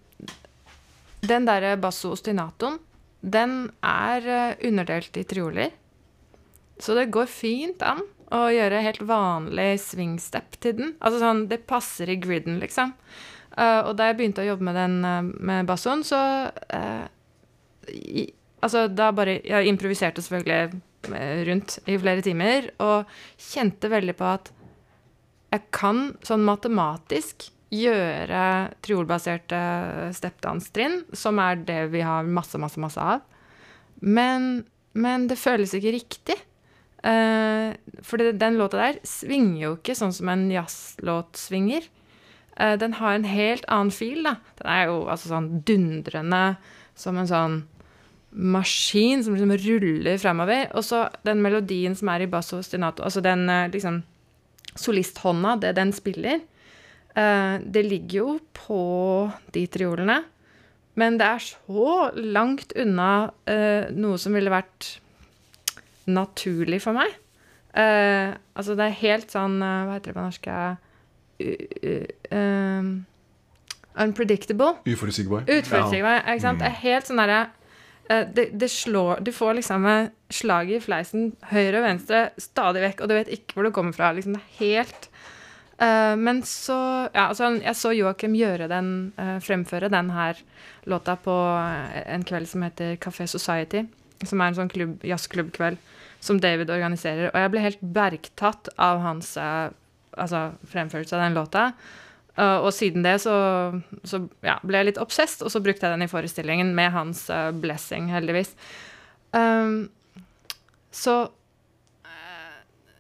[1.28, 2.80] den derre basso ostinatoen
[3.26, 5.74] den er eh, underdelt i trioler.
[6.80, 8.04] Så det går fint an
[8.36, 10.94] å gjøre helt vanlig swingstep til den.
[11.00, 12.94] Altså sånn, Det passer i griden, liksom.
[13.56, 16.18] Uh, og da jeg begynte å jobbe med den uh, med bassoen, så
[16.52, 17.06] uh,
[17.88, 18.26] i,
[18.66, 20.82] Altså, da bare Jeg improviserte selvfølgelig
[21.46, 24.48] rundt i flere timer og kjente veldig på at
[25.54, 27.46] jeg kan sånn matematisk
[27.76, 28.42] gjøre
[28.86, 29.60] triolbaserte
[30.16, 33.24] steppdanstrinn, som er det vi har masse, masse, masse av.
[34.02, 36.38] Men, men det føles ikke riktig.
[37.06, 41.86] Uh, for det, den låta der svinger jo ikke sånn som en jazzlåt svinger.
[42.58, 44.40] Uh, den har en helt annen fil, da.
[44.58, 46.44] Den er jo altså sånn dundrende
[46.98, 47.62] som en sånn
[48.36, 50.66] maskin som liksom ruller fremover.
[50.74, 54.02] Og så den melodien som er i basso stinato, altså den uh, liksom
[54.76, 56.42] solisthånda, det den spiller,
[57.16, 58.80] det ligger jo på
[59.56, 60.18] de triolene,
[61.00, 64.96] men det er så langt unna uh, noe som ville vært
[66.08, 67.12] naturlig for meg.
[67.76, 70.48] Uh, altså, det er helt sånn Hva heter det på norsk?
[73.96, 74.78] unpredictable.
[74.88, 75.44] Uforutsigbar.
[75.44, 76.36] Uforutsigbar, ja.
[76.36, 76.62] ikke sant?
[76.62, 77.42] Det er helt sånn derre
[78.06, 79.88] det, det, slår Du får liksom
[80.30, 83.96] slaget i fleisen høyre og venstre stadig vekk, og du vet ikke hvor det kommer
[83.98, 84.12] fra.
[84.16, 85.10] Liksom, det er helt
[85.76, 86.76] Uh, men så
[87.14, 90.40] Ja, altså, jeg så Joakim gjøre den, uh, fremføre den her
[90.88, 91.34] låta på
[92.06, 93.84] en kveld som heter Café Society.
[94.24, 95.78] Som er en sånn klubb, jazzklubbkveld
[96.24, 97.28] som David organiserer.
[97.34, 99.68] Og jeg ble helt bergtatt av hans uh,
[100.16, 101.72] altså, fremførelse av den låta.
[102.36, 103.34] og siden det så,
[104.04, 107.30] så ja, ble jeg litt obsessed, og så brukte jeg den i forestillingen med hans
[107.62, 108.52] blessing, heldigvis.
[109.32, 109.88] Um,
[110.92, 111.30] så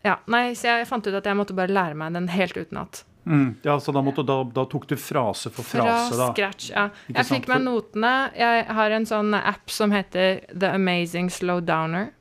[0.05, 3.03] ja, nei, så jeg fant ut at jeg måtte bare lære meg den helt utenat.
[3.25, 6.27] Mm, ja, så da, måtte, da, da, tok du frase for frase, da?
[6.27, 6.83] Fra scratch, ja.
[7.09, 8.11] Ikke jeg fikk meg notene.
[8.37, 12.11] Jeg har en sånn app som heter The Amazing Slowdowner.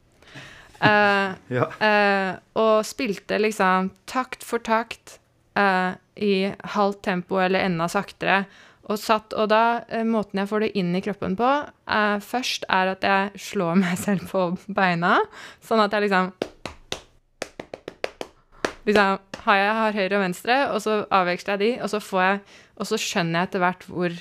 [0.80, 1.68] Uh, ja.
[1.80, 2.30] uh,
[2.60, 5.18] og spilte liksom takt for takt
[5.60, 8.46] uh, i halvt tempo eller enda saktere.
[8.88, 11.50] Og satt, og da, måten jeg får det inn i kroppen på,
[12.20, 14.42] først er at jeg slår meg selv på
[14.76, 15.14] beina,
[15.64, 16.34] sånn at jeg liksom
[18.84, 22.22] Liksom har jeg har høyre og venstre, og så avveksler jeg de, og så får
[22.24, 22.40] jeg
[22.74, 24.16] Og så skjønner jeg etter hvert hvor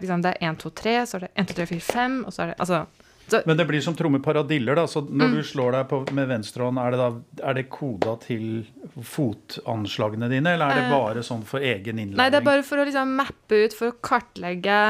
[0.00, 2.32] liksom Det er 1, 2, 3, så er det 1, 2, 3, 4, 5, og
[2.32, 2.84] så er det Altså
[3.26, 4.74] så, Men det blir som trommeparadiller.
[4.74, 5.36] da, så Når mm.
[5.36, 8.66] du slår deg på, med venstrehånd, er det da er det koda til
[9.00, 10.92] fotanslagene dine, eller er det eh.
[10.92, 12.20] bare sånn for egen innlæring?
[12.20, 14.80] Nei, det er bare for å liksom mappe ut, for å kartlegge.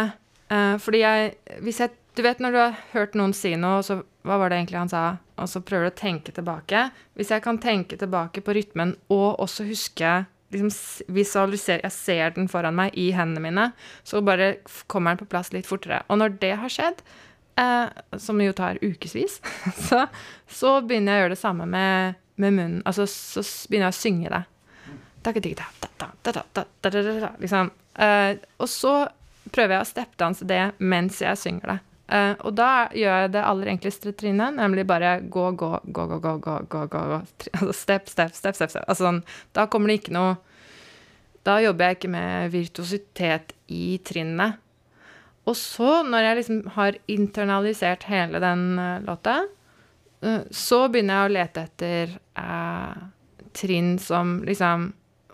[0.51, 3.97] Uh, fordi jeg, hvis jeg Du vet når du har hørt noen si noe, så
[4.25, 5.03] hva var det egentlig han sa?
[5.37, 6.87] Og så prøver du å tenke tilbake.
[7.19, 10.23] Hvis jeg kan tenke tilbake på rytmen og også huske
[10.55, 10.71] liksom
[11.15, 13.67] visualisere Jeg ser den foran meg i hendene mine,
[14.07, 14.57] så bare
[14.87, 16.03] kommer den på plass litt fortere.
[16.09, 17.03] Og når det har skjedd,
[17.61, 17.91] eh,
[18.23, 19.41] som jo tar ukevis,
[19.89, 20.07] så,
[20.47, 22.83] så, begynner jeg å gjøre det samme med, med munnen.
[22.87, 24.45] Altså, så begynner jeg å synge det.
[27.43, 27.73] Liksom.
[28.07, 28.95] Eh, og så
[29.51, 31.81] prøver jeg å steppdanse det mens jeg synger det.
[32.05, 36.19] Uh, og da gjør jeg det aller enkleste trinnet, nemlig bare gå, gå, gå, gå,
[36.21, 37.21] gå, gå, gå, gå, gå.
[37.57, 38.75] Altså step, step, step, step.
[38.75, 38.85] step.
[38.85, 39.23] Altså sånn,
[39.57, 40.35] da kommer det ikke noe
[41.45, 44.61] Da jobber jeg ikke med virtuositet i trinnet.
[45.45, 49.43] Og så, når jeg liksom har internalisert hele den uh, låta,
[50.25, 52.15] uh, så begynner jeg å lete etter
[53.55, 54.89] trinn som liksom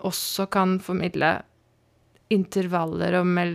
[0.06, 1.38] også kan formidle
[2.30, 3.54] intervaller og mel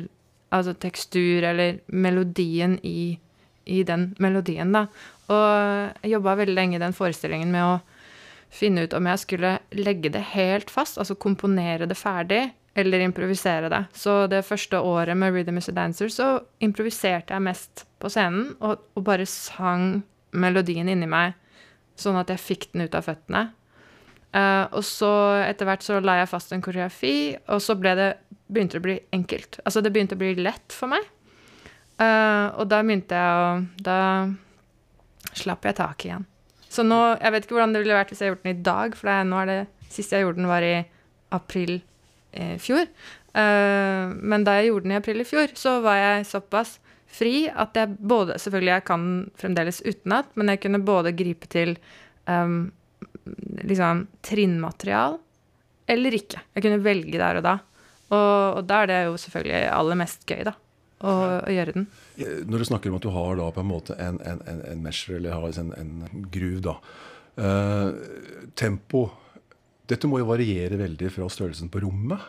[0.56, 3.18] altså tekstur eller melodien i,
[3.66, 4.86] i den melodien, da.
[5.32, 7.80] Og jeg jobba veldig lenge i den forestillingen med å
[8.56, 12.44] finne ut om jeg skulle legge det helt fast, altså komponere det ferdig,
[12.76, 13.84] eller improvisere det.
[13.96, 16.30] Så det første året med Rhythm is a Dancer så
[16.64, 20.04] improviserte jeg mest på scenen og, og bare sang
[20.36, 21.38] melodien inni meg,
[21.96, 23.46] sånn at jeg fikk den ut av føttene.
[24.36, 25.10] Uh, og så
[25.46, 28.10] etter hvert så la jeg fast en koreografi, og så ble det,
[28.48, 29.60] begynte det å bli enkelt.
[29.64, 31.06] Altså det begynte å bli lett for meg.
[31.96, 33.52] Uh, og da begynte jeg å
[33.86, 34.00] Da
[35.36, 36.26] slapp jeg tak igjen.
[36.68, 38.98] Så nå Jeg vet ikke hvordan det ville vært hvis jeg gjorde den i dag,
[39.00, 39.60] for det, nå er det
[39.94, 40.76] siste jeg gjorde den, var i
[41.36, 41.78] april
[42.36, 42.88] i fjor.
[43.36, 46.78] Uh, men da jeg gjorde den i april i fjor, så var jeg såpass
[47.16, 49.06] fri at jeg både Selvfølgelig, jeg kan
[49.40, 51.78] fremdeles utenat, men jeg kunne både gripe til
[52.28, 52.74] um,
[53.64, 55.20] liksom trinnmaterial
[55.92, 56.42] eller ikke.
[56.56, 57.56] Jeg kunne velge der og da.
[58.12, 60.56] Og, og da er det jo selvfølgelig aller mest gøy, da.
[61.06, 61.90] Å, å, gjøre den.
[62.48, 64.82] Når du snakker om at du har da på en måte en, en, en, en
[64.86, 66.80] measure, eller har en, en groove, da.
[67.36, 67.92] Uh,
[68.56, 69.10] tempo
[69.90, 72.22] dette må jo variere veldig fra størrelsen på rommet.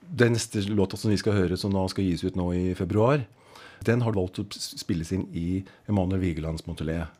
[0.00, 3.24] Den neste låta som vi skal høre, som da skal gis ut nå i februar,
[3.82, 7.10] den har valgt å spilles inn i Emanuel Vigelands Montelet.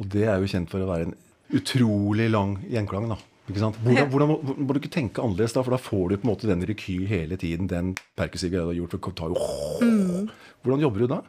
[0.00, 1.18] Og det er jo kjent for å være en
[1.54, 3.06] utrolig lang gjenklang.
[3.12, 3.20] da.
[3.50, 5.64] Hvordan, hvordan, må du ikke tenke annerledes da?
[5.66, 7.68] For da får du på en måte den rekyl hele tiden.
[7.70, 8.96] Den perkussive greia du har gjort.
[8.96, 9.50] For tar jo,
[9.84, 10.30] mm.
[10.62, 11.20] Hvordan jobber du da?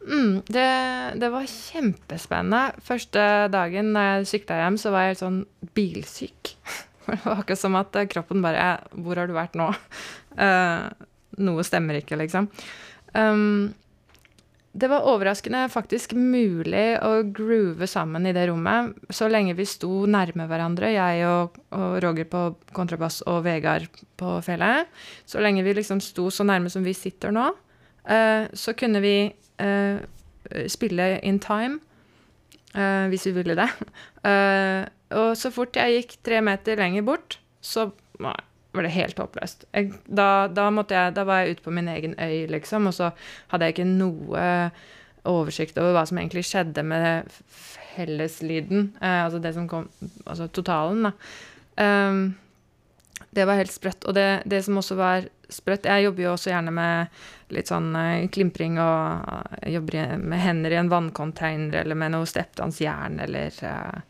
[0.00, 0.68] Mm, det,
[1.20, 2.62] det, var kjempespennende.
[2.84, 5.42] Første dagen da jeg sykla hjem, så var jeg helt sånn
[5.76, 6.54] bilsyk.
[7.10, 9.72] Det var akkurat som at kroppen bare 'Hvor har du vært nå?'
[10.38, 10.86] Uh,
[11.46, 12.46] noe stemmer ikke, liksom.
[13.16, 13.72] Um,
[14.72, 20.04] det var overraskende faktisk mulig å groove sammen i det rommet, så lenge vi sto
[20.06, 22.44] nærme hverandre, jeg og, og Roger på
[22.76, 23.88] kontrabass og Vegard
[24.20, 24.84] på fele.
[25.26, 29.14] Så lenge vi liksom sto så nærme som vi sitter nå, uh, så kunne vi
[29.58, 29.98] uh,
[30.70, 31.80] spille in time,
[32.70, 33.66] hvis vi ville det.
[35.18, 37.88] Og så fort jeg gikk tre meter lenger bort, så
[38.76, 39.66] var det helt håpløst.
[39.74, 43.10] Jeg, da, da, jeg, da, var jeg ute på min egen øy, liksom, og så
[43.50, 44.44] hadde jeg ikke noe
[45.28, 48.92] oversikt over hva som egentlig skjedde med felleslyden.
[49.00, 49.88] Eh, altså det som kom
[50.26, 51.12] Altså totalen, da.
[51.80, 52.34] Um,
[53.30, 54.04] det var helt sprøtt.
[54.08, 57.20] Og det, det, som også var sprøtt Jeg jobber jo også gjerne med
[57.54, 62.28] litt sånn uh, klimpring og uh, jobber med hender i en vanncontainer eller med noe
[62.28, 64.00] stepdansjern eller uh,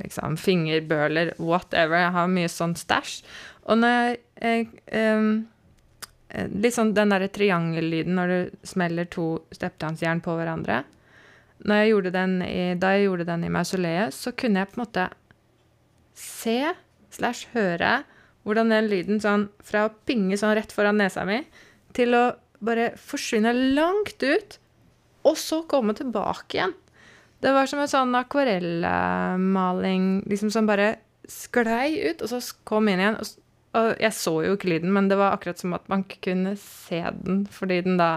[0.00, 2.02] liksom fingerbøler, whatever.
[2.02, 3.22] Jeg har mye sånn stæsj.
[3.70, 5.44] Og når jeg, um,
[6.34, 10.80] Litt sånn den derre triangellyden når du smeller to steppdansjern på hverandre.
[11.62, 15.04] Jeg i, da jeg gjorde den i mausoleet, så kunne jeg på en måte
[16.18, 16.56] se
[17.14, 18.00] slash høre
[18.44, 21.38] hvordan den lyden sånn fra å pinge sånn rett foran nesa mi
[21.96, 22.24] til å
[22.64, 24.58] bare forsvinne langt ut,
[25.24, 26.74] og så komme tilbake igjen.
[27.44, 30.94] Det var som en sånn akvarellmaling liksom som bare
[31.28, 33.18] sklei ut, og så kom inn igjen.
[33.20, 33.26] Og
[33.74, 36.54] Og jeg så jo ikke lyden, men det var akkurat som at man ikke kunne
[36.60, 38.12] se den, fordi den da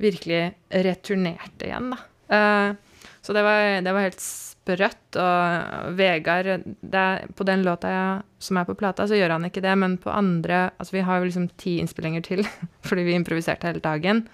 [0.00, 0.52] virkelig
[0.84, 2.00] returnerte igjen, da.
[2.32, 2.92] Uh,
[3.22, 5.18] så det var, det var, helt sprøtt.
[5.20, 9.62] Og Vegard er, På den låta jeg, som er på plata, så gjør han ikke
[9.62, 12.44] det, men på andre Altså, vi har jo liksom ti innspillinger til,
[12.88, 14.26] fordi vi improviserte hele dagen.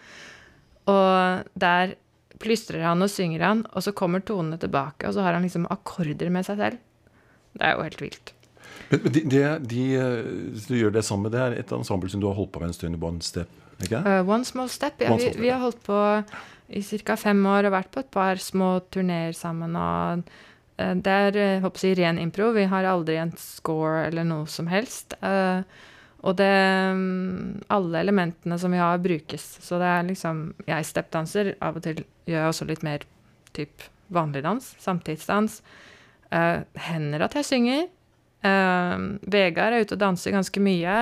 [0.89, 1.97] Og der
[2.41, 5.68] plystrer han og synger han, og så kommer tonene tilbake, og så har han liksom
[5.72, 6.83] akkorder med seg selv.
[7.59, 8.38] Det er jo helt vilt.
[8.89, 9.82] Men, de, de, de,
[10.64, 12.70] du gjør det sammen med det er et ensemble som du har holdt på med
[12.70, 13.51] en stund, One Step?
[13.84, 15.14] ikke uh, One Small Step, ja.
[15.14, 15.99] Vi, vi, har holdt på
[16.68, 17.16] i ca.
[17.16, 19.76] fem år og vært på et par små turneer sammen.
[19.78, 20.24] og
[20.80, 22.51] uh, Det er håper jeg, ren impro.
[22.57, 25.14] Vi har aldri en score eller noe som helst.
[25.22, 25.62] Uh,
[26.26, 26.51] og det
[26.91, 29.45] um, Alle elementene som vi har, brukes.
[29.62, 31.55] Så det er liksom Jeg steppdanser.
[31.62, 33.07] Av og til gjør jeg også litt mer
[33.55, 34.72] typ vanlig dans.
[34.82, 35.61] Samtidsdans.
[36.28, 37.86] Hender at jeg synger.
[38.45, 40.97] Uh, Vegard er ute og danser ganske mye.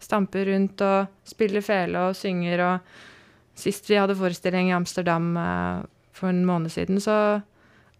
[0.00, 2.92] Stamper rundt og spiller fele og synger og
[3.60, 5.82] Sist vi hadde forestilling i Amsterdam uh,
[6.16, 7.42] for en måned siden, så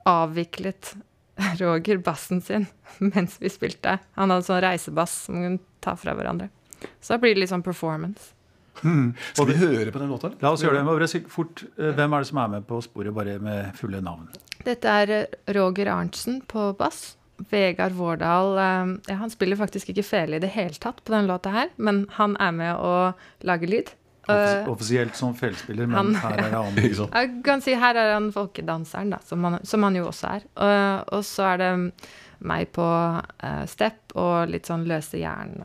[0.09, 0.95] avviklet
[1.61, 2.66] Roger bassen sin
[3.12, 3.99] mens vi spilte.
[4.16, 6.49] Han hadde sånn reisebass som man kunne ta fra hverandre.
[7.01, 8.33] Så da blir det litt sånn performance.
[8.81, 9.12] Mm.
[9.35, 10.31] Skal vi høre på den låta?
[10.41, 11.22] La oss gjøre det.
[11.28, 14.31] Fort, Hvem er det som er med på sporet, bare med fulle navn?
[14.64, 15.12] Dette er
[15.57, 17.18] Roger Arntzen på bass.
[17.49, 21.53] Vegard Vårdal ja, Han spiller faktisk ikke fele i det hele tatt på denne låta
[21.55, 22.93] her, men han er med å
[23.49, 23.95] lage lyd.
[24.68, 29.14] Offisielt som felespiller, men han, her er han Jeg kan si her er han folkedanseren,
[29.14, 30.47] da, som han, som han jo også er.
[30.55, 31.70] Og, og, så er det
[32.47, 35.64] meg på uh, step og litt sånn løse jern.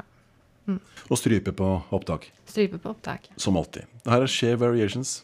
[0.65, 0.79] Mm.
[1.11, 2.29] Og strype på opptak.
[2.49, 3.29] Strype på opptak.
[3.37, 3.87] Som alltid.
[4.09, 5.19] Her er Share Variations.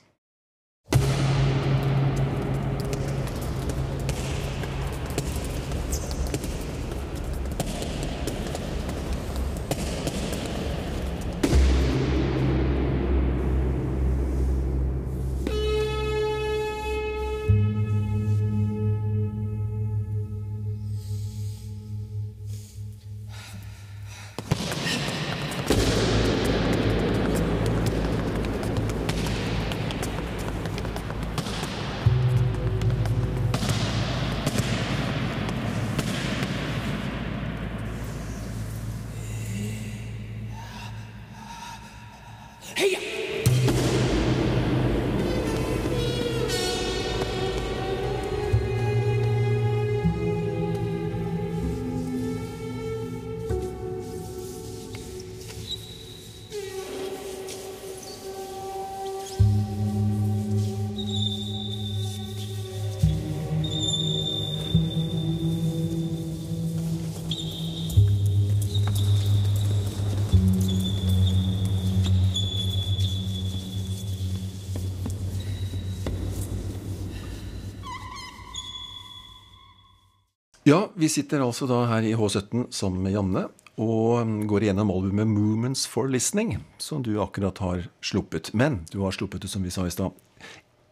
[80.72, 83.42] Ja, vi sitter altså da her i H17 sammen med Janne
[83.82, 88.54] og går igjennom albumet 'Movements for Listening', som du akkurat har sluppet.
[88.54, 90.12] Men du har sluppet det, som vi sa i stad,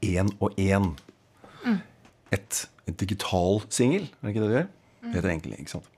[0.04, 1.00] én og én.
[1.64, 1.80] Mm.
[2.32, 4.68] Et, et digital singel, er det ikke det du gjør?
[5.02, 5.14] Mm.
[5.14, 5.90] Heter egentlig, ikke sant?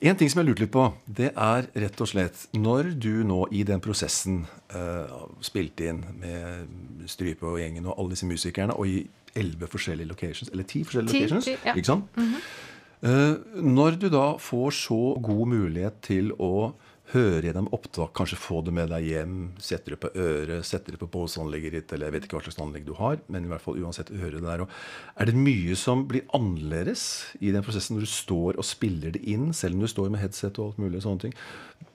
[0.00, 3.48] En ting som jeg lurte litt på, det er rett og slett Når du nå
[3.52, 8.88] i den prosessen uh, spilte inn med Strype og gjengen og alle disse musikerne, og
[8.88, 11.74] i elleve forskjellige locations, eller ti forskjellige ti, locations, ti, ja.
[11.74, 12.16] ikke sant?
[12.16, 12.72] Mm -hmm.
[13.02, 16.74] Eh, når du da får så god mulighet til å
[17.12, 21.00] høre gjennom opptak, kanskje få det med deg hjem, sette det på øret, sette det
[21.02, 23.62] på båsanlegget ditt, eller jeg vet ikke hva slags anlegg du har, men i hvert
[23.62, 24.64] fall uansett høre det der.
[24.64, 27.04] er det mye som blir annerledes
[27.40, 30.24] i den prosessen når du står og spiller det inn, selv om du står med
[30.24, 31.38] headset og alt mulig sånne ting,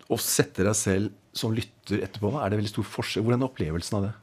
[0.09, 2.31] og setter deg selv som lytter etterpå?
[2.37, 3.25] Er det veldig stor forskjell?
[3.25, 4.15] Hvordan er opplevelsen av det?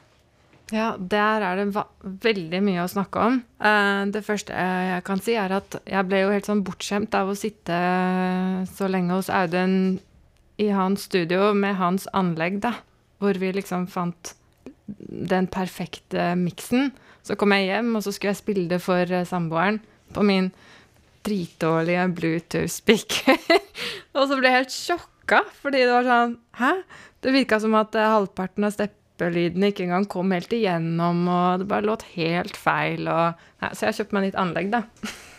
[0.75, 3.37] Ja, der er det veldig mye å snakke om.
[3.63, 7.31] Uh, det første jeg kan si, er at jeg ble jo helt sånn bortskjemt av
[7.31, 7.77] å sitte
[8.73, 10.01] så lenge hos Audun
[10.59, 12.75] i hans studio med hans anlegg, da.
[13.23, 14.35] Hvor vi liksom fant
[14.87, 16.91] den perfekte miksen.
[17.27, 19.79] Så kom jeg hjem, og så skulle jeg spille det for uh, samboeren
[20.19, 20.51] på min
[21.27, 23.39] dritdårlige Bluetooth-speaker.
[24.19, 26.75] og så ble jeg helt sjokka, fordi det var sånn Hæ?
[27.23, 31.63] Det virka som at uh, halvparten av steppene vippelydene ikke engang kom helt igjennom, og
[31.63, 33.07] det bare låt helt feil.
[33.09, 34.83] Og, ja, så jeg kjøpte meg nytt anlegg, da.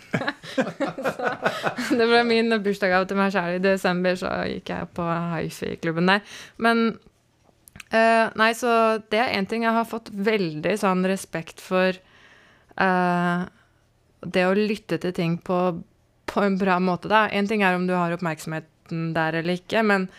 [1.98, 6.24] det ble min bursdagsgave til meg sjæl i desember, så gikk jeg på hifi-klubben der.
[6.58, 6.88] Men
[7.94, 8.72] uh, Nei, så
[9.12, 12.00] det er én ting jeg har fått veldig sånn respekt for.
[12.78, 13.46] Uh,
[14.26, 15.60] det å lytte til ting på,
[16.26, 17.28] på en bra måte, da.
[17.30, 20.10] Én ting er om du har oppmerksomheten der eller ikke, men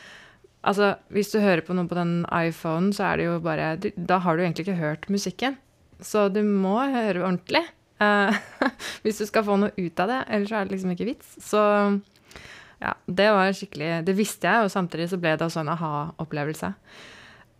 [0.67, 3.91] Altså, hvis du hører på noe på den iPhonen, så er det jo bare du,
[3.95, 5.59] Da har du egentlig ikke hørt musikken.
[6.03, 7.65] Så du må høre ordentlig
[8.03, 8.35] uh,
[9.05, 10.23] hvis du skal få noe ut av det.
[10.35, 11.37] Ellers er det liksom ikke vits.
[11.43, 11.63] Så
[12.79, 16.73] ja, det var skikkelig Det visste jeg, og samtidig så ble det også en aha-opplevelse.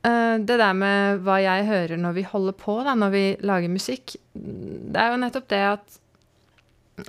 [0.07, 3.73] Uh, det der med hva jeg hører når vi holder på, da, når vi lager
[3.73, 5.99] musikk, det er jo nettopp det at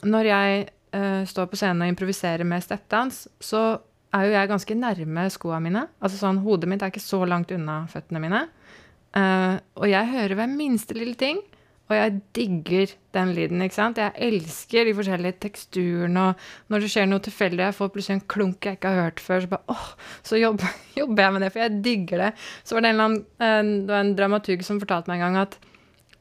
[0.05, 3.79] når jeg uh, står på scenen og improviserer med stepdans, så
[4.15, 5.85] er jo jeg ganske nærme skoa mine.
[6.01, 8.43] Altså sånn, Hodet mitt er ikke så langt unna føttene mine.
[9.15, 11.39] Uh, og jeg hører hver minste lille ting,
[11.89, 13.63] og jeg digger den lyden.
[13.65, 13.97] ikke sant?
[13.97, 18.27] Jeg elsker de forskjellige teksturene, og når det skjer noe tilfeldig, jeg får plutselig en
[18.29, 19.87] klunk jeg ikke har hørt før, så bare åh,
[20.29, 22.29] så jobber, jobber jeg med det, for jeg digger det.
[22.61, 25.41] Så var det en, annen, uh, det var en dramaturg som fortalte meg en gang
[25.47, 25.59] at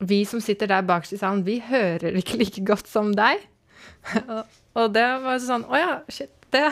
[0.08, 3.42] vi som sitter der bakerst i salen, vi hører ikke like godt som deg.
[4.78, 6.32] og det var sånn Å ja, shit.
[6.48, 6.62] Det,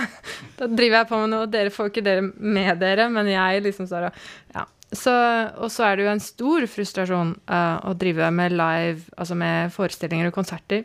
[0.57, 3.89] da driver jeg på med noe, dere får ikke dere med dere, men jeg liksom
[3.91, 4.25] står og
[4.57, 4.65] Ja.
[4.95, 5.13] Så,
[5.59, 9.73] og så er det jo en stor frustrasjon uh, å drive med live, altså med
[9.75, 10.85] forestillinger og konserter,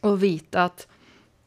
[0.00, 0.86] og vite at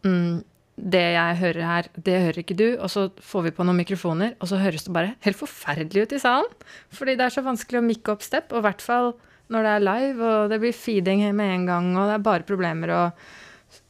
[0.05, 0.43] mm,
[0.75, 2.67] det jeg hører her, det hører ikke du.
[2.77, 6.15] Og så får vi på noen mikrofoner, og så høres det bare helt forferdelig ut
[6.15, 6.55] i salen.
[6.93, 9.13] Fordi det er så vanskelig å mikke opp step, og i hvert fall
[9.51, 12.47] når det er live, og det blir feeding med en gang, og det er bare
[12.47, 13.25] problemer og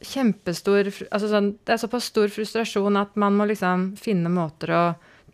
[0.02, 4.84] kjempestor altså sånn, Det er såpass stor frustrasjon at man må liksom finne måter å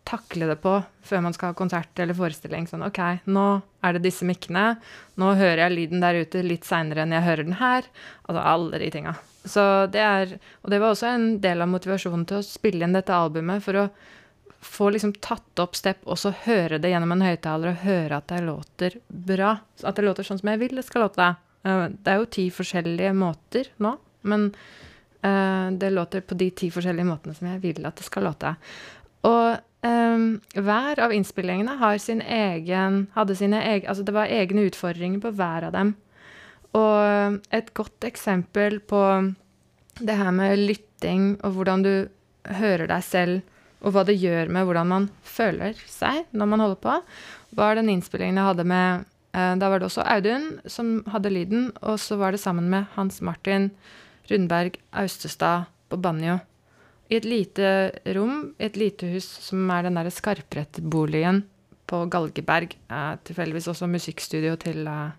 [0.09, 0.73] takle det på
[1.05, 2.67] før man skal ha konsert eller forestilling.
[2.69, 2.99] Sånn OK,
[3.29, 3.47] nå
[3.85, 4.79] er det disse mikkene.
[5.21, 7.89] Nå hører jeg lyden der ute litt seinere enn jeg hører den her.
[8.25, 9.15] Altså alle de tinga.
[9.47, 12.95] Så det er Og det var også en del av motivasjonen til å spille inn
[12.95, 13.89] dette albumet, for å
[14.59, 18.27] få liksom tatt opp step, og så høre det gjennom en høyttaler og høre at
[18.27, 19.53] det låter bra.
[19.83, 21.29] At det låter sånn som jeg vil det skal låte.
[21.63, 24.49] Eh, det er jo ti forskjellige måter nå men
[25.25, 28.53] uh, det låter på de ti forskjellige måtene som jeg vil at det skal låte.
[29.27, 35.19] Og um, hver av innspillingene sin egen, hadde sine egen Altså det var egne utfordringer
[35.19, 35.95] på hver av dem.
[36.77, 39.03] Og et godt eksempel på
[39.99, 41.93] det her med lytting og hvordan du
[42.59, 43.41] hører deg selv,
[43.79, 46.95] og hva det gjør med hvordan man føler seg når man holder på,
[47.55, 49.05] var den innspillingen jeg hadde med
[49.35, 52.89] uh, Da var det også Audun som hadde lyden, og så var det sammen med
[52.95, 53.71] Hans Martin
[54.29, 56.39] Rundberg Austestad på banjo.
[57.09, 57.69] I et lite
[58.13, 61.41] rom, i et lite hus som er den derre skarprettboligen
[61.89, 62.75] på Galgeberg.
[62.89, 65.15] Eh, tilfeldigvis også musikkstudio til eh,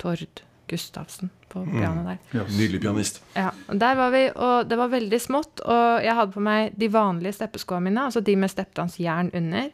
[0.00, 1.74] Tord Gustavsen på mm.
[1.74, 2.22] pianoet der.
[2.22, 2.38] Mm.
[2.38, 3.20] Ja, Nydelig pianist.
[3.36, 5.60] Ja, Der var vi, og det var veldig smått.
[5.60, 9.68] Og jeg hadde på meg de vanlige steppeskoene mine, altså de med steppdansjern under.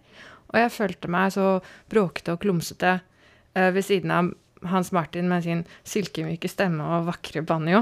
[0.51, 1.47] Og jeg følte meg så
[1.93, 4.35] bråkete og klumsete eh, ved siden av
[4.69, 7.81] hans Martin med sin silkemyke stemme og vakre banjo,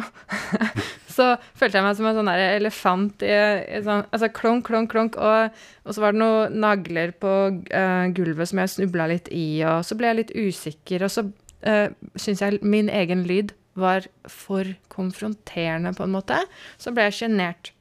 [1.16, 4.92] så følte jeg meg som en sånn der elefant i, i sånn Altså klonk, klonk,
[4.92, 9.30] klonk, og, og, så var det noen nagler på uh, gulvet som jeg snubla litt
[9.34, 13.56] i, og så ble jeg litt usikker, og så uh, syns jeg min egen lyd
[13.78, 16.38] var for konfronterende, på en måte.
[16.82, 17.72] Så ble jeg sjenert.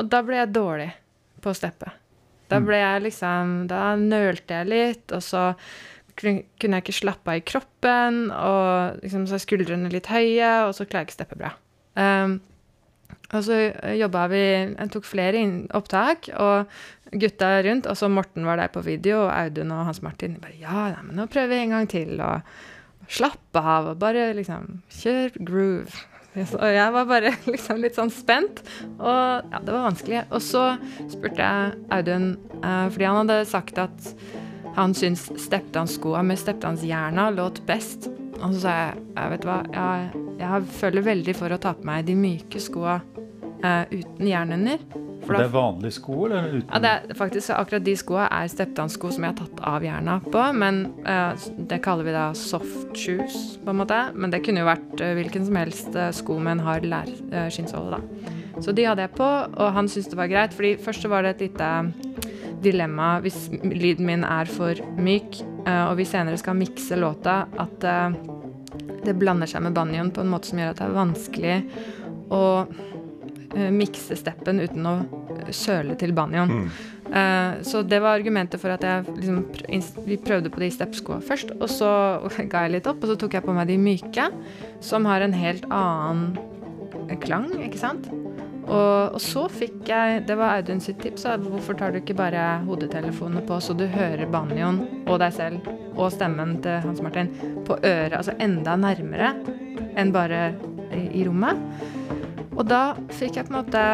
[0.00, 0.88] Og da ble jeg dårlig
[1.44, 1.92] på steppet.
[2.50, 2.66] Da mm.
[2.66, 5.50] ble jeg liksom Da nølte jeg litt, og så
[6.20, 10.74] kunne jeg ikke slappe av i kroppen, og liksom så er skuldrene litt høye, og
[10.76, 11.54] så klarer jeg ikke steppe bra.
[11.98, 12.38] Um,
[13.30, 13.56] og så
[13.94, 15.42] jobba vi Jeg tok flere
[15.76, 16.70] opptak, og
[17.10, 20.58] gutta rundt, og så Morten var der på video, og Audun og Hans Martin bare
[20.60, 22.40] Ja, nei, men nå prøver vi en gang til, og
[23.10, 26.06] slapp av, og bare liksom Kjør groove.
[26.36, 28.62] Og jeg var bare liksom litt sånn spent,
[28.98, 30.22] og ja, det var vanskelig.
[30.30, 30.66] Og så
[31.10, 32.30] spurte jeg Audun,
[32.62, 34.12] uh, fordi han hadde sagt at
[34.74, 38.08] han syntes steppdansskoa med steppdansjerna låt best.
[38.40, 41.86] Og så sa jeg jeg vet hva, jeg, jeg føler veldig for å ta på
[41.88, 44.82] meg de myke skoa uh, uten jern under.
[45.20, 46.70] For det er vanlige sko, eller uten?
[46.70, 50.16] Ja, det er faktisk Akkurat de skoa er steppdanssko som jeg har tatt av jerna
[50.24, 50.46] på.
[50.56, 51.36] Men uh,
[51.68, 54.00] det kaller vi da soft shoes, på en måte.
[54.16, 58.36] Men det kunne jo vært uh, hvilken som helst sko med en hard lærskinnsåle, da.
[58.60, 60.56] Så de hadde jeg på, og han syntes det var greit.
[60.56, 61.68] fordi først så var det et lite
[62.62, 67.86] dilemma hvis lyden min er for myk, uh, og vi senere skal mikse låta, at
[67.86, 68.14] uh,
[69.04, 71.56] det blander seg med banjoen på en måte som gjør at det er vanskelig
[72.30, 74.96] å uh, mikse steppen uten å
[75.56, 76.50] søle til banjoen.
[76.60, 76.72] Mm.
[77.66, 81.66] så det var argumentet for at jeg liksom, Vi prøvde på de steppskoa først, og
[81.72, 81.88] så
[82.52, 84.28] ga jeg litt opp, og så tok jeg på meg de myke,
[84.84, 86.36] som har en helt annen
[87.24, 88.06] klang, ikke sant?
[88.70, 91.26] Og, og, så fikk jeg Det var Audun sitt tips.
[91.42, 96.12] Hvorfor tar du ikke bare hodetelefonene på, så du hører banjoen og deg selv og
[96.14, 97.32] stemmen til Hans Martin
[97.66, 99.34] på øret, altså enda nærmere
[99.98, 100.52] enn bare
[100.94, 101.58] i, i rommet?
[102.56, 103.84] Og da fikk jeg på en måte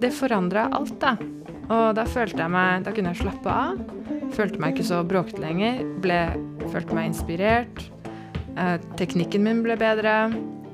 [0.00, 1.16] Det forandra alt, da.
[1.70, 3.80] Og da følte jeg meg Da kunne jeg slappe av.
[4.36, 5.82] Følte meg ikke så bråkete lenger.
[6.04, 6.20] Ble,
[6.70, 7.84] følte meg inspirert.
[8.56, 10.14] Eh, teknikken min ble bedre.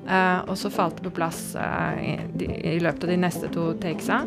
[0.07, 3.72] Eh, og så falt det på plass eh, i, i, løpet av de neste to
[3.82, 4.22] takesa.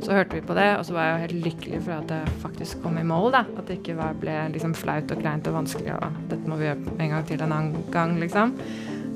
[0.00, 2.80] Så hørte vi på det, og så var jeg helt lykkelig for at det faktisk
[2.82, 3.30] kom i mål.
[3.36, 3.44] da.
[3.60, 6.70] At det ikke var, ble liksom flaut og kleint og vanskelig, og dette må vi
[6.70, 8.56] gjøre en gang til en annen gang, liksom.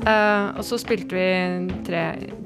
[0.05, 1.27] Uh, og så spilte vi
[1.87, 2.03] tre,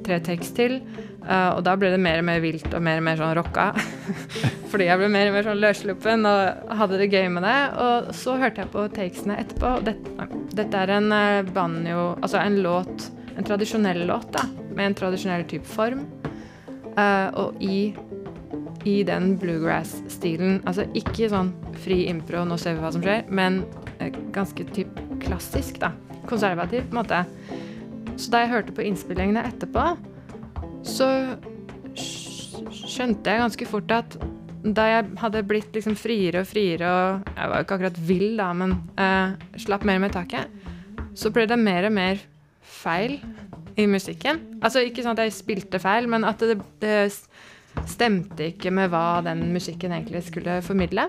[0.07, 0.77] tre takes til,
[1.25, 3.73] uh, og da ble det mer og mer vilt og mer og mer sånn rocka.
[4.71, 7.59] Fordi jeg ble mer og mer sånn løssluppen og hadde det gøy med det.
[7.83, 11.17] Og så hørte jeg på takesene etterpå, og dette, dette er en
[11.57, 13.09] banjo Altså en låt,
[13.39, 16.07] en tradisjonell låt, da, med en tradisjonell type form.
[16.99, 17.95] og i
[18.89, 20.63] i den bluegrass-stilen.
[20.69, 23.63] Altså ikke sånn fri impro, nå ser vi hva som skjer, men
[23.99, 25.93] uh, ganske typ klassisk, da.
[26.29, 27.23] Konservativ, på en måte.
[28.19, 29.93] Så da jeg hørte på innspillingene etterpå,
[30.87, 31.09] så
[31.99, 34.19] skjønte jeg ganske fort at
[34.75, 38.31] da jeg hadde blitt liksom friere og friere, og jeg var jo ikke akkurat vill,
[38.41, 40.51] da, men uh, slapp mer med taket,
[41.19, 42.21] så ble det mer og mer
[42.79, 43.19] feil
[43.79, 44.41] i musikken.
[44.63, 47.11] Altså ikke sånn at jeg spilte feil, men at det, det
[47.89, 51.07] stemte ikke med hva den musikken egentlig skulle formidle.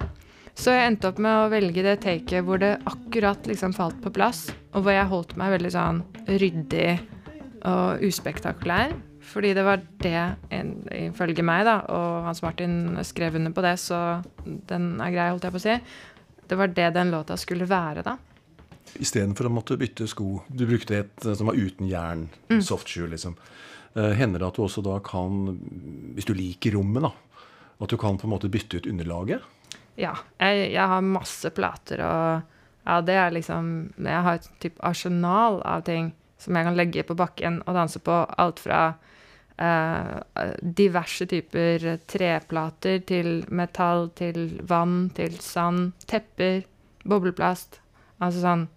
[0.59, 4.11] Så jeg endte opp med å velge det taket hvor det akkurat liksom falt på
[4.13, 6.89] plass, og hvor jeg holdt meg veldig sånn ryddig
[7.69, 8.91] og uspektakulær.
[9.29, 10.21] Fordi det var det,
[10.95, 13.99] ifølge meg, da, og Hans Martin skrev under på det, så
[14.43, 15.75] den er grei, holdt jeg på å si.
[16.49, 18.15] Det var det den låta skulle være, da.
[18.99, 20.39] Istedenfor å måtte bytte sko.
[20.47, 22.61] Du brukte et som var uten jern, mm.
[22.65, 23.37] softshoe, liksom.
[23.93, 25.57] Eh, hender det at du også da kan,
[26.15, 27.45] hvis du liker rommet, da,
[27.79, 29.45] at du kan på en måte bytte ut underlaget?
[29.99, 30.13] Ja.
[30.39, 35.59] Jeg, jeg har masse plater, og ja, det er liksom Jeg har et type arsenal
[35.67, 38.15] av ting som jeg kan legge på bakken og danse på.
[38.39, 38.79] Alt fra
[39.59, 46.63] eh, diverse typer treplater til metall til vann til sand, tepper,
[47.03, 47.81] bobleplast.
[48.23, 48.67] Altså sånn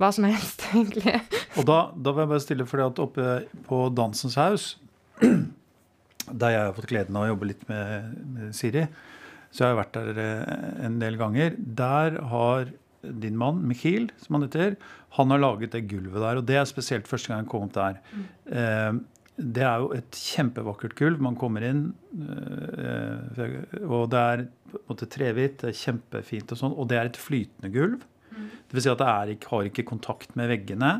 [0.00, 1.18] hva som helst, egentlig.
[1.58, 3.34] Og da, da vil jeg bare stille, fordi at oppe
[3.68, 4.68] på Dansens Haus,
[5.20, 8.88] der jeg har fått gleden av å jobbe litt med, med Siri,
[9.54, 11.54] så jeg har vært der eh, en del ganger.
[11.78, 12.72] Der har
[13.04, 14.74] din mann, Mikhil, som han heter,
[15.14, 16.40] han har laget det gulvet der.
[16.40, 18.00] Og det er spesielt første gang jeg kom opp der.
[18.10, 18.24] Mm.
[18.50, 19.02] Eh,
[19.54, 21.22] det er jo et kjempevakkert gulv.
[21.22, 26.60] Man kommer inn, eh, og det er på en måte trehvitt, det er kjempefint og
[26.60, 26.74] sånn.
[26.74, 28.02] Og det er et flytende gulv.
[28.34, 30.92] Det vil Si at det er, har ikke kontakt med veggene.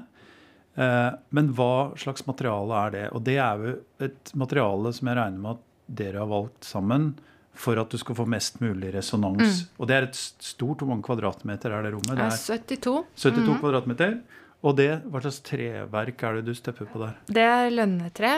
[0.74, 3.05] Eh, men hva slags materiale er det?
[3.14, 3.76] Og det er jo
[4.09, 5.70] et materiale som jeg regner med at
[6.01, 7.12] dere har valgt sammen
[7.55, 9.62] for at du skal få mest mulig resonans.
[9.62, 9.74] Mm.
[9.78, 12.16] Og det er et stort Hvor mange kvadratmeter er det rommet?
[12.18, 13.05] Det er 72.
[13.14, 13.61] 72 mm.
[13.62, 14.16] kvadratmeter.
[14.64, 17.14] Og det, hva slags treverk er det du stepper på der?
[17.28, 18.32] Det er lønnetre.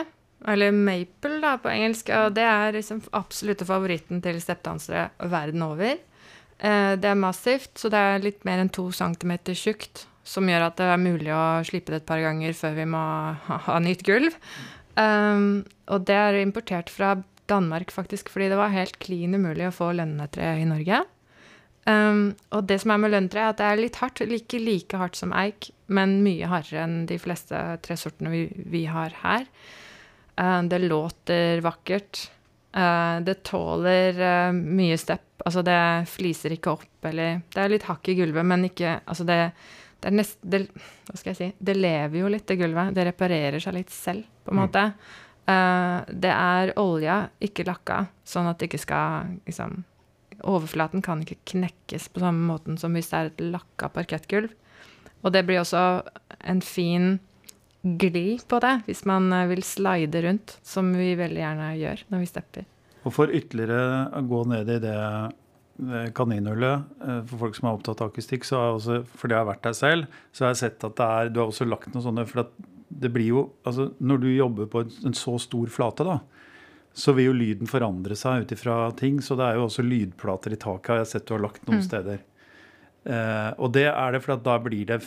[0.45, 2.11] Eller maple, da, på engelsk.
[2.13, 5.97] Og det er liksom absolutte favoritten til steppdansere verden over.
[6.57, 10.07] Eh, det er massivt, så det er litt mer enn to centimeter tjukt.
[10.27, 13.03] Som gjør at det er mulig å slippe det et par ganger før vi må
[13.47, 14.33] ha, nytt gulv.
[14.97, 15.61] Um,
[15.93, 17.13] og det er importert fra
[17.47, 21.05] Danmark, faktisk, fordi det var helt klin umulig å få lønnetre i Norge.
[21.87, 24.19] Um, og det som er med lønnetre, er at det er litt hardt.
[24.25, 29.15] Ikke like hardt som eik, men mye hardere enn de fleste tresortene vi, vi har
[29.21, 29.47] her.
[30.35, 32.27] Um, det låter vakkert.
[32.75, 35.41] Uh, det tåler uh, mye stepp.
[35.45, 35.79] Altså, det
[36.11, 39.37] fliser ikke opp, eller Det er litt hakk i gulvet, men ikke Altså, det,
[40.01, 40.41] det er nest...
[40.41, 40.65] Det,
[41.07, 41.49] hva skal jeg si?
[41.57, 42.93] Det lever jo litt, det gulvet.
[42.95, 44.63] Det reparerer seg litt selv, på en mm.
[44.65, 44.85] måte.
[45.47, 49.83] Uh, det er olja, ikke lakka, sånn at det ikke skal liksom
[50.45, 54.51] Overflaten kan ikke knekkes på samme måten som hvis det er et lakka parkettgulv.
[55.25, 56.03] Og det blir også
[56.45, 57.15] en fin
[58.01, 62.23] gli på det, hvis man eh, vil slide rundt, som vi veldig gjerne gjør når
[62.23, 62.69] vi stepper.
[63.07, 64.97] Og for ytterligere å gå ned i det
[66.17, 69.43] kaninhullet, eh, for folk som er opptatt av akustikk, så har jeg også, fordi jeg
[69.43, 71.93] har vært der selv, så har jeg sett at det er, du har også lagt
[71.93, 72.47] noen sånne for
[72.87, 76.19] det blir jo, altså Når du jobber på en, så stor flate, da,
[76.97, 79.19] så vil jo lyden forandre seg ut ifra ting.
[79.21, 81.83] Så det er jo også lydplater i taket, har jeg sett du har lagt noen
[81.83, 81.85] mm.
[81.85, 82.23] steder.
[83.07, 85.01] Eh, og det er det for da blir det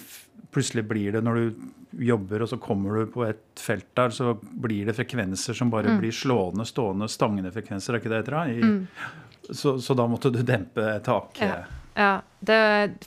[0.50, 4.34] Plutselig blir det når du jobber, og så kommer du på et felt der, så
[4.40, 6.00] blir det frekvenser som bare mm.
[6.02, 7.94] blir slående, stående, stangende frekvenser.
[7.94, 9.50] Er ikke det etter, I, mm.
[9.50, 11.44] så, så, da måtte du dempe taket.
[11.44, 11.60] Ja.
[11.98, 12.12] ja.
[12.40, 12.60] Det,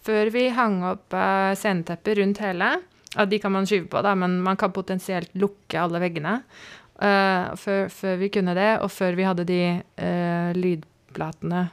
[0.06, 2.70] før vi hang opp uh, sceneteppet rundt hele,
[3.14, 6.40] ja, de kan man skyve på, da, men man kan potensielt lukke alle veggene.
[7.00, 11.70] Uh, før, før, vi kunne det, og før vi hadde de uh, lydplatene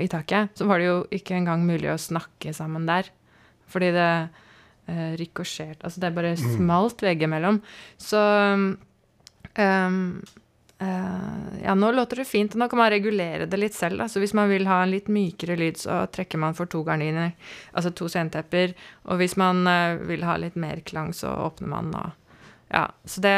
[0.00, 3.10] i taket, så var det jo ikke engang mulig å snakke sammen der.
[3.68, 4.12] Fordi det
[4.88, 6.44] uh, rikosjert Altså det er bare mm.
[6.56, 7.62] smalt veggimellom.
[8.00, 8.24] Så
[9.58, 10.18] um,
[10.80, 13.98] Uh, Ja, nå låter det fint, og nå kan man regulere det litt selv.
[13.98, 14.06] Da.
[14.08, 17.32] Så hvis man vil ha en litt mykere lyd, så trekker man for to gardiner,
[17.74, 18.76] altså to scenetepper.
[19.10, 22.04] Og hvis man uh, vil ha litt mer klang, så åpner man da.
[22.70, 23.34] Ja, så det,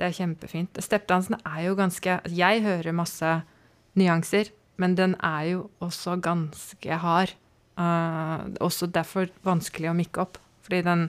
[0.00, 0.80] det er kjempefint.
[0.82, 3.34] Steppdansen er jo ganske Jeg hører masse
[3.94, 7.36] nyanser, men den er jo også ganske hard.
[7.78, 10.42] Uh, også derfor vanskelig å mikke opp.
[10.66, 11.08] Fordi den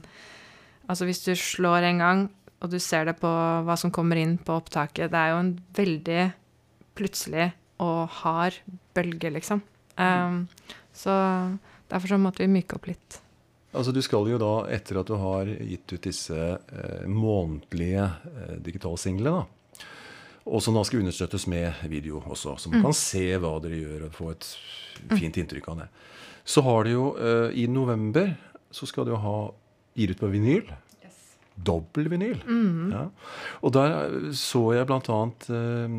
[0.83, 2.21] Altså, hvis du slår en gang,
[2.59, 3.29] og du ser det på
[3.63, 6.23] hva som kommer inn på opptaket Det er jo en veldig
[6.93, 7.45] plutselig
[7.83, 8.57] og hard
[8.93, 9.63] bølge, liksom.
[9.97, 10.43] Um,
[10.93, 11.13] så
[11.89, 13.17] derfor så måtte vi myke opp litt.
[13.73, 18.55] Altså Du skal jo da, etter at du har gitt ut disse eh, månedlige eh,
[18.61, 19.41] digitalsinglene,
[20.43, 22.85] og som da skal understøttes med video også, så man mm.
[22.85, 24.49] kan se hva dere gjør og få et
[25.15, 25.89] fint inntrykk av det.
[26.45, 28.35] Så har du jo eh, i november
[28.73, 29.37] så skal du ha
[29.93, 30.69] gir ut på vinyl.
[31.03, 31.17] Yes.
[31.53, 32.39] Dobbel vinyl.
[32.47, 32.93] Mm.
[32.93, 33.07] Ja.
[33.61, 35.19] Og der så jeg bl.a.
[35.53, 35.97] Eh,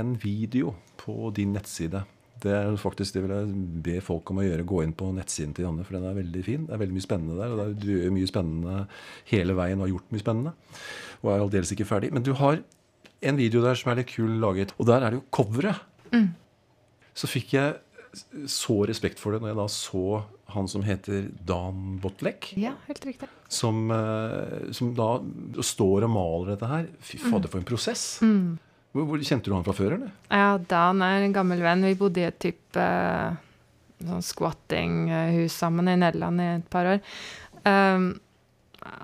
[0.00, 2.02] en video på din nettside.
[2.40, 4.66] Det er faktisk det vil jeg be folk om å gjøre.
[4.68, 6.66] Gå inn på nettsiden til Janne, for den er veldig fin.
[6.66, 7.54] Det er veldig mye spennende der.
[7.54, 8.76] og Du gjør mye spennende
[9.30, 10.54] hele veien og har gjort mye spennende.
[11.20, 12.12] Og er aldeles ikke ferdig.
[12.16, 12.62] Men du har
[13.20, 14.72] en video der som er litt kul laget.
[14.80, 15.84] Og der er det jo coveret.
[16.14, 16.30] Mm.
[17.14, 17.76] Så fikk jeg
[18.50, 20.04] så respekt for det når jeg da så
[20.50, 22.52] han som heter Dan Botlek.
[22.58, 23.28] Ja, helt riktig.
[23.48, 25.12] Som, eh, som da
[25.62, 26.88] står og maler dette her.
[26.98, 27.52] Fy fader, mm.
[27.52, 28.04] for en prosess.
[28.22, 28.58] Mm.
[28.90, 30.10] Hvor, hvor, Kjente du han fra før, eller?
[30.26, 31.86] Ja, Dan er en gammel venn.
[31.86, 33.38] Vi bodde i et type uh,
[34.02, 37.04] sånn squatting-hus sammen i Nederland i et par år.
[37.62, 38.12] Um,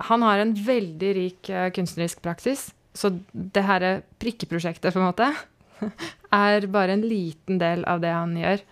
[0.09, 2.71] han har en veldig rik uh, kunstnerisk praksis.
[2.97, 5.31] Så det her prikkeprosjektet, på en måte,
[6.33, 8.65] er bare en liten del av det han gjør.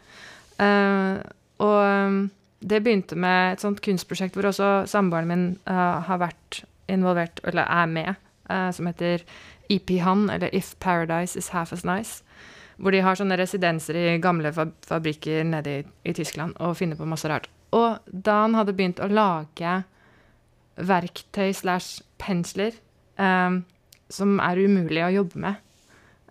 [0.59, 1.19] Uh,
[1.63, 2.19] og um,
[2.63, 7.67] det begynte med et sånt kunstprosjekt hvor også samboeren min uh, har vært involvert, eller
[7.67, 9.25] er med, uh, som heter
[9.69, 12.23] EP Han, eller If Paradise Is Half As Nice.
[12.77, 17.07] Hvor de har sånne residenser i gamle fabrikker nede i, i, Tyskland og finner på
[17.07, 17.47] masse rart.
[17.71, 19.77] Og da han hadde begynt å lage
[20.75, 22.75] verktøy slash pensler
[23.15, 23.61] um,
[24.11, 25.61] som er umulig å jobbe med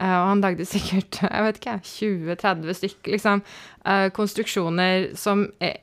[0.03, 3.45] og han lagde sikkert jeg vet ikke, 20-30 stykker, liksom.
[3.85, 5.79] Uh, konstruksjoner som er,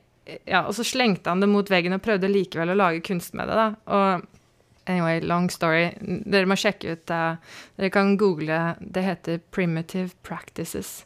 [0.46, 3.50] ja, og så slengte han det mot veggen og prøvde likevel å lage kunst med
[3.50, 3.68] det, da.
[3.88, 5.90] Og anyway, long story.
[6.00, 7.38] Dere må sjekke ut uh,
[7.78, 11.04] Dere kan google Det heter Primitive Practices.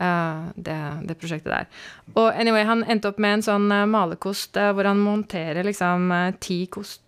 [0.00, 1.66] Uh, det, det, prosjektet der.
[2.14, 6.08] Og anyway, han endte opp med en sånn uh, malerkost hvor han monterer liksom
[6.40, 7.02] ti, kost,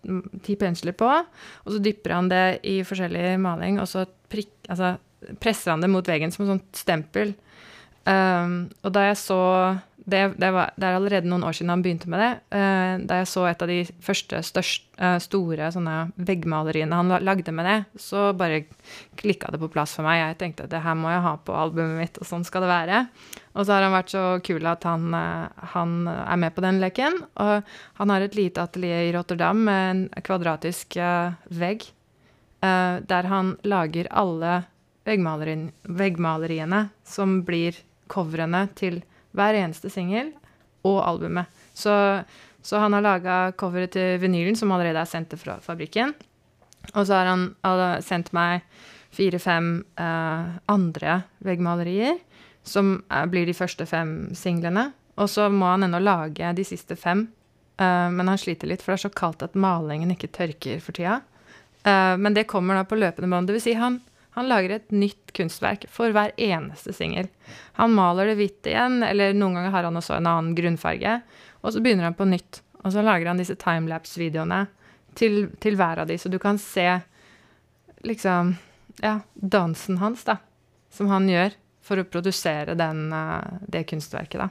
[0.45, 4.93] ti, pensler på, og så dypper han det i forskjellig maling, og så prikk, altså,
[5.43, 7.33] presser han det mot veggen som et sånt stempel.
[8.03, 9.39] Um, og da jeg så
[10.03, 12.31] det, det, var, det, er allerede noen år siden han begynte med det.
[12.51, 15.69] Uh, da jeg så et av de første størst, uh, store
[16.19, 18.65] veggmaleriene han lagde med det, så bare
[19.19, 20.19] klikka det på plass for meg.
[20.19, 22.73] Jeg tenkte at det her må jeg ha på albumet mitt, og sånn skal det
[22.73, 23.05] være.
[23.53, 26.83] Og så har han vært så kul at han, uh, han er med på den
[26.83, 27.21] leken.
[27.39, 30.99] Og han har et lite atelier i Rotterdam med en kvadratisk
[31.53, 31.87] vegg,
[32.63, 34.61] der han lager alle
[35.05, 37.77] veggmaleriene som blir
[38.11, 39.01] coverene til
[39.33, 40.31] hver eneste singel
[40.87, 41.49] og albumet.
[41.73, 41.93] Så,
[42.61, 46.13] så han har laga coveret til vinylen, som allerede er sendt fra fabrikken.
[46.93, 47.47] Og så har han
[48.03, 48.65] sendt meg
[49.13, 52.17] fire-fem uh, andre veggmalerier,
[52.63, 54.89] som er, blir de første fem singlene.
[55.21, 57.27] Og så må han ennå lage de siste fem,
[57.81, 60.97] uh, men han sliter litt, for det er så kaldt at malingen ikke tørker for
[60.97, 61.21] tida.
[61.85, 63.49] Uh, men det kommer da på løpende bånd.
[63.49, 64.01] Det vil si, han
[64.33, 67.27] han lager et nytt kunstverk for hver eneste singel.
[67.77, 71.19] Han maler det hvitt igjen, eller noen ganger har han også en annen grunnfarge.
[71.61, 72.63] Og så begynner han på nytt.
[72.81, 74.65] Og så lager han disse timelapse-videoene
[75.17, 76.87] til, til, hver av de, så du kan se
[78.03, 78.55] liksom
[79.05, 80.39] ja, dansen hans, da.
[80.93, 81.53] Som han gjør
[81.83, 84.49] for å produsere den, eh, det kunstverket, da.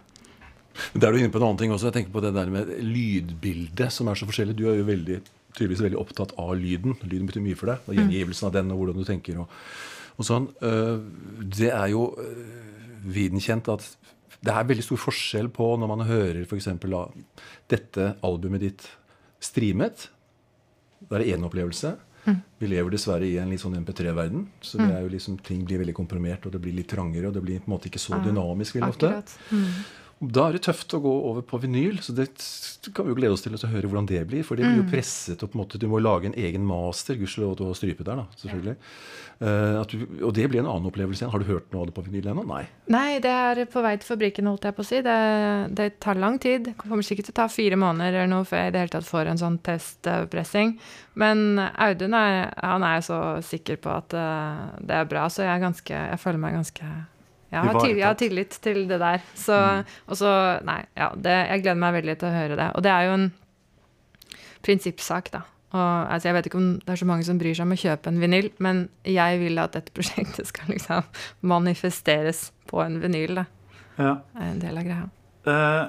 [0.94, 1.90] Der er du inne på en annen ting også.
[1.90, 4.56] Jeg tenker på det der med lydbildet, som er så forskjellig.
[4.56, 5.18] Du er jo veldig
[5.56, 6.96] tydeligvis veldig opptatt av lyden.
[7.04, 7.88] Lyden betyr mye for deg.
[7.88, 9.42] og Gjengivelsen av den og hvordan du tenker.
[9.42, 9.58] og,
[10.16, 10.48] og sånn.
[10.64, 10.96] Eh,
[11.58, 13.86] det er jo viden videnkjent at
[14.42, 16.68] det er veldig stor forskjell på når man hører f.eks.
[17.70, 18.88] dette albumet ditt
[19.42, 20.08] streamet.
[21.06, 21.94] Da er det én opplevelse.
[22.24, 22.38] Mm.
[22.58, 24.44] Vi lever dessverre i en litt sånn MP3-verden.
[24.62, 24.94] Så det mm.
[24.96, 27.62] er jo liksom, ting blir veldig komprimert, og det blir litt trangere, og det blir
[27.62, 29.12] på en måte ikke så dynamisk veldig ofte.
[29.50, 29.68] Mm.
[30.22, 32.28] Da er det tøft å gå over på vinyl, så det
[32.94, 34.44] kan vi jo glede oss til å høre hvordan det blir.
[34.46, 34.90] For det blir jo Mm.
[34.92, 35.56] presset opp.
[35.74, 37.16] Du må lage en egen master.
[37.18, 38.76] Gudskjelov at du har strypet der, da, selvfølgelig.
[39.42, 41.32] Eh, at du, og det blir en annen opplevelse igjen.
[41.32, 42.46] Har du hørt noe av det på vinyl ennå?
[42.46, 42.68] Nei.
[42.88, 45.00] Nei, det er på vei til fabrikken, holdt jeg på å si.
[45.02, 46.64] Det, det tar lang tid.
[46.70, 48.94] Det kommer sikkert til å ta fire måneder eller noe før jeg i det hele
[48.94, 50.78] tatt får en sånn testpressing.
[51.18, 55.60] Men Audun er, han er så sikker på at eh, det er bra, så jeg,
[55.66, 56.92] ganske, jeg føler meg ganske
[57.52, 59.24] jeg har, til, jeg har tillit til det der.
[59.36, 59.56] Så,
[60.08, 60.32] Og så
[60.64, 61.10] Nei, ja.
[61.12, 62.68] Det, jeg gleder meg veldig til å høre det.
[62.78, 63.26] Og det er jo en
[64.64, 65.42] prinsippsak, da.
[65.72, 67.80] Og, altså, jeg vet ikke om det er så mange som bryr seg om å
[67.80, 71.08] kjøpe en vinyl, men jeg vil at dette prosjektet skal liksom
[71.48, 73.42] manifesteres på en vinyl.
[73.42, 73.48] Da.
[73.96, 74.14] Ja.
[74.32, 75.08] Det er en del av greia.
[75.42, 75.84] Uh,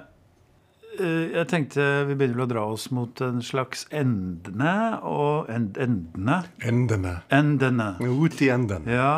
[0.99, 5.79] uh, jeg tenkte vi begynner vel å dra oss mot en slags endene og end,
[5.79, 6.43] endene.
[6.63, 7.17] Endene.
[7.31, 7.89] Endene.
[8.03, 8.87] Ut i enden.
[8.87, 9.15] Ja.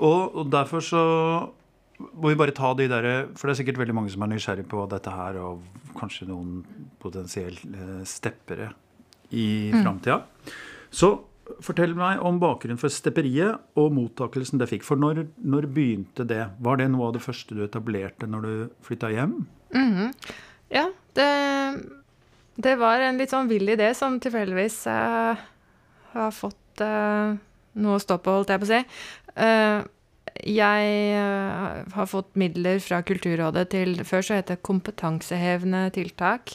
[0.00, 1.04] Og, og derfor så
[2.12, 4.66] må vi bare ta de der For det er sikkert veldig mange som er nysgjerrig
[4.70, 5.62] på dette her, og
[5.98, 6.62] kanskje noen
[7.02, 8.72] potensielt eh, steppere
[9.32, 10.22] i framtida.
[10.92, 11.14] Så
[11.64, 14.86] fortell meg om bakgrunnen for stepperiet og mottakelsen det fikk.
[14.86, 16.44] For når, når begynte det?
[16.62, 18.52] Var det noe av det første du etablerte når du
[18.86, 19.38] flytta hjem?
[20.72, 20.86] Ja,
[21.16, 21.30] det,
[22.56, 25.40] det var en litt sånn vill idé som tilfeldigvis uh,
[26.12, 27.34] har fått uh,
[27.80, 28.80] noe å stå på, holdt jeg på å si.
[29.32, 29.82] Eh,
[30.40, 36.54] jeg eh, har fått midler fra Kulturrådet til Før så het det kompetansehevende tiltak.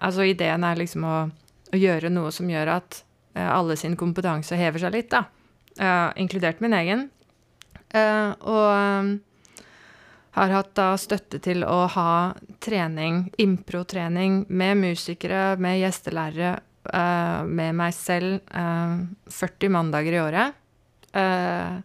[0.00, 1.16] Altså ideen er liksom å,
[1.72, 3.02] å gjøre noe som gjør at
[3.36, 5.26] eh, alle sin kompetanse hever seg litt, da.
[5.80, 7.04] Uh, inkludert min egen.
[7.94, 9.12] Uh, og um,
[10.36, 16.52] har hatt da støtte til å ha trening, impro-trening, med musikere, med gjestelærere,
[16.92, 19.00] uh, med meg selv, eh,
[19.30, 20.60] 40 mandager i året.
[21.12, 21.80] Eh,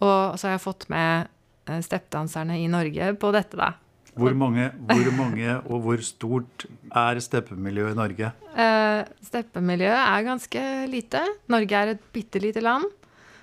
[0.00, 1.30] og så har jeg fått med
[1.68, 3.74] eh, steppdanserne i Norge på dette, da.
[4.18, 8.30] Hvor mange, hvor mange og hvor stort er steppemiljøet i Norge?
[8.52, 11.22] Uh, steppemiljøet er ganske lite.
[11.52, 12.88] Norge er et bitte lite land.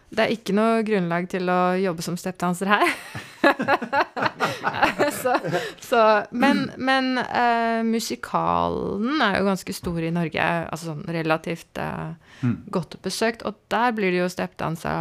[0.07, 2.91] Det er ikke noe grunnlag til å jobbe som steppdanser her.
[5.21, 5.33] så,
[5.83, 12.15] så, men men uh, musikalen er jo ganske stor i Norge, altså sånn relativt eh,
[12.71, 13.43] godt besøkt.
[13.47, 14.93] Og der blir det jo steppdansa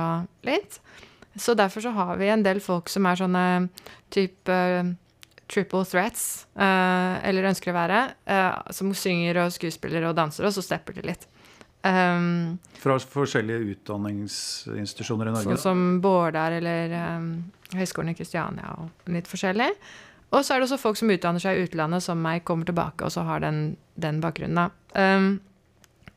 [0.46, 0.80] litt.
[1.36, 3.44] Så derfor så har vi en del folk som er sånne
[4.14, 4.94] type eh,
[5.52, 10.54] triple threats, eh, eller ønsker å være, eh, som synger og skuespiller og danser, og
[10.56, 11.28] så stepper de litt.
[11.86, 15.52] Um, Fra forskjellige utdanningsinstitusjoner i Norge?
[15.52, 17.28] Sånn som Bårdar eller um,
[17.76, 19.68] Høgskolen i Kristiania og litt forskjellig.
[20.34, 23.06] Og så er det også folk som utdanner seg i utlandet, som meg, kommer tilbake
[23.06, 24.74] og så har den, den bakgrunnen.
[24.98, 25.36] Um,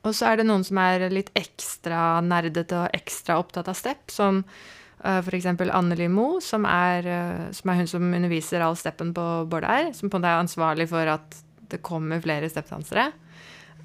[0.07, 4.09] og så er det noen som er litt ekstra nerdete og ekstra opptatt av step,
[4.09, 5.45] som uh, f.eks.
[5.47, 10.18] Anneli Moe, som uh, som er hun som underviser all steppen på Bårdar, som på
[10.18, 11.39] en måte er ansvarlig for at
[11.70, 13.12] det kommer flere steppdansere.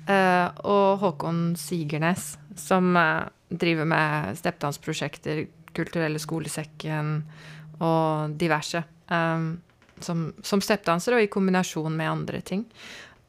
[0.04, 7.16] Uh, og Håkon Sigernes, som uh, driver med steppdansprosjekter, Kulturelle skolesekken
[7.82, 8.84] og diverse.
[10.04, 12.62] Som, som steppdanser og i kombinasjon med andre ting.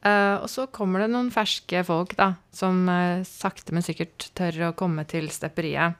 [0.05, 2.85] Uh, og så kommer det noen ferske folk da, som
[3.25, 5.97] sakte, men sikkert tør å komme til stepperiet.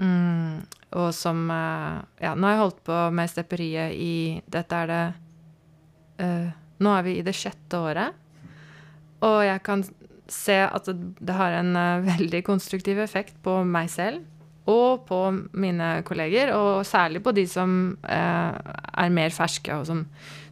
[0.00, 0.64] Mm,
[0.96, 5.02] og som Ja, nå har jeg holdt på med stepperiet i Dette er det
[6.78, 8.16] Nå er vi i det sjette året.
[9.26, 9.84] Og jeg kan
[10.30, 14.24] se at det har en uh, veldig konstruktiv effekt på meg selv
[14.68, 15.18] og på
[15.56, 17.70] mine kolleger, og særlig på de som
[18.04, 20.02] eh, er mer ferske, og som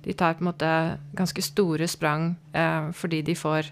[0.07, 0.71] de tar på en måte
[1.19, 3.69] ganske store sprang eh, fordi de får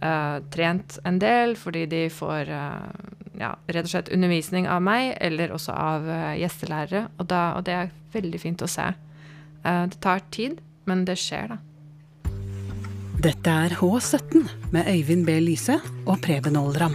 [0.00, 5.74] trent en del, fordi de får ja, rett og slett undervisning av meg, eller også
[5.76, 6.08] av
[6.40, 8.86] gjestelærere, og, da, og det er veldig fint å se.
[9.62, 11.60] det tar tid, men det skjer, da.
[13.20, 15.34] Dette er H17 med Øyvind B.
[15.44, 15.74] Lise
[16.08, 16.94] og Preben Oldram.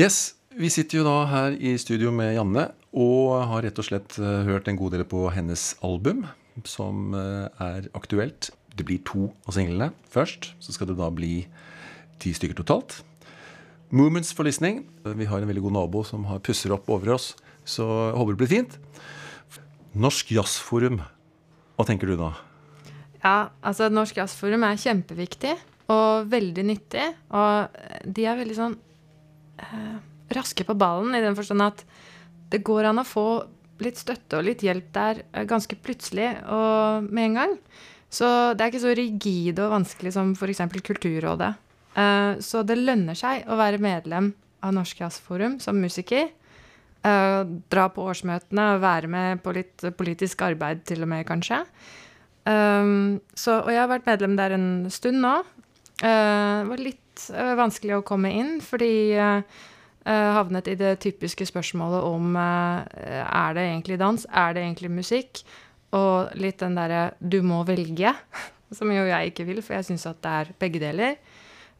[0.00, 4.16] Yes, Vi sitter jo da her i studio med Janne og har rett og slett
[4.18, 6.24] eh, hørt en god del på hennes album,
[6.66, 8.50] som eh, er aktuelt.
[8.74, 10.52] Det blir to av singlene først.
[10.62, 11.44] Så skal det da bli
[12.22, 13.00] ti stykker totalt.
[13.90, 14.84] Movements for listening.
[15.02, 17.32] Vi har en veldig god nabo som pusser opp over oss,
[17.66, 18.76] så jeg håper det blir fint.
[19.98, 21.00] Norsk Jazzforum,
[21.74, 22.30] hva tenker du da?
[23.20, 25.56] Ja, altså Norsk Jazzforum er kjempeviktig
[25.90, 27.08] og veldig nyttig.
[27.34, 28.76] Og de er veldig sånn
[29.58, 29.98] eh,
[30.38, 31.84] raske på ballen i den forstand at
[32.50, 33.26] det går an å få
[33.84, 37.56] litt støtte og litt hjelp der eh, ganske plutselig og med en gang.
[38.10, 40.64] Så det er ikke så rigid og vanskelig som f.eks.
[40.86, 41.52] Kulturrådet.
[41.94, 44.32] Eh, så det lønner seg å være medlem
[44.66, 46.30] av Norsk Jazzforum som musiker.
[47.00, 51.62] Uh, dra på årsmøtene og være med på litt politisk arbeid, til og med, kanskje.
[52.44, 55.30] Så, og jeg har vært medlem der en stund nå.
[55.96, 56.12] Det
[56.68, 57.24] var litt
[57.56, 59.16] vanskelig å komme inn, fordi
[60.10, 65.42] havnet i det typiske spørsmålet om er det egentlig dans, er det egentlig musikk?
[65.94, 68.14] Og litt den derre 'du må velge',
[68.76, 71.16] som jo jeg ikke vil, for jeg syns at det er begge deler.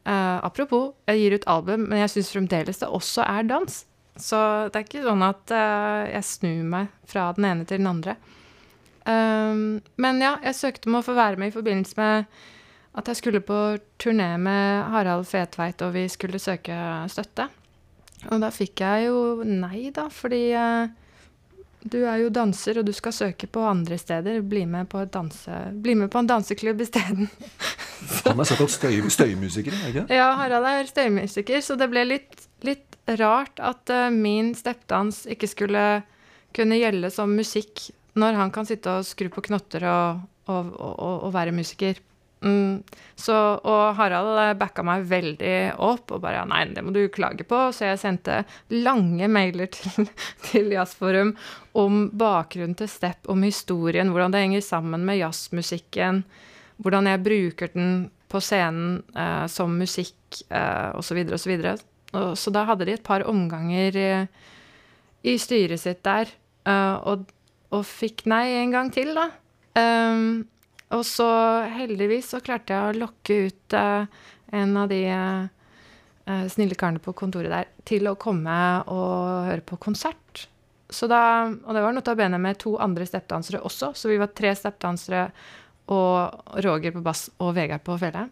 [0.06, 3.86] apropos, jeg gir ut album, men jeg syns fremdeles det også er dans.
[4.16, 4.38] Så
[4.70, 5.50] det er ikke sånn at
[6.14, 8.16] jeg snur meg fra den ene til den andre.
[9.10, 12.40] Um, men ja, jeg søkte om å få være med i forbindelse med
[13.00, 16.76] at jeg skulle på turné med Harald Fetveit, og vi skulle søke
[17.08, 17.46] støtte.
[18.28, 20.90] Og da fikk jeg jo nei, da, fordi eh,
[21.80, 24.42] du er jo danser, og du skal søke på andre steder.
[24.44, 27.30] Bli med på, danse, bli med på en danseklubb isteden.
[28.26, 30.20] Han er såkalt støy, støymusiker, er ikke det?
[30.20, 32.86] Ja, Harald er støymusiker, så det ble litt, litt
[33.20, 35.86] rart at uh, min steppdans ikke skulle
[36.56, 37.88] kunne gjelde som musikk
[38.18, 42.00] når han kan sitte og skru på knotter og, og, og, og være musiker.
[42.40, 42.82] Mm.
[43.20, 43.34] Så,
[43.68, 45.54] og Harald eh, backa meg veldig
[45.84, 47.58] opp og bare nei, det må du klage på.
[47.74, 48.42] Så jeg sendte
[48.72, 50.08] lange mailer til,
[50.46, 51.34] til Jazzforum
[51.78, 56.24] om bakgrunnen til Step, om historien, hvordan det henger sammen med jazzmusikken,
[56.80, 57.92] hvordan jeg bruker den
[58.30, 61.24] på scenen eh, som musikk eh, osv.
[61.34, 61.56] osv.
[61.60, 61.76] Så,
[62.12, 64.10] så, så da hadde de et par omganger i,
[65.28, 66.30] i styret sitt der.
[66.68, 67.28] Eh, og
[67.74, 69.28] og fikk nei en gang til, da.
[69.78, 70.42] Um,
[70.90, 71.30] og så
[71.70, 74.06] heldigvis så klarte jeg å lokke ut uh,
[74.50, 78.56] en av de uh, snille karene på kontoret der til å komme
[78.90, 80.46] og høre på konsert.
[80.90, 84.50] Så da, og det var notabene med to andre steppdansere også, så vi var tre
[84.58, 85.28] steppdansere
[85.94, 88.26] og Roger på bass og Vegard på fele.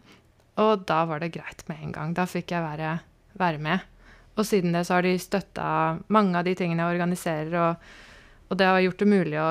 [0.59, 2.14] Og da var det greit med en gang.
[2.14, 2.97] Da fikk jeg være,
[3.39, 3.86] være med.
[4.39, 5.68] Og siden det så har de støtta
[6.14, 7.55] mange av de tingene jeg organiserer.
[7.62, 8.07] og
[8.49, 9.49] og det har gjort det mulig å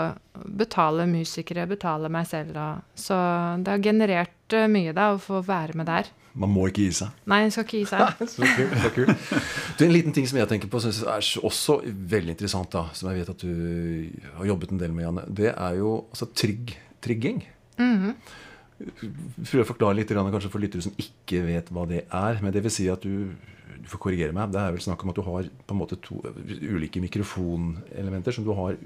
[0.58, 2.58] betale musikere, betale meg selv.
[2.58, 3.18] Og, så
[3.62, 6.10] det har generert eh, mye da, å få være med der.
[6.38, 7.14] Man må ikke gi seg.
[7.30, 8.24] Nei, man skal ikke gi seg.
[8.34, 9.30] så kult, så kult.
[9.78, 13.10] Du, en liten ting som jeg tenker på synes er også veldig interessant, da, som
[13.12, 16.74] jeg vet at du har jobbet en del med, Janne, det er jo altså trygg,
[17.02, 17.44] trigging.
[17.78, 18.14] Mm -hmm.
[18.78, 22.40] Prøv å forklare litt kanskje for lyttere som ikke vet hva det er.
[22.42, 23.34] Men det vil si at du
[23.84, 24.52] du får korrigere meg.
[24.54, 28.46] Det er vel snakk om at du har på en måte to ulike mikrofonelementer som,
[28.48, 28.78] du har,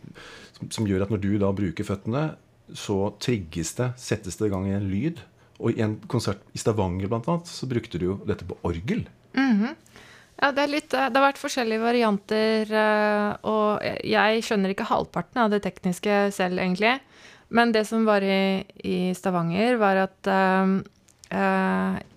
[0.57, 2.31] som, som gjør at når du da bruker føttene,
[2.77, 5.21] så trigges det, settes det i gang en lyd.
[5.61, 9.05] Og i en konsert i Stavanger blant annet, så brukte du jo dette på orgel.
[9.37, 9.75] Mm -hmm.
[10.41, 15.51] Ja, det, litt, det, har vært forskjellige varianter, eh, og jeg skjønner ikke halvparten av
[15.51, 16.99] det tekniske selv, egentlig.
[17.49, 20.79] Men det som var i, i Stavanger, var at uh,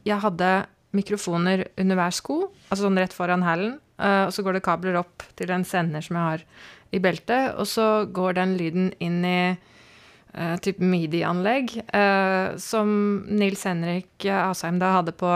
[0.06, 0.50] jeg hadde
[0.94, 2.38] mikrofoner under hver sko,
[2.68, 3.78] altså sånn rett foran hælen.
[3.94, 6.46] Uh, og så går det kabler opp til en sender som jeg har
[6.94, 12.88] i beltet, og så går den lyden inn i uh, type midi-anlegg, uh, som
[13.30, 15.30] Nils Henrik Asheim da hadde på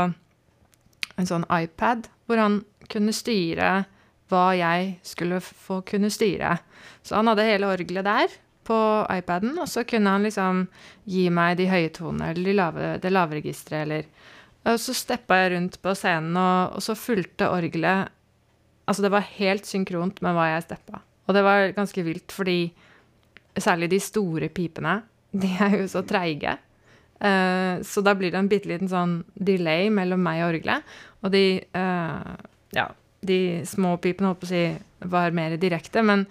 [1.18, 2.60] en sånn iPad, hvor han
[2.90, 3.84] kunne styre
[4.28, 6.58] hva jeg skulle få kunne styre.
[7.02, 8.34] Så han hadde hele orgelet der
[8.68, 8.78] på
[9.10, 10.66] iPaden, og så kunne han liksom
[11.08, 14.10] gi meg de høye tonene eller de lave, det lave registeret eller
[14.66, 18.14] og så steppa jeg rundt på scenen, og, og så fulgte orgelet
[18.88, 21.02] Altså, det var helt synkront med hva jeg steppa.
[21.28, 22.70] Og det var ganske vilt, fordi
[23.60, 24.94] særlig de store pipene,
[25.36, 26.54] de er jo så treige.
[27.18, 30.96] Uh, så da blir det en bitte liten sånn delay mellom meg og orgelet.
[31.20, 31.44] Og de
[31.76, 32.32] uh,
[32.72, 32.86] Ja,
[33.28, 34.64] de små pipene, holdt på å si,
[35.12, 36.00] var mer direkte.
[36.00, 36.24] Men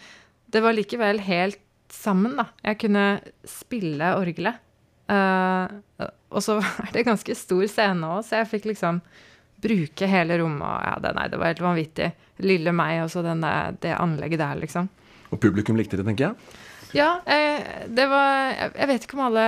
[0.49, 1.61] det var likevel helt
[1.93, 2.49] sammen, da.
[2.65, 3.05] Jeg kunne
[3.47, 4.63] spille orgelet.
[5.07, 9.01] Uh, og så er det ganske stor scene òg, så jeg fikk liksom
[9.61, 10.67] bruke hele rommet.
[10.67, 12.11] Og ja, det, nei, det var helt vanvittig.
[12.45, 14.89] Lille meg og så det anlegget der, liksom.
[15.33, 16.57] Og publikum likte det, tenker jeg?
[16.95, 19.47] Ja, eh, det var Jeg vet ikke om alle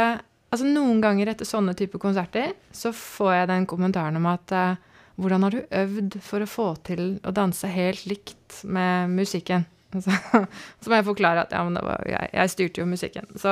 [0.50, 4.80] Altså Noen ganger etter sånne type konserter så får jeg den kommentaren om at eh,
[5.22, 9.68] hvordan har du øvd for å få til å danse helt likt med musikken?
[10.06, 13.30] Så, så må jeg forklare at ja, men det var, jeg, jeg styrte jo musikken.
[13.42, 13.52] Så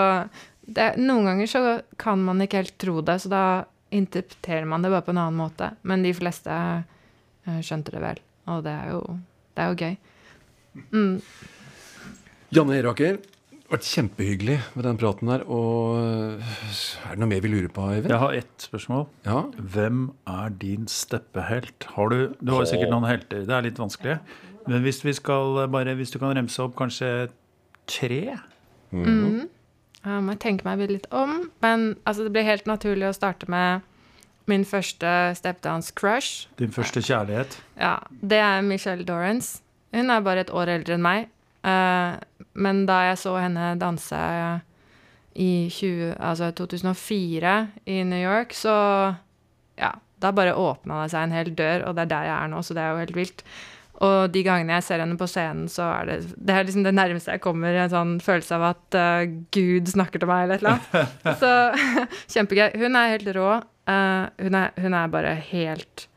[0.68, 1.64] det, noen ganger så
[2.00, 3.44] kan man ikke helt tro det, så da
[3.96, 5.72] interpreterer man det bare på en annen måte.
[5.88, 8.22] Men de fleste uh, skjønte det vel,
[8.52, 9.02] og det er jo,
[9.56, 9.98] det er jo gøy.
[10.92, 11.16] Mm.
[12.56, 15.42] Janne Heraker, det har vært kjempehyggelig med den praten her.
[15.52, 18.12] Og er det noe mer vi lurer på, Eivind?
[18.14, 19.08] Jeg har ett spørsmål.
[19.28, 19.42] Ja?
[19.76, 21.90] Hvem er din steppehelt?
[21.96, 23.44] Har du, du har jo sikkert noen helter.
[23.48, 24.22] Det er litt vanskelig.
[24.68, 27.12] Men hvis, vi skal bare, hvis du kan remse opp kanskje
[27.92, 28.38] tre?
[28.96, 29.04] Mm.
[29.04, 29.44] Mm.
[30.06, 31.50] Jeg må tenke meg litt om.
[31.64, 33.86] Men altså, det blir helt naturlig å starte med
[34.48, 36.48] min første stepdance-crush.
[36.60, 37.58] Din første kjærlighet?
[37.80, 37.98] Ja.
[38.22, 39.62] Det er Michelle Dorrance.
[39.96, 41.28] Hun er bare et år eldre enn meg.
[41.68, 42.16] Uh,
[42.56, 44.18] men da jeg så henne danse
[45.38, 47.56] i 20, altså 2004
[47.86, 48.76] i New York, så
[49.78, 52.48] Ja, da bare åpna det seg en hel dør, og det er der jeg er
[52.50, 53.44] nå, så det er jo helt vilt.
[54.06, 56.94] Og de gangene jeg ser henne på scenen, så er det Det er liksom det
[56.94, 59.24] nærmeste jeg kommer en sånn følelse av at uh,
[59.56, 61.40] Gud snakker til meg, eller et eller annet.
[61.42, 61.52] så
[62.36, 62.70] kjempegøy.
[62.78, 63.52] Hun er helt rå.
[63.88, 66.08] Uh, hun, er, hun, er, bare helt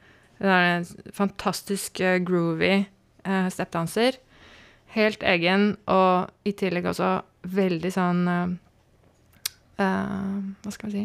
[0.40, 2.82] Hun er en fantastisk uh, groovy
[3.52, 4.16] steppdanser.
[4.96, 7.10] Helt egen, og i tillegg også
[7.52, 8.22] veldig sånn
[9.76, 11.04] Hva skal vi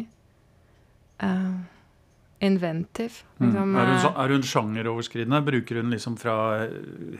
[2.38, 3.24] inventive.
[3.38, 3.46] Mm.
[3.46, 3.76] Liksom, mm.
[3.76, 5.42] er, hun, er, hun, sjangeroverskridende?
[5.46, 6.36] Bruker hun liksom fra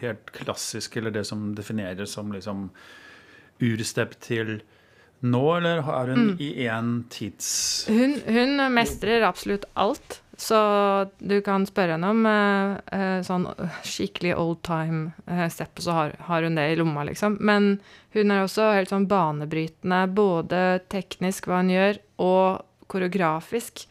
[0.02, 2.70] helt klassisk, eller det som defineres som liksom
[3.64, 4.59] urstep, til
[5.24, 6.36] nå, eller er hun mm.
[6.44, 7.48] i én tids...
[7.88, 10.20] Hun, hun, mestrer absolutt alt.
[10.36, 10.59] Så
[11.18, 13.47] du kan spørre henne om eh, sånn
[13.80, 17.38] skikkelig old time eh, stepp, og så har, har, hun det i lomma, liksom.
[17.40, 17.78] Men
[18.12, 23.86] hun er også helt sånn banebrytende, både teknisk hva hun gjør, og koreografisk.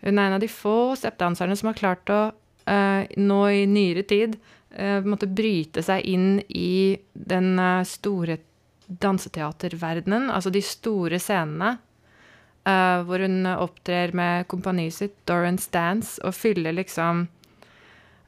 [0.00, 4.04] Hun er en av de få steppdanserne som har klart å uh, nå i nyere
[4.08, 4.36] tid
[4.78, 8.38] uh, måtte bryte seg inn i den uh, store
[8.88, 11.76] danseteaterverdenen, altså de store scenene.
[12.68, 17.22] Hvor hun opptrer med kompaniet sitt, Doran's Dance, og fyller liksom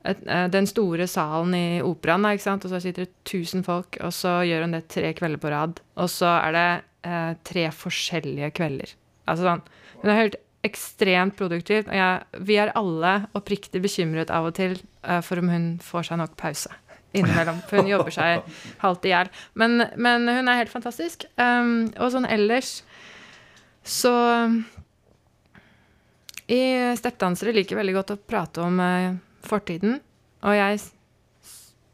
[0.01, 2.25] den store salen i operaen.
[2.25, 5.83] Og så sitter det 1000 folk, og så gjør hun det tre kvelder på rad.
[6.01, 8.95] Og så er det tre forskjellige kvelder.
[9.29, 9.65] Altså sånn
[10.01, 11.89] Hun er helt ekstremt produktiv.
[11.89, 14.77] Og jeg, vi er alle oppriktig bekymret av og til
[15.07, 16.73] uh, for om hun får seg nok pause
[17.17, 17.63] innimellom.
[17.69, 18.45] For hun jobber seg
[18.85, 19.33] halvt i hjel.
[19.59, 21.27] Men, men, hun er helt fantastisk.
[21.41, 22.81] Um, og sånn ellers
[23.87, 24.13] så
[26.51, 26.63] I
[27.01, 29.17] Steppdansere liker veldig godt å prate om uh,
[29.47, 29.99] fortiden.
[30.45, 30.81] Og jeg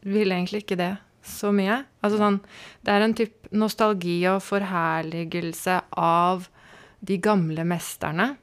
[0.06, 0.94] vil egentlig ikke det
[1.26, 1.80] så mye.
[2.04, 2.40] Altså sånn
[2.84, 6.48] Det er en type nostalgi og forherligelse av
[7.06, 8.34] de gamle mesterne.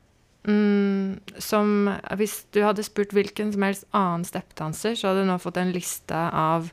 [0.43, 1.87] Mm, som
[2.19, 5.71] Hvis du hadde spurt hvilken som helst annen steppdanser, så hadde du nå fått en
[5.71, 6.71] liste av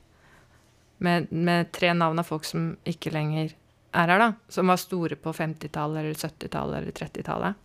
[1.01, 3.55] med, med, tre navn av folk som ikke lenger
[3.97, 4.33] er her, da.
[4.53, 7.63] Som var store på 50-tallet eller 70-tallet eller 30-tallet.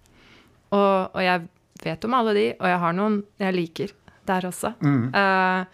[0.72, 1.48] Og, og, jeg
[1.84, 3.94] vet om alle de, og jeg har noen jeg liker
[4.26, 4.72] der også.
[4.82, 5.12] Mm.
[5.14, 5.66] Uh,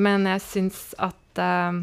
[0.00, 1.82] men jeg syns at uh,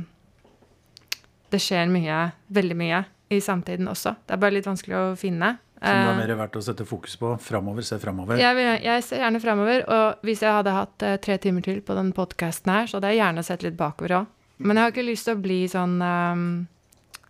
[1.51, 4.15] det skjer mye, veldig mye, i samtiden også.
[4.25, 5.51] Det er bare litt vanskelig å finne.
[5.79, 7.31] Som det er mer verdt å sette fokus på?
[7.39, 7.85] Framover?
[7.87, 8.39] Se framover?
[8.41, 9.85] Jeg, jeg, ser gjerne framover.
[9.87, 13.13] Og hvis jeg hadde hatt uh, tre timer til på den podkasten her, så hadde
[13.13, 14.33] jeg gjerne sett litt bakover òg.
[14.59, 16.43] Men jeg har ikke lyst til å bli sånn um,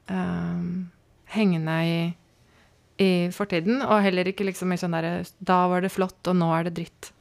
[0.09, 0.65] um,
[1.29, 1.95] hengende i,
[2.97, 3.83] i, fortiden.
[3.85, 6.75] Og heller ikke liksom i sånn derre Da var det flott, og nå er det
[6.81, 7.13] dritt.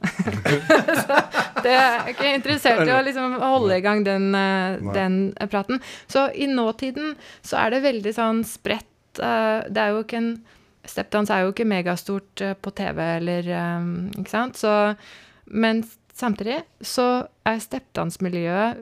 [1.05, 1.23] så
[1.61, 5.77] det er ikke interessert i å liksom holde i gang den, uh, den praten.
[6.09, 8.89] Så i nåtiden så er det veldig sånn spredt.
[9.21, 10.33] Uh, det er jo ikke en
[10.89, 13.49] Stepdance er jo ikke megastort eh, på TV eller
[13.79, 14.59] um, Ikke sant?
[14.59, 14.73] Så,
[15.45, 15.83] men
[16.17, 18.81] samtidig så er stepdansmiljøet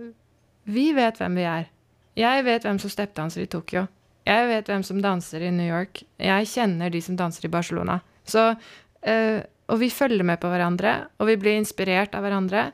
[0.71, 1.69] Vi vet hvem vi er.
[2.17, 3.85] Jeg vet hvem som steppdanser i Tokyo.
[4.27, 6.01] Jeg vet hvem som danser i New York.
[6.19, 7.99] Jeg kjenner de som danser i Barcelona.
[8.27, 9.39] Så, uh,
[9.71, 12.65] og vi følger med på hverandre, og vi blir inspirert av hverandre.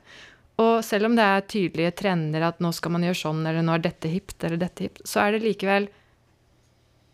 [0.63, 3.75] Og selv om det er tydelige trender at nå skal man gjøre sånn, eller nå
[3.75, 5.89] er dette hipt, eller dette hipt, så er det likevel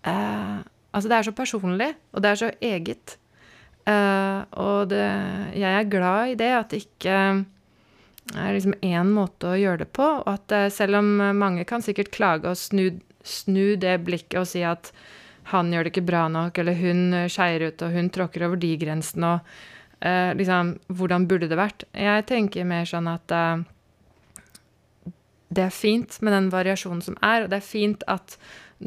[0.08, 0.60] uh,
[0.90, 3.16] Altså, det er så personlig, og det er så eget.
[3.90, 5.06] Uh, og det,
[5.58, 7.16] jeg er glad i det, at det ikke
[8.38, 10.08] er liksom én måte å gjøre det på.
[10.22, 12.92] Og at uh, selv om mange kan sikkert klage og snu,
[13.26, 14.92] snu, det blikket og si at
[15.50, 18.76] han gjør det ikke bra nok, eller hun skeier ut, og hun tråkker over de
[18.82, 21.88] grensene, og uh, liksom Hvordan burde det vært?
[21.98, 23.34] Jeg tenker mer sånn at
[25.50, 28.38] det er fint med den variasjonen som er, og det er fint at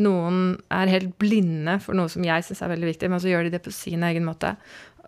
[0.01, 3.47] noen er helt blinde for noe som jeg syns er veldig viktig, men så gjør
[3.47, 4.55] de det på sin egen måte.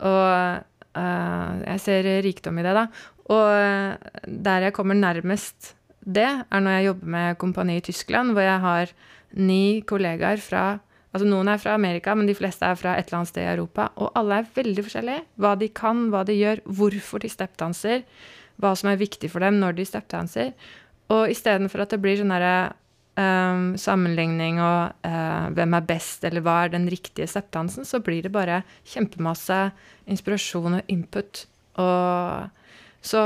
[0.04, 0.60] Og
[0.98, 2.86] uh, jeg ser rikdom i det, da.
[3.32, 5.72] Og uh, der jeg kommer nærmest
[6.04, 8.92] det, er når jeg jobber med kompani i Tyskland, hvor jeg har
[9.34, 10.66] ni kollegaer fra
[11.14, 13.52] Altså noen er fra Amerika, men de fleste er fra et eller annet sted i
[13.52, 13.84] Europa.
[14.02, 15.22] Og alle er veldig forskjellige.
[15.38, 18.00] Hva de kan, hva de gjør, hvorfor de steppdanser.
[18.58, 20.50] Hva som er viktig for dem når de steppdanser.
[21.14, 22.74] Og istedenfor at det blir sånn derre
[23.20, 28.24] um, sammenligning og uh, hvem er best, eller hva er den riktige steppdansen, så blir
[28.26, 29.68] det bare kjempemasse
[30.10, 31.44] inspirasjon og input.
[31.80, 32.50] Og
[33.04, 33.20] så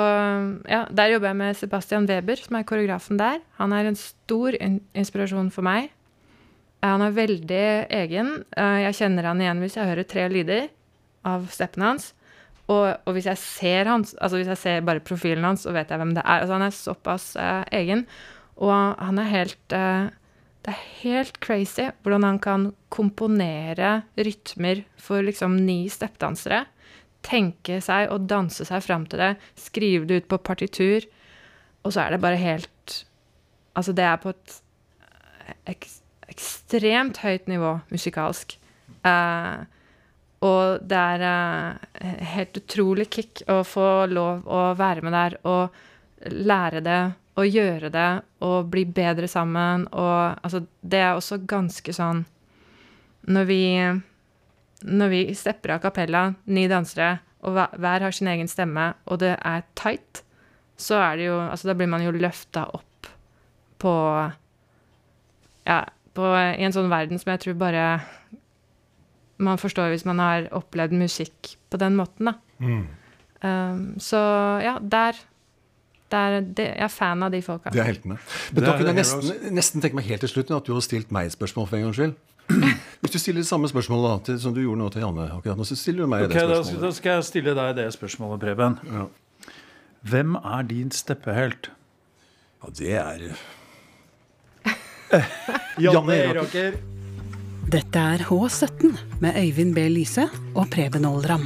[0.66, 3.40] ja, der jobber jeg med Sebastian Weber, som er koreografen der.
[3.60, 5.92] Han er en stor in inspirasjon for meg.
[6.82, 7.64] Han er veldig
[8.00, 8.36] egen.
[8.54, 10.68] Uh, jeg kjenner han igjen hvis jeg hører tre lyder
[11.26, 12.12] av steppene hans.
[12.68, 15.88] Og, og hvis jeg ser hans, altså hvis jeg ser bare profilen hans, så vet
[15.88, 16.42] jeg hvem det er.
[16.42, 18.04] Altså han er såpass eh, egen.
[18.58, 20.08] Og han er helt eh,
[20.64, 26.64] Det er helt crazy hvordan han kan komponere rytmer for liksom ni steppdansere.
[27.24, 29.32] Tenke seg og danse seg fram til det.
[29.58, 31.06] Skrive det ut på partitur.
[31.86, 33.04] Og så er det bare helt
[33.78, 34.54] Altså, det er på et
[35.70, 35.84] ek,
[36.32, 38.56] ekstremt høyt nivå musikalsk.
[39.06, 39.60] Eh,
[40.46, 45.78] og det er eh, helt utrolig kick å få lov å være med der og
[46.26, 47.00] lære det
[47.38, 48.08] og gjøre det
[48.42, 52.24] og bli bedre sammen og altså Det er også ganske sånn
[53.30, 53.62] Når vi
[54.82, 59.36] Når vi stepper av kapella, ni dansere, og hver, har sin egen stemme, og det
[59.36, 60.22] er tight,
[60.76, 63.10] så er det jo Altså, da blir man jo løfta opp
[63.78, 63.94] på
[65.66, 65.84] Ja,
[66.14, 67.84] på, i en sånn verden som jeg tror bare
[69.38, 72.34] man forstår hvis man har opplevd musikk på den måten, da.
[72.58, 72.86] Mm.
[73.38, 74.18] Um, så
[74.64, 75.18] ja, der,
[76.10, 77.70] der det, Jeg er fan av de folka.
[77.74, 78.16] Det er heltene.
[78.52, 80.80] Men da er kunne jeg nesten, nesten tenke meg helt til slutten at du har
[80.84, 82.14] stilt meg et spørsmål for en gangs skyld.
[83.02, 85.58] Hvis du stiller det samme spørsmålet da, til, som du gjorde nå til Janne akkurat
[85.60, 86.82] nå, så stiller du meg Ok, det da, spørsmålet.
[86.86, 88.78] da skal jeg stille deg det spørsmålet, Preben.
[88.88, 89.04] Ja.
[90.08, 91.70] Hvem er din steppehelt?
[92.62, 93.28] Ja, det er
[95.84, 96.80] Janne Eraker.
[97.68, 99.84] Dette er H17 med Øyvind B.
[99.92, 100.24] Lyse
[100.56, 101.44] og Preben Oldram.